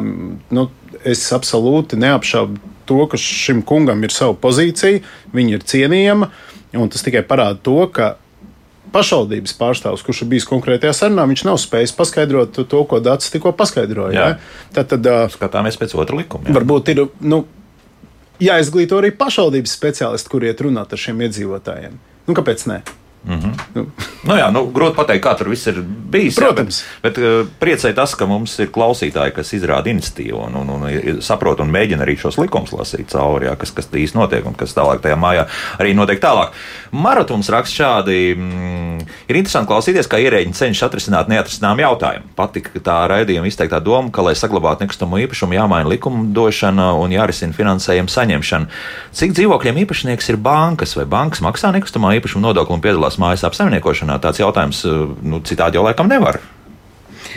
nu, 0.56 0.68
es 1.06 1.24
absolūti 1.34 1.98
neapšaubu 2.00 2.74
to, 2.86 3.00
ka 3.10 3.18
šim 3.20 3.64
kungam 3.66 4.04
ir 4.06 4.14
sava 4.14 4.36
pozīcija, 4.38 5.02
viņa 5.34 5.58
ir 5.58 5.66
cienījama, 5.66 6.30
un 6.76 6.92
tas 6.92 7.02
tikai 7.02 7.24
parāda 7.26 7.58
to, 7.66 7.80
ka 7.90 8.14
pašvaldības 8.94 9.54
pārstāvs, 9.58 10.04
kurš 10.06 10.22
ir 10.22 10.30
bijis 10.30 10.46
konkrētajā 10.48 10.92
sarunā, 10.96 11.26
viņš 11.28 11.44
nav 11.48 11.58
spējis 11.60 11.94
paskaidrot 11.98 12.60
to, 12.62 12.82
ko 12.88 13.00
Dārts 13.02 13.32
tikko 13.34 13.52
paskaidroja. 13.56 14.36
Tad, 14.76 14.92
tad 14.92 15.10
Skatāmies 15.34 15.78
pēc 15.80 15.96
otra 15.98 16.18
likuma. 16.20 16.46
jā. 16.48 16.56
varbūt 16.56 16.92
ir 16.94 17.02
nu, 17.26 17.42
jāizglīto 18.42 19.00
arī 19.00 19.12
pašvaldības 19.16 19.74
speciālisti, 19.78 20.32
kur 20.32 20.46
iet 20.46 20.62
runāt 20.64 20.92
ar 20.92 21.00
šiem 21.00 21.22
iedzīvotājiem. 21.26 21.98
Nu, 22.26 22.36
kāpēc 22.36 22.66
ne? 22.70 22.80
Nu, 24.26 24.34
jā, 24.38 24.46
nu, 24.54 24.64
grūti 24.74 24.94
pateikt, 24.96 25.22
kā 25.24 25.32
tur 25.38 25.50
viss 25.50 25.66
ir 25.70 25.80
bijis. 25.82 26.36
Protams. 26.38 26.78
Jā, 26.82 27.00
bet, 27.02 27.16
bet 27.18 27.22
uh, 27.22 27.48
priecē 27.60 27.90
tas, 27.96 28.14
ka 28.18 28.28
mums 28.30 28.54
ir 28.62 28.70
klausītāji, 28.74 29.34
kas 29.34 29.50
izrāda 29.56 29.90
iniciatīvu 29.90 30.44
un, 30.46 30.58
un, 30.62 30.70
un 30.76 31.20
saprot 31.24 31.60
un 31.62 31.72
mēģina 31.74 32.06
arī 32.06 32.16
šos 32.20 32.38
likumus 32.38 32.74
lasīt 32.76 33.10
cauri, 33.10 33.48
jā, 33.50 33.56
kas, 33.58 33.74
kas 33.74 33.90
īsti 33.90 34.18
notiek 34.18 34.46
un 34.46 34.54
kas 34.58 34.74
tālāk 34.76 35.02
tajā 35.02 35.18
mājā 35.18 35.46
arī 35.82 35.94
notiek 35.98 36.22
tālāk. 36.22 36.54
Maratons 36.94 37.50
raksta 37.52 37.82
šādi. 37.82 38.20
Mm, 38.38 39.02
ir 39.26 39.40
interesanti 39.40 39.70
klausīties, 39.72 40.10
kā 40.10 40.20
ierēģi 40.22 40.54
cenšas 40.56 40.86
atrisināt 40.86 41.30
neatrisinām 41.30 41.82
jautājumu. 41.82 42.30
Patika 42.38 42.82
tā 42.82 43.00
raidījuma 43.10 43.50
izteiktā 43.50 43.82
doma, 43.82 44.12
ka, 44.14 44.24
lai 44.26 44.36
saglabātu 44.38 44.86
nekustamo 44.86 45.18
īpašumu, 45.26 45.58
jāmaina 45.58 45.90
likumdošana 45.90 46.92
un 47.00 47.14
jārisina 47.14 47.56
finansējuma 47.56 48.12
saņemšana. 48.12 48.70
Cik 49.16 49.34
dzīvokļiem 49.36 49.82
īpašnieks 49.84 50.32
ir 50.32 50.40
bankas 50.42 50.96
vai 50.98 51.06
bankas 51.10 51.42
maksā 51.44 51.72
nekustamā 51.74 52.14
īpašuma 52.20 52.48
nodokli 52.48 52.76
un 52.76 52.84
piedalās 52.84 53.15
mājas 53.22 53.44
apsaimniekošanā? 53.48 54.18
Tāds 54.22 54.42
jautājums 54.42 54.82
uh, 54.88 55.06
nu, 55.22 55.40
citādi 55.46 55.78
jau 55.78 55.84
laikam 55.86 56.10
nevar. 56.10 56.40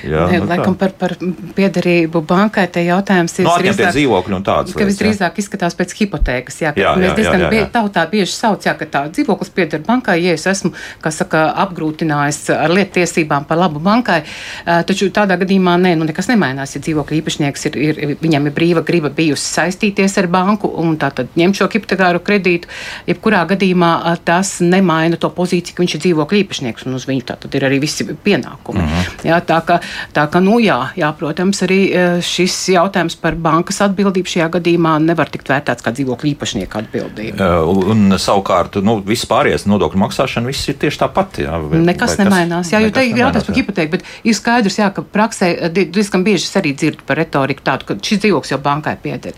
Jā, 0.03 0.25
Ne, 0.29 0.39
nu 0.39 0.45
tā. 0.47 0.57
Laikam 0.57 0.75
par, 0.79 0.91
par 0.99 1.13
piederību 1.57 2.21
bankai 2.27 2.67
te 2.71 2.83
jautājums 2.85 3.33
ir 3.39 3.45
Nu, 3.47 3.53
atņemtie 3.55 3.89
dzīvokļi 3.95 4.35
un 4.37 4.43
tādas 4.45 4.73
Ka 4.73 4.79
lietas, 4.79 4.85
jā. 4.85 4.89
visdrīzāk 4.93 5.39
izskatās 5.41 5.75
pēc 5.79 5.93
hipotēkas. 5.99 6.59
Jā, 6.63 6.73
ka 6.75 6.81
Jā, 6.81 6.91
jā, 6.93 7.01
mēs 7.03 7.15
diezgan 7.17 7.39
jā, 7.39 7.45
jā, 7.45 7.49
bie- 7.53 7.61
jā. 7.63 7.69
tautā 7.73 8.03
bieži 8.11 8.33
sauc, 8.35 8.65
jā, 8.65 8.73
ka 8.79 8.85
tā 8.85 9.01
dzīvoklis 9.11 9.51
pieder 9.55 9.79
bankai, 9.87 10.17
ja 10.23 10.33
es 10.37 10.45
esmu, 10.47 10.71
kā 11.01 11.11
saka, 11.11 11.43
apgrūtinājis 11.65 12.41
ar 12.55 12.69
lietiesībām 12.73 13.45
par 13.49 13.57
labu 13.57 13.79
bankai. 13.79 14.21
Taču 14.65 15.09
tādā 15.15 15.37
gadījumā 15.41 15.75
nē, 15.81 15.95
nu 15.97 16.05
nekas 16.09 16.29
nemainās, 16.31 16.75
ja 16.75 16.81
dzīvokļa 16.81 17.17
īpašnieks 17.21 17.65
ir, 17.69 17.77
ir, 17.77 18.17
viņam 18.21 18.47
ir 18.49 18.53
brīva 18.55 18.83
griba 18.85 19.09
bijusi 19.09 19.45
saistīties 19.55 20.17
ar 20.21 20.27
banku 20.27 20.69
un 20.81 20.97
tātad 21.01 21.27
ņemt 21.39 21.55
šo 21.59 21.67
hipotekāru 21.73 22.19
kredītu. 22.23 22.67
Jebkurā 23.09 23.43
gadījumā 23.49 23.91
tas 24.25 24.59
nemaina 24.61 25.17
to 25.17 25.29
pozīciju, 25.33 25.75
ka 25.75 25.83
viņš 25.83 25.95
ir 25.97 26.03
dzīvokļa 26.05 26.41
īpašnieks 26.43 26.85
un 26.87 26.97
uz 26.99 27.05
viņu 27.09 27.25
tātad 27.31 27.55
ir 27.55 27.65
arī 27.69 27.79
visi 27.81 28.05
pienākumi. 28.05 28.85
Jā, 29.27 29.39
tā 29.45 29.59
ka, 29.65 29.79
tā 30.13 30.25
ka, 30.31 30.39
nu 30.43 30.59
jā, 30.63 30.77
jā, 30.99 31.09
protams, 31.19 31.61
arī 31.65 31.79
eh, 31.91 32.19
šis 32.25 32.55
jautājums 32.75 33.15
par 33.19 33.35
bankas 33.35 33.81
atbildību 33.85 34.29
šajā 34.29 34.49
gadījumā 34.57 34.97
nevar 35.03 35.29
tikt 35.33 35.49
vērtēts 35.49 35.85
kā 35.85 35.93
dzīvokļa 35.95 36.31
īpašnieka 36.33 36.83
atbildība. 36.83 37.49
Uh, 37.59 37.77
Un 37.89 38.13
savukārt, 38.21 38.75
nu, 38.85 38.97
viss 39.05 39.25
pārējais 39.29 39.65
nodokļu 39.69 39.99
maksāšana, 40.03 40.49
viss 40.51 40.67
ir 40.69 40.75
tieši 40.81 40.99
tāpat. 41.03 41.39
Jā, 41.45 41.57
vai- 41.63 41.79
Nekas 41.85 42.17
vai 42.17 42.25
nemainās. 42.25 42.71
Jā, 42.73 42.81
jo 42.83 42.91
te 42.93 43.05
ir 43.07 43.17
jautājums 43.17 43.47
par 43.47 43.55
jā. 43.55 43.61
hipotēku, 43.63 43.91
bet 43.91 44.03
ir 44.23 44.33
skaidrs, 44.37 44.77
jā, 44.81 44.89
ka 44.93 45.01
praksē 45.01 45.69
di- 45.73 45.85
diezgan 45.85 46.23
bieži 46.25 46.45
es 46.49 46.55
arī 46.59 46.75
dzirdu 46.75 47.05
par 47.07 47.17
retoriku 47.17 47.63
tādu, 47.65 47.85
ka 47.85 47.95
šis 47.95 48.19
dzīvoklis 48.25 48.51
jau 48.53 48.59
bankai 48.59 48.97
pieder. 49.01 49.33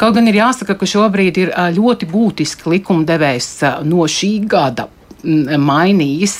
Kaut 0.00 0.14
gan 0.14 0.28
ir 0.28 0.34
jāsaka, 0.40 0.78
ka 0.78 0.86
šobrīd 0.86 1.38
ir 1.42 1.52
ļoti 1.76 2.08
būtiski 2.10 2.70
likumdevējs 2.76 3.84
no 3.84 4.06
šī 4.08 4.32
gada 4.48 4.88
mainījis 5.24 6.36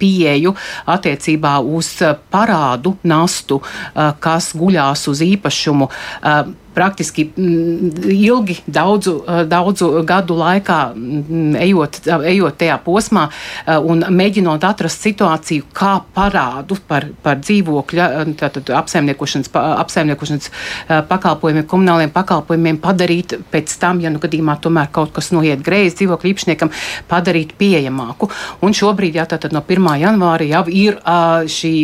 pieeju 0.00 0.54
attiecībā 0.90 1.58
uz 1.60 1.92
parādu 2.32 2.96
nastu, 3.02 3.60
kas 3.94 4.52
guļās 4.56 5.06
uz 5.10 5.22
īpašumu. 5.26 5.90
Praktiski 6.80 7.26
mm, 7.28 8.08
ilgi, 8.14 8.56
daudzu, 8.64 9.18
ā, 9.28 9.42
daudzu 9.48 9.90
gadu 10.08 10.38
laikā, 10.40 10.78
mm, 10.96 11.58
ejot, 11.60 12.00
ā, 12.08 12.16
ejot 12.32 12.56
tajā 12.60 12.78
posmā 12.86 13.26
ā, 13.28 13.76
un 13.84 14.06
mēģinot 14.16 14.64
atrast 14.64 15.04
situāciju, 15.04 15.68
kā 15.76 15.98
parādu 16.16 16.78
par, 16.88 17.10
par 17.20 17.42
dzīvokļa, 17.44 18.08
apsaimniekošanas, 18.80 19.52
apsaimniekošanas 19.52 20.50
pakalpojumiem, 21.10 21.68
komunāliem 21.68 22.14
pakalpojumiem 22.14 22.80
padarīt 22.80 23.36
pēc 23.52 23.76
tam, 23.82 24.00
ja 24.00 24.12
nu 24.12 24.22
gadījumā 24.22 24.56
tomēr 24.64 24.88
kaut 24.94 25.12
kas 25.16 25.30
noiet 25.36 25.60
greizi 25.66 26.00
dzīvokļu 26.00 26.32
īpašniekam, 26.32 26.72
padarīt 27.10 27.52
pieejamāku. 27.60 28.30
Un 28.64 28.76
šobrīd, 28.76 29.20
jā, 29.20 29.28
tātad 29.28 29.52
no 29.56 29.62
1. 29.66 29.92
janvāra 30.00 30.48
jau 30.48 30.64
ir 30.72 31.00
šī 31.50 31.74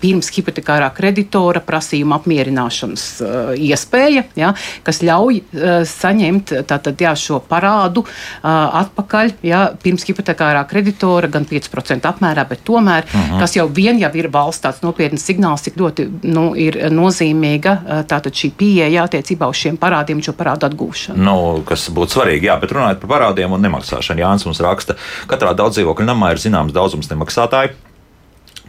pirms 0.00 0.30
hipotekārā 0.34 0.88
kreditora 0.96 1.62
prasījuma 1.64 2.18
apmierināšanas 2.20 3.04
uh, 3.22 3.52
iespēja, 3.54 4.24
ja, 4.38 4.52
kas 4.86 5.02
ļauj 5.06 5.38
uh, 5.40 5.76
saņemt 5.88 6.54
tātad, 6.68 7.00
jā, 7.00 7.14
šo 7.16 7.38
parādu 7.46 8.02
uh, 8.02 8.48
atpakaļ 8.82 9.32
ja, 9.46 9.62
pirms 9.82 10.06
hipotekārā 10.08 10.64
kreditora 10.68 11.30
gan 11.32 11.46
5% 11.48 12.10
apmērā, 12.10 12.46
bet 12.48 12.64
tomēr 12.66 13.06
uh 13.06 13.14
-huh. 13.14 13.38
tas 13.40 13.56
jau 13.56 13.68
vien 13.68 13.98
jau 14.02 14.10
ir 14.14 14.30
valsts 14.32 14.64
tāds 14.66 14.82
nopietns 14.82 15.24
signāls, 15.24 15.62
cik 15.62 15.78
ļoti 15.78 16.08
nu, 16.22 16.54
ir 16.56 16.90
nozīmīga 16.90 17.76
uh, 17.76 18.02
tātad 18.08 18.34
šī 18.34 18.50
pieeja 18.56 19.06
attiecībā 19.06 19.48
uz 19.48 19.56
šiem 19.56 19.78
parādiem, 19.78 20.22
šo 20.22 20.32
parādu 20.32 20.66
atgūšanu. 20.66 21.16
Nu, 21.16 21.62
kas 21.66 21.88
būtu 21.90 22.18
svarīgi, 22.18 22.50
jā, 22.50 22.60
bet 22.60 22.72
runājot 22.72 23.00
par 23.00 23.10
parādiem 23.16 23.52
un 23.52 23.62
nemaksāšanu, 23.62 24.20
Jānis 24.20 24.46
mums 24.46 24.60
raksta, 24.60 24.96
ka 25.26 25.36
katrā 25.36 25.52
daudzdzīvokļu 25.56 26.08
namā 26.08 26.32
ir 26.34 26.42
zināms 26.42 26.74
daudzums 26.76 27.10
nemaksātāju. 27.12 27.76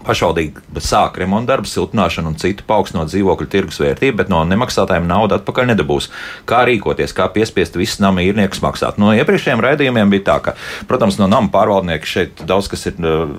Pašvaldība 0.05 0.81
sāk 0.83 1.17
remontu 1.21 1.51
darbu, 1.51 1.69
siltināšanu 1.69 2.31
un 2.31 2.37
citu 2.39 2.65
paaugstinot 2.67 3.09
dzīvokļu 3.11 3.47
tirgus 3.51 3.79
vērtību, 3.81 4.17
bet 4.21 4.29
no 4.31 4.43
nemaksātājiem 4.47 5.07
naudu 5.09 5.35
atpakaļ 5.39 5.71
nedabūs. 5.71 6.09
Kā 6.47 6.61
rīkoties, 6.69 7.15
kā 7.17 7.27
piespiest 7.33 7.79
visus 7.79 8.01
nama 8.03 8.23
īrniekus 8.23 8.61
maksāt? 8.63 9.01
No 9.01 9.11
iepriekšējiem 9.17 9.63
raidījumiem 9.65 10.13
bija 10.13 10.27
tā, 10.29 10.37
ka, 10.45 10.55
protams, 10.87 11.19
no 11.21 11.27
nama 11.31 11.51
pārvaldnieka 11.53 12.07
šeit 12.07 12.45
daudz 12.47 12.69
kas 12.71 12.87
ir 12.91 13.01
uh, 13.01 13.33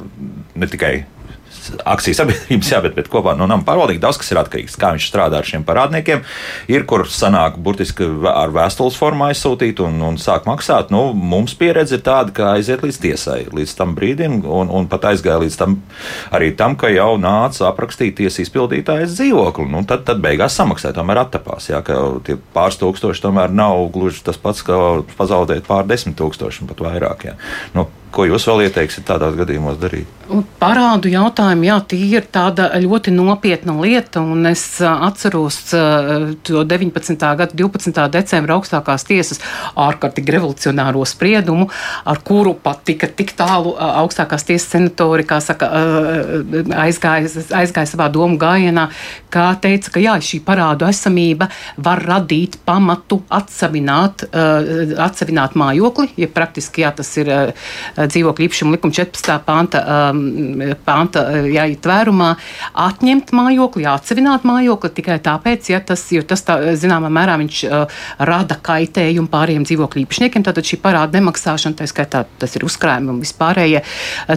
ne 0.59 0.69
tikai 0.69 0.93
akciju 1.85 2.19
sabiedrības, 2.19 2.71
jā, 2.73 2.81
bet, 2.85 2.97
bet 2.99 3.11
kopā 3.13 3.35
no 3.39 3.49
nama 3.51 3.65
pārvaldnieka 3.67 4.05
daudz 4.07 4.21
kas 4.23 4.33
ir 4.33 4.41
atkarīgs. 4.43 4.79
Kā 4.81 4.93
viņš 4.97 5.09
strādā 5.11 5.41
ar 5.41 5.49
šiem 5.49 5.65
parādniekiem, 5.69 6.25
ir 6.73 6.87
kur 6.89 7.07
sanāk 7.13 7.59
burtiski 7.63 8.09
ar 8.31 8.53
vēstules 8.55 8.99
formā 8.99 9.31
aizsūtīt 9.33 9.83
un, 9.85 10.01
un 10.09 10.19
sāk 10.21 10.49
maksāt. 10.49 10.93
Nu, 10.95 11.11
mums 11.13 11.57
pieredze 11.59 11.99
ir 11.99 12.05
tāda, 12.07 12.35
ka 12.35 12.53
aiziet 12.57 12.85
līdz 12.85 13.01
tiesai 13.05 13.41
līdz 13.55 13.75
tam 13.79 13.95
brīdim, 13.99 14.41
un, 14.45 14.73
un 14.73 14.89
pat 14.91 15.11
aizgāja 15.13 15.41
līdz 15.45 15.59
tam 15.61 15.79
arī 16.35 16.51
tam, 16.59 16.77
ka 16.79 16.91
jau 16.93 17.11
nāca 17.21 17.69
aprakstīt 17.71 18.19
tiesas 18.21 18.45
izpildītājas 18.47 19.17
dzīvokli. 19.19 19.69
Nu, 19.73 19.85
tad, 19.89 20.05
tad 20.09 20.23
beigās 20.25 20.57
samaksāja, 20.59 20.97
tomēr 20.99 21.23
attapās. 21.25 21.71
Jā, 21.73 21.83
ka 21.87 21.99
tie 22.27 22.39
pāris 22.55 22.81
tūkstoši 22.81 23.25
tomēr 23.25 23.55
nav 23.55 23.89
gluži 23.95 24.25
tas 24.27 24.41
pats, 24.41 24.65
kā 24.67 24.79
pazaudēt 25.19 25.69
pār 25.69 25.89
desmit 25.89 26.19
tūkstoši 26.19 26.65
un 26.65 26.73
pat 26.73 26.85
vairāk. 26.89 27.29
Jā. 27.31 27.39
Nu, 27.77 27.89
Ko 28.13 28.25
jūs 28.29 28.47
vēl 28.49 28.69
ieteiksiet 28.69 29.07
tādās 29.09 29.37
gadījumos 29.39 29.81
darīt? 29.81 30.19
Un 30.29 30.43
Parādu 30.61 31.09
jautājumi, 31.09 31.69
jā, 31.71 31.77
tie 31.89 31.99
ir 32.19 32.27
tāda 32.29 32.67
ļoti 32.83 33.13
nopietna 33.15 33.73
lieta, 33.81 34.21
un 34.21 34.45
es 34.51 34.63
atceros 34.85 35.57
to 36.45 36.65
19. 36.69 37.15
gada 37.39 37.57
12. 37.57 38.03
decembra 38.13 38.59
augstākās 38.59 39.07
tiesas 39.09 39.41
ārkārtīgi 39.73 40.35
revolucionāro 40.35 41.05
spriedumu, 41.09 41.71
ar 42.05 42.21
kuru 42.29 42.53
pat 42.61 42.83
tika 42.91 43.09
tik 43.09 43.33
tālu 43.39 43.73
augstākās 43.79 44.45
tiesas 44.51 44.69
senatori, 44.75 45.25
kā 45.29 45.39
saka, 45.45 45.71
aizgāja, 46.85 47.33
aizgāja 47.63 47.93
savā 47.95 48.11
domu 48.13 48.37
gājienā, 48.41 48.89
kā 49.33 49.47
teica, 49.63 49.95
ka 49.95 50.05
jā, 50.05 50.19
šī 50.21 50.43
parādu 50.45 50.91
esamība 50.91 51.49
var 51.81 52.05
radīt 52.05 52.61
pamatu 52.69 53.23
atsavināt, 53.33 54.27
atsavināt 55.09 55.57
mājokli, 55.57 56.13
ja 56.21 56.29
praktiski 56.29 56.85
jā, 56.85 56.93
tas 57.01 57.17
ir 57.17 57.33
dzīvokļu 58.07 58.47
īpašuma 58.47 58.77
likuma 58.77 58.95
14. 58.95 59.35
panta, 59.47 59.83
um, 60.11 60.63
panta 60.87 61.25
jā, 61.49 61.67
tvērumā 61.83 62.31
atņemt 62.87 63.33
mājokli, 63.35 63.85
jāatsevināt 63.87 64.47
mājokli 64.49 64.91
tikai 64.99 65.19
tāpēc, 65.25 65.71
ja 65.73 65.81
tas, 65.85 66.05
jo 66.15 66.23
tas 66.27 66.45
tā, 66.47 66.59
zināmā 66.79 67.11
mērā 67.13 67.39
viņš 67.41 67.63
uh, 67.67 68.01
rada 68.31 68.59
kaitējumu 68.63 69.31
pārējiem 69.33 69.67
dzīvokļu 69.69 70.05
īpašniekiem. 70.05 70.47
Tātad 70.47 70.69
šī 70.69 70.81
parāda 70.83 71.19
nemaksāšana, 71.19 71.79
tā 71.79 71.89
skaitā 71.91 72.25
tas 72.39 72.55
ir 72.57 72.67
uzkrājumi 72.69 73.13
un 73.13 73.21
vispārējie. 73.23 73.83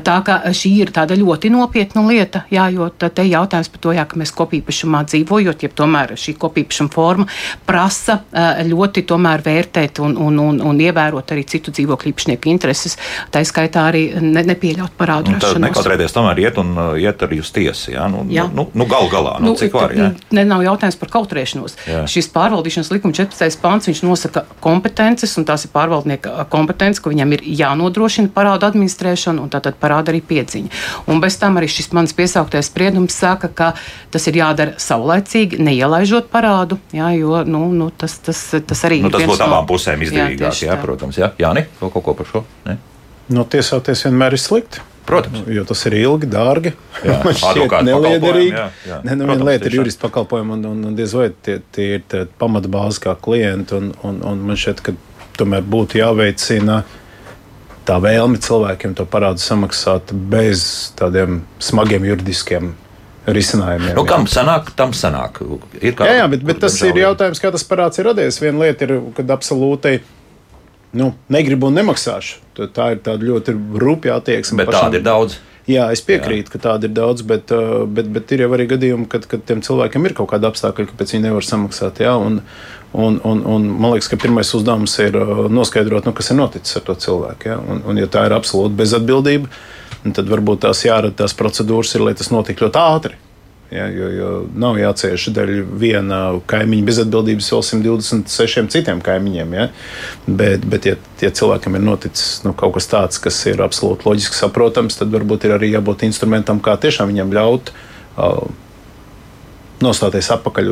Tā 0.06 0.18
kā 0.26 0.40
šī 0.58 0.74
ir 0.86 0.94
tāda 0.96 1.18
ļoti 1.20 1.52
nopietna 1.54 2.04
lieta, 2.08 2.46
jā, 2.54 2.68
jo 2.74 2.90
te 2.92 3.26
jautājums 3.28 3.72
par 3.72 3.84
to, 3.84 3.96
jā, 3.96 4.06
ka 4.10 4.20
mēs 4.22 4.34
kopīpašumā 4.38 5.04
dzīvojot, 5.12 5.66
ja 5.66 5.72
tomēr 5.82 6.16
šī 6.20 6.36
kopīpašuma 6.42 6.94
forma 6.94 7.28
prasa 7.68 8.22
uh, 8.22 8.62
ļoti 8.68 9.06
tomēr 9.10 9.46
vērtēt 9.46 10.02
un, 10.04 10.18
un, 10.18 10.40
un, 10.42 10.62
un 10.72 10.82
ievērot 10.82 11.36
arī 11.36 11.46
citu 11.50 11.74
dzīvokļu 11.76 12.14
īpašnieku 12.14 12.52
intereses, 12.52 12.98
tā 13.32 13.44
skaitā 13.52 13.86
arī 13.92 14.04
ne, 14.24 14.44
nepieļaut 14.48 14.96
parādu 15.00 15.34
nu, 15.34 15.40
rašanos. 15.40 15.64
Nekautrēties 15.68 16.16
tomēr 16.16 16.42
iet 16.46 16.60
un 16.62 16.72
uh, 16.74 16.94
iet 17.00 17.22
arī 17.26 17.42
uz 17.44 17.52
tiesu, 17.54 17.92
jā, 17.94 18.08
nu, 18.12 18.24
jā. 18.32 18.48
nu, 18.56 18.68
nu 18.78 18.88
gal 18.90 19.10
galā, 19.12 19.38
nu, 19.44 19.52
nu 19.52 19.60
cik 19.60 19.76
var, 19.76 19.94
jā. 19.96 20.12
Ne, 20.34 20.46
nav 20.48 20.64
jautājums 20.66 20.98
par 21.02 21.12
kautrēšanos. 21.14 21.78
Jā. 21.90 22.04
Šis 22.12 22.32
pārvaldīšanas 22.34 22.92
likuma 22.94 23.16
14. 23.18 23.60
pāns, 23.62 23.90
viņš 23.90 24.04
nosaka 24.08 24.46
kompetences, 24.64 25.36
un 25.40 25.48
tās 25.50 25.66
ir 25.68 25.74
pārvaldnieka 25.76 26.48
kompetences, 26.52 27.04
ka 27.04 27.12
viņam 27.14 27.36
ir 27.38 27.46
jānodrošina 27.62 28.32
parādu 28.36 28.70
administrēšana 28.70 29.44
un 29.44 29.52
tātad 29.54 29.78
parāda 29.82 30.14
arī 30.14 30.24
piedziņa. 30.26 30.72
Un 31.12 31.22
bez 31.24 31.38
tam 31.42 31.60
arī 31.60 31.70
šis 31.72 31.92
mans 31.98 32.16
piesauktais 32.18 32.70
spriedums 32.72 33.18
saka, 33.18 33.52
ka 33.52 33.72
tas 34.14 34.28
ir 34.32 34.40
jādara 34.42 34.78
saulēcīgi, 34.82 35.60
neielaižot 35.62 36.32
parādu, 36.32 36.80
jā, 36.96 37.12
jo 37.20 37.44
nu, 37.48 37.66
nu, 37.76 37.90
tas, 37.92 38.18
tas, 38.24 38.44
tas 38.68 38.86
arī 38.88 39.02
nu, 39.06 39.12
tas 39.14 39.28
būtu 39.28 39.48
abām 39.48 39.68
pusēm 39.70 40.08
izdevīgāk, 40.08 40.56
jā, 40.64 40.72
jā, 40.72 40.80
protams. 40.82 41.20
Jā, 41.22 41.34
Jāni, 41.42 41.68
vēl 41.82 41.94
kaut 41.94 42.08
ko 42.08 42.18
par 42.18 42.30
šo? 42.30 42.46
Ne? 42.68 42.80
No 43.32 43.46
tiesāties 43.48 44.06
vienmēr 44.08 44.38
ir 44.38 44.42
slikti. 44.42 44.88
Protams. 45.06 45.42
Jo 45.50 45.64
tas 45.68 45.82
ir 45.90 45.96
ilgi, 45.98 46.28
dārgi. 46.30 46.72
Man 47.26 47.36
šķiet, 47.36 47.74
neliederīgi. 47.88 48.66
Neviena 48.86 49.18
nu, 49.18 49.28
Protams, 49.28 49.48
lieta 49.50 49.70
ir 49.70 49.78
jurista 49.80 50.06
pakalpojumi, 50.06 50.58
un, 50.60 50.66
un, 50.70 50.84
un 50.92 50.98
diez 50.98 51.16
vai 51.18 51.32
tie, 51.34 51.58
tie 51.74 51.88
ir 51.98 52.28
pamatbāzi 52.40 53.02
kā 53.08 53.16
klienti. 53.20 53.76
Un, 53.80 53.90
un, 54.08 54.22
un 54.32 54.44
man 54.46 54.60
šķiet, 54.60 54.84
ka 54.86 54.96
tomēr 55.40 55.66
būtu 55.66 56.00
jāveicina 56.00 56.84
tā 57.88 57.98
vēlme 58.04 58.40
cilvēkiem 58.42 58.94
to 58.98 59.08
parādu 59.10 59.42
samaksāt 59.42 60.14
bez 60.32 60.64
tādiem 61.00 61.42
smagiem 61.64 62.06
juridiskiem 62.12 62.76
risinājumiem. 63.26 63.94
Nu, 63.98 64.06
kam 64.08 64.26
sanāk, 64.30 64.72
tam 64.78 64.94
sanāk. 64.98 65.42
Ir 65.82 65.96
kā, 65.98 66.08
jā, 66.10 66.22
jā, 66.22 66.30
bet, 66.32 66.46
bet 66.46 66.62
tas 66.64 66.78
ir 66.86 66.98
jautājums, 66.98 67.42
kā 67.42 67.52
tas 67.54 67.66
parāds 67.68 68.02
ir 68.02 68.10
radies. 68.10 68.40
Viena 68.42 68.66
lieta 68.66 68.88
ir, 68.88 68.96
kad 69.18 69.34
absolūti 69.34 70.00
nu, 70.98 71.14
negribu 71.32 71.70
un 71.70 71.80
nemaksāšu. 71.80 72.42
Tā 72.62 72.92
ir 72.96 73.02
tāda 73.06 73.26
ļoti 73.26 73.56
rupja 73.82 74.20
attieksme. 74.20 74.62
Bet 74.62 74.72
pašam. 74.72 74.90
tāda 74.90 75.00
ir 75.00 75.08
daudz. 75.08 75.40
Jā, 75.70 75.86
es 75.94 76.02
piekrītu, 76.04 76.50
Jā. 76.50 76.56
ka 76.56 76.62
tāda 76.64 76.88
ir 76.90 76.94
daudz, 76.98 77.24
bet, 77.28 77.52
uh, 77.54 77.84
bet, 77.86 78.10
bet 78.12 78.32
ir 78.34 78.44
jau 78.46 78.50
arī 78.58 78.66
gadījumi, 78.72 79.06
kad, 79.10 79.28
kad 79.30 79.44
tiem 79.46 79.62
cilvēkiem 79.64 80.08
ir 80.10 80.16
kaut 80.18 80.32
kāda 80.34 80.50
apstākļa, 80.50 80.88
kāpēc 80.90 81.14
viņi 81.14 81.28
nevar 81.28 81.46
samaksāt. 81.46 82.02
Jā, 82.02 82.16
un, 82.18 82.40
un, 82.98 83.20
un, 83.28 83.44
un 83.46 83.68
man 83.70 83.94
liekas, 83.94 84.10
ka 84.12 84.20
pirmais 84.20 84.50
uzdevums 84.58 84.98
ir 85.06 85.18
uh, 85.20 85.46
noskaidrot, 85.54 86.10
nu, 86.10 86.16
kas 86.18 86.34
ir 86.34 86.40
noticis 86.42 86.80
ar 86.82 86.88
to 86.90 86.98
cilvēku. 87.06 87.52
Jā, 87.54 87.60
un, 87.62 87.84
un, 87.86 88.02
ja 88.02 88.10
tā 88.12 88.26
ir 88.28 88.36
absolūta 88.36 88.74
bezatbildība, 88.82 89.52
tad 90.10 90.32
varbūt 90.34 90.66
tās 90.66 90.82
jārada 90.88 91.22
tās 91.24 91.38
procedūras, 91.38 91.94
ir, 91.94 92.08
lai 92.10 92.18
tas 92.18 92.34
notiktu 92.34 92.66
ļoti 92.66 92.82
ātri. 92.82 93.22
Ja, 93.72 93.86
jo, 93.88 94.08
jo 94.12 94.30
nav 94.60 94.76
jācieš 94.76 95.30
dēļ 95.32 95.52
viena 95.80 96.18
kaimiņa 96.52 96.88
bezatbildības 96.90 97.52
vēl 97.54 97.62
126 97.64 98.68
citiem 98.74 99.00
kaimiņiem. 99.06 99.54
Ja? 99.56 99.68
Bet, 100.28 100.66
bet 100.68 100.90
ja, 100.90 100.98
ja 101.24 101.30
cilvēkam 101.32 101.78
ir 101.80 101.86
noticis 101.86 102.42
nu, 102.44 102.52
kaut 102.58 102.76
kas 102.76 102.90
tāds, 102.92 103.22
kas 103.24 103.38
ir 103.48 103.64
absolūti 103.64 104.10
loģiski 104.10 104.36
saprotams, 104.42 105.00
tad 105.00 105.16
varbūt 105.16 105.48
ir 105.48 105.56
arī 105.56 105.72
jābūt 105.78 106.04
instrumentam, 106.10 106.60
kā 106.60 106.76
tiešām 106.84 107.14
viņam 107.14 107.32
ļaut. 107.40 107.72
Uh, 108.20 108.44
nostāties 109.82 110.30
atpakaļ, 110.36 110.70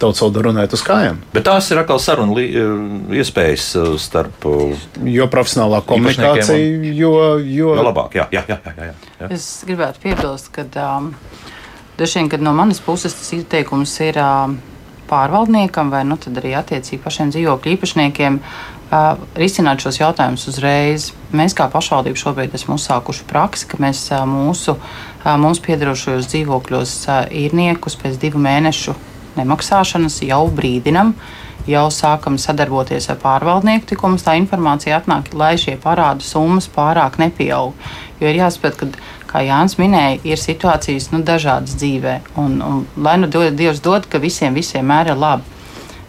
tautas 0.00 0.22
valodā 0.22 0.44
runājot 0.46 0.76
uz 0.76 0.84
kājām. 0.86 1.20
Bet 1.34 1.46
tās 1.48 1.70
ir 1.72 1.80
atkal 1.80 2.00
sarunu 2.02 2.36
iespējas 3.18 3.66
starp. 4.02 4.46
Jo 5.10 5.28
profesionālā 5.32 5.80
komunikācija, 5.88 6.60
un... 6.60 6.86
jo, 6.92 7.14
jo... 7.40 7.72
jo 7.78 7.86
labāk. 7.88 8.18
Jā, 8.20 8.28
jā, 8.34 8.44
jā, 8.52 8.60
jā, 8.68 8.90
jā. 8.92 9.30
Es 9.34 9.48
gribētu 9.66 10.04
piebilst, 10.04 10.52
ka 10.54 10.66
um, 10.84 11.10
Dažs 11.98 12.16
vien, 12.18 12.28
kad 12.28 12.42
no 12.42 12.50
manas 12.56 12.80
puses 12.82 13.14
tas 13.14 13.28
ieteikums 13.36 13.92
ir 14.02 14.18
pārvaldniekam 15.06 15.92
vai 15.92 16.02
nu, 16.08 16.16
arī 16.18 16.54
attiecīgi 16.58 17.02
pašiem 17.04 17.30
dzīvokļu 17.30 17.74
īpašniekiem 17.76 18.38
uh, 18.40 19.20
risināt 19.38 19.84
šos 19.84 20.00
jautājumus 20.00 20.48
uzreiz. 20.50 21.12
Mēs 21.36 21.54
kā 21.54 21.68
pašvaldība 21.70 22.18
šobrīd 22.18 22.56
esam 22.56 22.74
uzsākuši 22.78 23.26
praksi, 23.30 23.68
ka 23.70 23.78
mēs 23.84 24.06
uh, 24.10 24.24
mūsu 24.26 24.74
uh, 24.74 25.34
mums 25.38 25.62
piedarošajos 25.64 26.30
dzīvokļos 26.32 26.96
īrniekus 27.44 27.98
pēc 28.00 28.18
divu 28.22 28.42
mēnešu 28.42 28.96
nemaksāšanas 29.38 30.22
jau 30.26 30.44
brīdinam. 30.50 31.14
Jau 31.64 31.86
sākam 31.88 32.34
sadarboties 32.36 33.06
ar 33.08 33.16
pārvaldnieku, 33.22 33.86
tikko 33.88 34.10
mums 34.12 34.26
tā 34.26 34.34
informācija 34.36 34.98
atnāk, 34.98 35.30
lai 35.32 35.54
šie 35.56 35.78
parādu 35.80 36.26
summas 36.26 36.66
pārāk 36.68 37.16
nepieaug. 37.22 37.72
Jo 38.20 38.28
ir 38.28 38.42
jāsaprot, 38.42 38.76
ka 38.76 38.90
kā 39.34 39.42
Jānis 39.42 39.74
minēja, 39.80 40.20
ir 40.30 40.38
situācijas 40.38 41.10
nu, 41.10 41.22
dažādas 41.26 41.74
dzīvē. 41.80 42.20
Un, 42.40 42.60
un, 42.62 42.84
lai 43.02 43.16
nu 43.18 43.30
Dievs 43.32 43.82
dod, 43.82 44.06
ka 44.06 44.22
visiem, 44.22 44.54
visiem 44.54 44.86
mēr 44.86 45.10
ir 45.10 45.18
labi. 45.18 45.53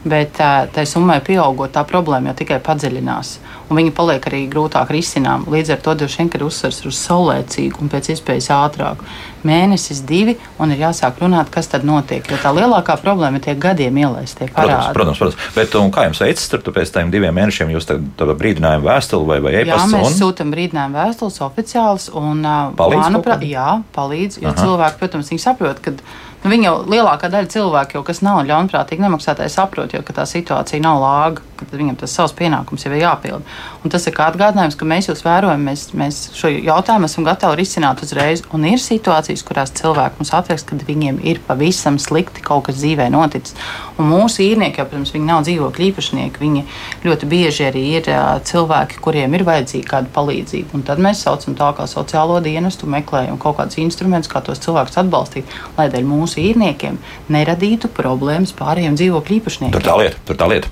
Bet 0.06 0.38
tā 0.38 0.84
summai 0.86 1.18
pieaugot, 1.26 1.72
tā 1.74 1.82
problēma 1.88 2.30
jau 2.30 2.40
tikai 2.44 2.60
padziļinās. 2.62 3.30
Un 3.66 3.80
viņa 3.80 3.94
paliek 3.98 4.26
arī 4.30 4.44
grūtāk 4.52 4.92
risinām. 4.94 5.48
Līdz 5.50 5.72
ar 5.74 5.80
to 5.82 5.96
droši 5.98 6.20
vien 6.20 6.28
ir 6.38 6.44
uzsvers 6.46 6.84
uz 6.86 7.00
saulēcīgu 7.00 7.82
un 7.82 7.90
pēc 7.90 8.12
iespējas 8.14 8.52
ātrāku. 8.54 9.08
Mēnesis, 9.46 10.04
divi, 10.06 10.36
un 10.62 10.74
ir 10.74 10.84
jāsāk 10.84 11.18
runāt, 11.22 11.50
kas 11.54 11.72
tad 11.72 11.86
notiek. 11.86 12.26
Jo 12.30 12.38
tā 12.42 12.52
lielākā 12.54 13.00
problēma 13.02 13.42
ir 13.42 13.46
tie 13.48 13.56
gadiem 13.58 13.98
ielaistie 14.04 14.46
parādi. 14.54 14.94
Protams, 14.94 15.18
protams. 15.18 15.40
protams. 15.40 15.58
Bet, 15.58 15.74
kā 15.98 16.06
jums 16.06 16.22
veicas, 16.22 16.46
tur 16.54 16.78
pēc 16.78 16.94
tam 16.94 17.10
diviem 17.14 17.34
mēnešiem 17.40 17.74
jūs 17.74 17.90
tādu 17.90 18.38
brīdinājumu 18.38 18.86
vēstuli 18.86 19.30
vai, 19.32 19.40
vai 19.48 19.56
e-pastu? 19.64 19.90
Jā, 19.90 19.90
mēs 19.96 20.12
un... 20.12 20.20
sūtām 20.22 20.54
brīdinājumu 20.54 21.02
vēstules 21.02 21.42
oficiāls 21.50 22.08
un, 22.14 22.46
palīdz 22.78 23.08
manuprāt, 23.08 23.50
jā, 23.50 23.70
palīdz. 23.98 24.42
Jo 24.46 24.54
Aha. 24.54 24.62
cilvēki, 24.62 25.02
protams, 25.02 25.34
viņi 25.34 25.46
saprot, 25.46 25.82
ka 25.82 25.98
Nu, 26.46 26.52
viņa 26.54 26.68
jau 26.68 26.74
lielākā 26.86 27.26
daļa 27.34 27.50
cilvēku, 27.50 27.98
jau, 27.98 28.04
kas 28.06 28.20
nav 28.22 28.44
ļaunprātīgi 28.46 29.02
nemaksātāji, 29.02 29.50
saprot, 29.50 29.96
jau, 29.98 30.04
ka 30.06 30.14
tā 30.14 30.28
situācija 30.30 30.78
nav 30.84 31.00
lāga, 31.02 31.42
ka 31.58 31.66
viņam 31.72 31.96
tas 31.98 32.14
savs 32.14 32.36
pienākums 32.38 32.86
jau 32.86 32.92
ir 32.94 33.02
jāpild. 33.02 33.48
Un 33.82 33.94
tas 33.94 34.06
ir 34.06 34.14
kā 34.14 34.28
atgādinājums, 34.30 34.78
ka 34.78 34.86
mēs 34.86 35.10
jūs 35.10 35.24
vērojam, 35.26 35.64
mēs, 35.66 35.88
mēs 35.98 36.20
šo 36.38 36.52
jautājumu 36.54 37.10
esam 37.10 37.26
gatavi 37.26 37.58
risināt 37.62 38.04
uzreiz. 38.06 38.44
Un 38.54 38.68
ir 38.70 38.82
situācijas, 38.82 39.42
kurās 39.48 39.74
cilvēki 39.74 40.22
mums 40.22 40.34
atrakst, 40.38 40.70
kad 40.70 40.84
viņiem 40.86 41.18
ir 41.26 41.42
pavisam 41.48 41.98
slikti 42.02 42.44
kaut 42.46 42.68
kas 42.68 42.78
dzīvē 42.78 43.08
noticis. 43.14 43.58
Un 43.98 44.10
mūsu 44.12 44.44
īrnieki, 44.46 44.84
jau, 44.84 44.88
protams, 44.92 45.16
viņi 45.16 45.30
nav 45.30 45.46
dzīvokļu 45.48 45.88
īpašnieki. 45.90 46.44
Viņi 46.44 46.64
ļoti 47.08 47.32
bieži 47.32 47.68
arī 47.72 47.86
ir 48.02 48.12
cilvēki, 48.46 49.00
kuriem 49.02 49.34
ir 49.38 49.46
vajadzīga 49.48 49.92
kāda 49.96 50.14
palīdzība. 50.14 50.76
Un 50.76 50.86
tad 50.86 51.02
mēs 51.02 51.24
saucam 51.26 51.58
tā 51.58 51.72
kā 51.78 51.88
sociālo 51.90 52.42
dienestu, 52.44 52.90
meklējam 52.92 53.40
kaut 53.42 53.58
kādus 53.62 53.80
instrumentus, 53.82 54.32
kā 54.32 54.44
tos 54.46 54.62
cilvēkus 54.66 55.00
atbalstīt, 55.02 55.56
lai 55.80 55.88
dēļ 55.94 56.10
mūsu 56.10 56.35
mūsu 56.36 56.52
īrniekiem 56.52 56.98
neradītu 57.30 57.90
problēmas 57.90 58.54
pārējiem 58.56 58.96
dzīvokļu 58.96 59.38
īpašniekiem. 59.40 59.74
Tur 59.74 59.84
tā 59.84 59.96
lieta, 59.98 60.18
tur 60.26 60.36
tā 60.36 60.48
lieta. 60.50 60.68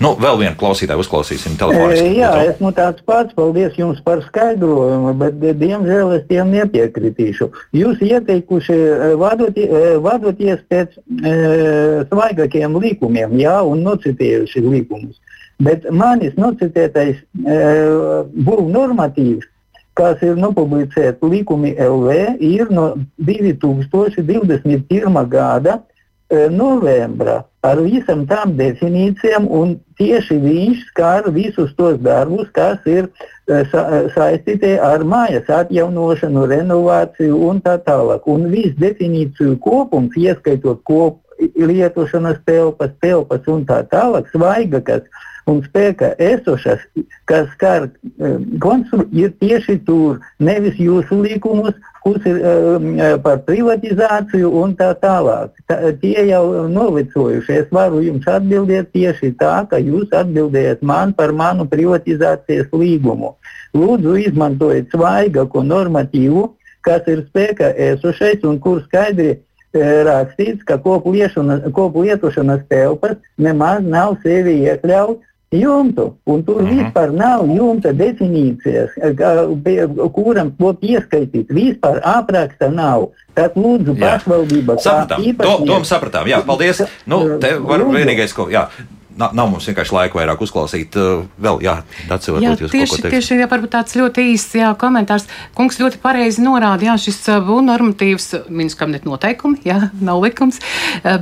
Nu, 0.00 0.14
vēl 0.18 0.38
vienu 0.38 0.56
klausītāju 0.56 1.02
uzklausīsim 1.02 1.58
telefoniski. 1.58 2.18
Jā, 2.18 2.32
esmu 2.52 2.72
tāds 2.72 3.02
pats, 3.04 3.34
paldies 3.34 3.76
jums 3.76 4.00
par 4.04 4.22
skaidrojumu, 4.26 5.14
bet 5.18 5.58
diemžēl 5.58 6.14
es 6.18 6.26
tiem 6.28 6.52
nepiekritīšu. 6.54 7.50
Jūs 7.74 8.02
ieteikuši 8.02 8.78
vadotie, 9.18 9.68
vadoties 10.02 10.62
pēc 10.68 10.98
e, 10.98 11.36
svaigākiem 12.08 12.78
likumiem, 12.78 13.38
jā, 13.38 13.60
un 13.62 13.82
nocitējuši 13.86 14.64
likumus. 14.66 15.18
Bet 15.58 15.88
manis 15.90 16.36
nocitētais 16.38 17.18
e, 17.18 17.62
būvniecības 18.38 18.76
normatīvs 18.78 19.46
kas 19.98 20.22
ir 20.22 20.38
nopublicēti 20.38 21.26
likumi 21.26 21.74
LV, 21.74 22.38
ir 22.44 22.70
no 22.70 22.92
2021. 23.26 25.28
gada 25.28 25.80
e, 26.30 26.48
novembra 26.48 27.44
ar 27.66 27.80
visam 27.82 28.26
tām 28.30 28.54
definīcijām, 28.58 29.48
un 29.50 29.78
tieši 29.98 30.38
viņš 30.44 30.84
skar 30.92 31.30
visus 31.34 31.74
tos 31.78 31.98
darbus, 32.04 32.48
kas 32.54 32.78
ir 32.86 33.08
e, 33.10 33.64
sa 33.72 33.80
saistīti 34.14 34.76
ar 34.78 35.02
mājas 35.02 35.50
atjaunošanu, 35.60 36.46
renovāciju 36.52 37.34
un 37.50 37.62
tā 37.64 37.78
tālāk. 37.82 38.28
Un 38.30 38.46
viss 38.52 38.78
definīciju 38.78 39.58
kopums, 39.64 40.14
ieskaitot 40.16 40.84
kop, 40.86 41.24
lietošanas 41.38 42.38
telpas, 42.46 42.94
telpas 43.02 43.50
un 43.50 43.66
tā 43.66 43.82
tālāk, 43.90 44.30
svaigakas 44.32 45.02
un 45.48 45.62
spēkā 45.64 46.12
esošas, 46.20 46.82
kas 47.28 47.48
skar 47.54 47.88
uh, 47.88 48.38
konstrukciju, 48.62 49.28
ir 49.28 49.34
tieši 49.40 49.78
tur, 49.86 50.18
nevis 50.38 50.78
jūsu 50.80 51.22
likumus, 51.24 51.76
kurš 52.04 52.28
ir 52.30 52.40
uh, 52.40 53.14
par 53.24 53.42
privatizāciju 53.46 54.50
un 54.62 54.74
tā 54.78 54.90
tālāk. 55.02 55.54
Tā, 55.70 55.80
tie 56.02 56.28
jau 56.30 56.44
novecojuši. 56.70 57.56
Es 57.62 57.72
varu 57.74 58.02
jums 58.04 58.28
atbildēt 58.28 58.92
tieši 58.96 59.34
tā, 59.40 59.54
ka 59.70 59.80
jūs 59.82 60.12
atbildējat 60.16 60.84
man 60.86 61.16
par 61.16 61.34
manu 61.36 61.68
privatizācijas 61.68 62.70
līgumu. 62.72 63.34
Lūdzu, 63.76 64.14
izmantojiet 64.28 64.94
svaigāko 64.94 65.64
normatīvu, 65.66 66.46
kas 66.86 67.08
ir 67.10 67.26
spēkā 67.28 67.72
esošais 67.90 68.44
un 68.48 68.58
kur 68.62 68.80
skaidri 68.86 69.30
e, 69.34 69.38
rakstīts, 70.08 70.64
ka 70.68 70.78
kopu 70.80 71.12
lietošanas 72.06 72.64
telpas 72.70 73.18
nemaz 73.36 73.84
nav 73.84 74.16
sevi 74.24 74.60
iekļauts 74.64 75.27
jumtu. 75.50 76.16
Un 76.24 76.44
tur 76.44 76.62
-hmm. 76.62 76.74
vispār 76.74 77.12
nav 77.12 77.46
jumta 77.46 77.92
definīcijas, 77.92 78.90
kuram 80.12 80.52
to 80.58 80.72
pieskaitīt. 80.72 81.48
Vispār 81.48 82.00
apraksta 82.02 82.68
nav. 82.68 83.08
Tad 83.34 83.54
lūdzu, 83.54 83.94
pašvaldība. 84.00 84.78
Sapratām. 84.78 85.36
To, 85.38 85.64
to 85.66 85.84
sapratām. 85.84 86.26
Jā, 86.26 86.42
paldies. 86.46 86.82
Nu, 87.06 87.38
te 87.38 87.58
var 87.58 87.80
vienīgais, 87.80 88.34
ko. 88.34 88.48
Jā 88.50 88.68
nav, 89.18 89.34
nav 89.36 89.50
mums 89.52 89.66
vienkārši 89.68 89.94
laika 89.94 90.18
vairāk 90.18 90.42
uzklausīt. 90.44 90.96
Uh, 90.98 91.26
vēl, 91.42 91.60
jā, 91.64 91.74
Daci, 92.08 92.32
jā 92.42 92.54
tieši, 92.60 93.02
tieši 93.04 93.40
jā, 93.40 93.48
varbūt 93.50 93.74
tāds 93.74 93.96
ļoti 93.98 94.24
īsts 94.34 94.58
jā, 94.60 94.70
komentārs. 94.78 95.26
Kungs 95.58 95.80
ļoti 95.80 96.00
pareizi 96.02 96.44
norāda, 96.44 96.90
jā, 96.90 96.96
šis 97.08 97.20
uh, 97.34 97.52
normatīvs 97.68 98.30
ministrs 98.48 98.78
kabinetu 98.78 99.10
noteikumi, 99.10 99.60
jā, 99.66 99.80
nav 100.08 100.22
likums, 100.22 100.60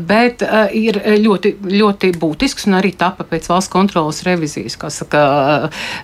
bet 0.08 0.42
ir 0.76 0.98
ļoti, 1.22 1.54
ļoti 1.64 2.12
būtisks 2.20 2.66
un 2.68 2.78
arī 2.80 2.92
tapa 2.98 3.24
pēc 3.28 3.48
valsts 3.50 3.72
kontrolas 3.72 4.22
revizijas, 4.26 4.76
kas 4.80 5.00
saka, 5.02 5.22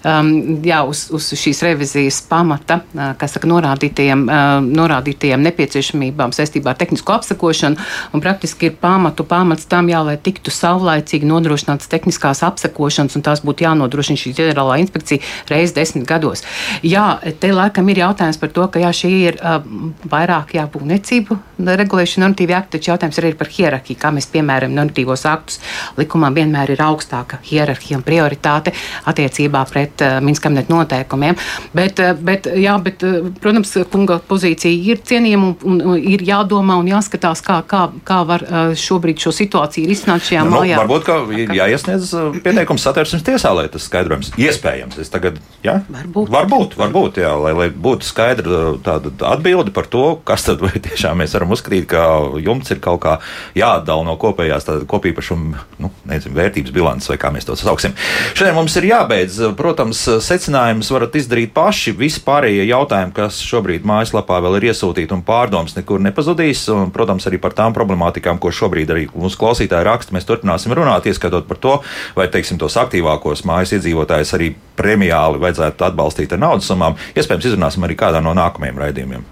um, 0.07 0.33
jā, 0.65 0.83
uz, 0.89 1.05
uz 1.15 1.29
šīs 1.39 1.63
revizijas 1.67 2.23
pamata, 2.29 2.81
kas 3.21 3.37
saka, 3.37 3.51
norādītajiem, 3.51 4.25
norādītajiem 4.73 5.45
nepieciešamībām 5.49 6.35
saistībā 6.37 6.73
ar 6.73 6.81
tehnisko 6.81 7.17
apsakošanu 7.19 7.91
un 8.13 8.25
praktiski 8.25 8.71
ir 8.71 8.77
pamatu 8.81 9.27
pamats 9.29 9.69
tam, 9.71 9.91
jā, 9.93 10.01
lai 10.07 10.17
tiktu 10.21 10.53
saulaicīgi 10.55 11.29
nodrošināt 11.29 11.82
tādas 11.83 11.91
tehniskās 11.91 12.43
apsekošanas, 12.47 13.17
un 13.17 13.23
tās 13.23 13.43
būtu 13.43 13.67
jānodrošina 13.67 14.19
šī 14.19 14.33
ģenerālā 14.39 14.79
inspekcija 14.83 15.21
reizes 15.51 15.75
desmit 15.75 16.07
gados. 16.07 16.43
Jā, 16.83 17.19
te 17.41 17.53
laikam 17.53 17.89
ir 17.89 18.03
jautājums 18.03 18.39
par 18.39 18.51
to, 18.51 18.67
ka 18.69 18.81
jā, 18.81 18.91
šī 18.93 19.11
ir 19.29 19.39
uh, 19.41 19.63
vairāk 20.09 20.55
jā, 20.55 20.67
būvniecību 20.71 21.39
regulēšana 21.63 22.27
normatīvi 22.27 22.55
akti, 22.57 22.79
taču 22.79 22.91
jautājums 22.93 23.19
arī 23.19 23.33
ir 23.33 23.39
par 23.39 23.51
hierarhiju, 23.53 23.99
kā 23.99 24.11
mēs 24.15 24.29
piemēram 24.33 24.75
normatīvos 24.75 25.27
aktus. 25.31 25.61
Likumā 25.99 26.33
vienmēr 26.35 26.75
ir 26.75 26.83
augstāka 26.83 27.39
hierarhija 27.47 27.99
un 27.99 28.07
prioritāte 28.07 28.75
attiecībā 29.07 29.65
pret 29.71 30.03
uh, 30.03 30.19
Minskabineta 30.25 30.73
noteikumiem. 30.73 31.39
Bet, 31.75 32.03
uh, 32.03 32.15
bet, 32.19 32.49
jā, 32.59 32.77
bet, 32.83 33.05
uh, 33.07 33.31
protams, 33.43 33.75
kunga 33.93 34.19
pozīcija 34.27 34.93
ir 34.93 35.03
cienījama 35.07 35.53
un, 35.63 35.81
un 35.93 35.99
ir 35.99 36.25
jādomā 36.27 36.79
un 36.81 36.91
jāskatās, 36.91 37.45
kā, 37.45 37.61
kā, 37.69 37.85
kā 38.07 38.23
var 38.29 38.47
uh, 38.47 38.75
šobrīd 38.79 39.23
šo 39.23 39.35
situāciju 39.35 39.91
risināt 39.91 40.27
šajā 40.27 40.47
nu, 40.49 40.57
mājā. 40.57 40.81
Varbūt, 40.83 41.07
ka 41.07 41.21
ir 41.37 41.55
jāiesniedz 41.73 42.13
uh, 42.17 42.31
pieteikums 42.45 42.85
satversmes 42.85 43.25
tiesā, 43.27 43.53
lai 43.57 43.67
tas 43.73 43.87
skaidrojums 43.89 44.33
iespējams. 44.41 44.99
Es 45.03 45.13
tagad, 45.13 45.39
jā? 45.65 45.79
Varbūt. 45.93 46.31
Varbūt, 46.33 46.77
varbūt 46.79 47.21
jā, 47.23 47.33
lai, 47.41 47.55
lai 47.57 47.69
būtu 47.73 48.07
skaidra 48.07 48.59
uh, 48.73 48.79
tāda 48.85 49.13
atbilde 49.33 49.73
par 49.75 49.89
to, 49.91 50.05
kas 50.29 50.47
tad 50.49 50.63
vai 50.63 50.75
tiešām 50.77 51.23
mēs 51.23 51.37
varam 51.37 51.55
uzskatīt, 51.57 51.89
ka 51.91 52.05
jumts 52.43 52.75
ir 52.75 52.83
kaut 52.85 53.03
kā 53.05 53.17
jāatdala 53.59 54.07
no 54.07 54.17
kopējās 54.21 54.69
kopīpašuma 54.91 55.65
nu, 55.83 55.91
nezinu, 56.09 56.37
vērtības 56.37 56.75
bilances, 56.75 57.11
vai 57.11 57.19
kā 57.21 57.33
mēs 57.35 57.49
to 57.49 57.57
sauksim. 57.59 57.97
Šodien 58.37 58.57
mums 58.57 58.77
ir 58.81 58.89
jābeidz. 58.91 59.41
Protams, 59.59 60.01
secinājumus 60.25 60.91
varat 60.95 61.17
izdarīt 61.19 61.55
paši. 61.57 61.95
Visi 61.99 62.23
pārējie 62.25 62.67
jautājumi, 62.69 63.15
kas 63.17 63.41
šobrīd 63.47 63.87
mājaslapā 63.89 64.41
vēl 64.45 64.59
ir 64.61 64.69
iesūtīti 64.73 65.17
un 65.17 65.25
pārdomas, 65.27 65.77
nekur 65.79 66.03
nepazudīs. 66.05 66.65
Un, 66.73 66.93
protams, 66.95 67.27
arī 67.31 67.41
par 67.43 67.57
tām 67.59 67.77
problemātikām, 67.77 68.41
ko 68.43 68.53
šobrīd 68.55 68.93
arī 68.95 69.09
mūsu 69.15 69.41
klausītāji 69.41 69.89
raksta, 69.89 70.17
mēs 70.17 70.29
turpināsim 70.29 70.75
runāt, 70.77 71.09
ieskatot 71.11 71.49
par 71.49 71.62
to, 71.63 71.79
vai 72.17 72.29
teiksim, 72.33 72.59
tos 72.61 72.77
aktīvākos 72.81 73.45
mājas 73.49 73.77
iedzīvotājus 73.79 74.35
arī 74.39 74.53
premiāli 74.79 75.43
vajadzētu 75.43 75.87
atbalstīt 75.89 76.35
ar 76.35 76.43
naudas 76.43 76.69
summām. 76.71 76.99
Iespējams, 77.15 77.53
izrunāsim 77.53 77.87
arī 77.87 77.99
kādā 77.99 78.23
no 78.25 78.35
nākamajiem 78.39 78.83
raidījumiem. 78.83 79.25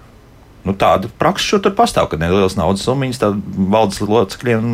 Nu, 0.65 0.75
tāda 0.77 1.09
praksa 1.19 1.53
šur 1.53 1.63
tur 1.65 1.73
pastāv, 1.77 2.11
ka 2.11 2.19
nelielas 2.21 2.57
naudas 2.57 2.85
summas 2.85 3.21
valdes 3.21 4.01
locekļiem 4.05 4.73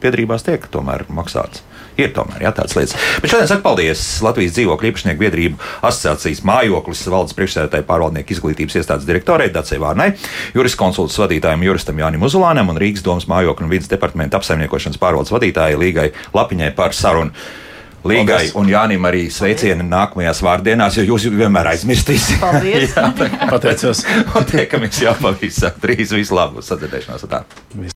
piedrībās 0.00 0.46
tiek 0.46 0.64
tomēr 0.72 1.04
maksāts. 1.12 1.64
Ir 1.96 2.12
tomēr 2.16 2.42
jā, 2.44 2.52
tādas 2.56 2.76
lietas. 2.76 2.96
Bet 3.22 3.32
šodien 3.32 3.48
saku 3.48 3.64
paldies 3.64 4.04
Latvijas 4.24 4.56
dzīvokļu 4.56 4.90
īpašnieku 4.90 5.22
biedrību 5.22 5.60
asociācijas 5.88 6.42
mājoklis 6.44 7.04
valdes 7.12 7.36
priekšsēdētāju 7.38 7.86
pārvaldnieku 7.88 8.36
izglītības 8.36 8.76
iestādes 8.82 9.08
direktorei 9.08 9.48
Dacei 9.54 9.80
Vārnai, 9.80 10.10
juristu 10.56 10.82
konsultas 10.82 11.16
vadītājiem 11.22 11.64
Juristam 11.64 12.02
Jānim 12.02 12.26
Uzulānam 12.28 12.72
un 12.72 12.80
Rīgas 12.80 13.04
domas 13.06 13.28
mājokļu 13.32 13.64
un 13.64 13.72
vidas 13.72 13.92
departamenta 13.92 14.36
apsaimniekošanas 14.40 15.00
pārvaldes 15.00 15.32
vadītājai 15.32 15.80
Līgai 15.80 16.10
Lapiņai 16.36 16.74
par 16.76 16.96
sarunu. 16.96 17.32
Līgai 18.06 18.36
Paldies. 18.36 18.52
un 18.58 18.68
Jānim 18.70 19.06
arī 19.08 19.24
sveicieni 19.32 19.84
nākamajās 19.86 20.40
vārdienās, 20.44 20.98
jo 20.98 21.04
jūs 21.08 21.26
vienmēr 21.32 21.72
aizmirstīsiet. 21.72 22.38
Paldies! 22.44 22.92
jā, 22.96 23.06
pateicos. 23.50 24.04
un 24.36 24.46
tiekamies 24.50 25.00
jau 25.02 25.14
pavisam 25.22 25.80
drīz. 25.82 26.14
Vislabāk! 26.14 26.62
Sadzirdēšanās! 26.66 27.26
Tā. 27.30 27.42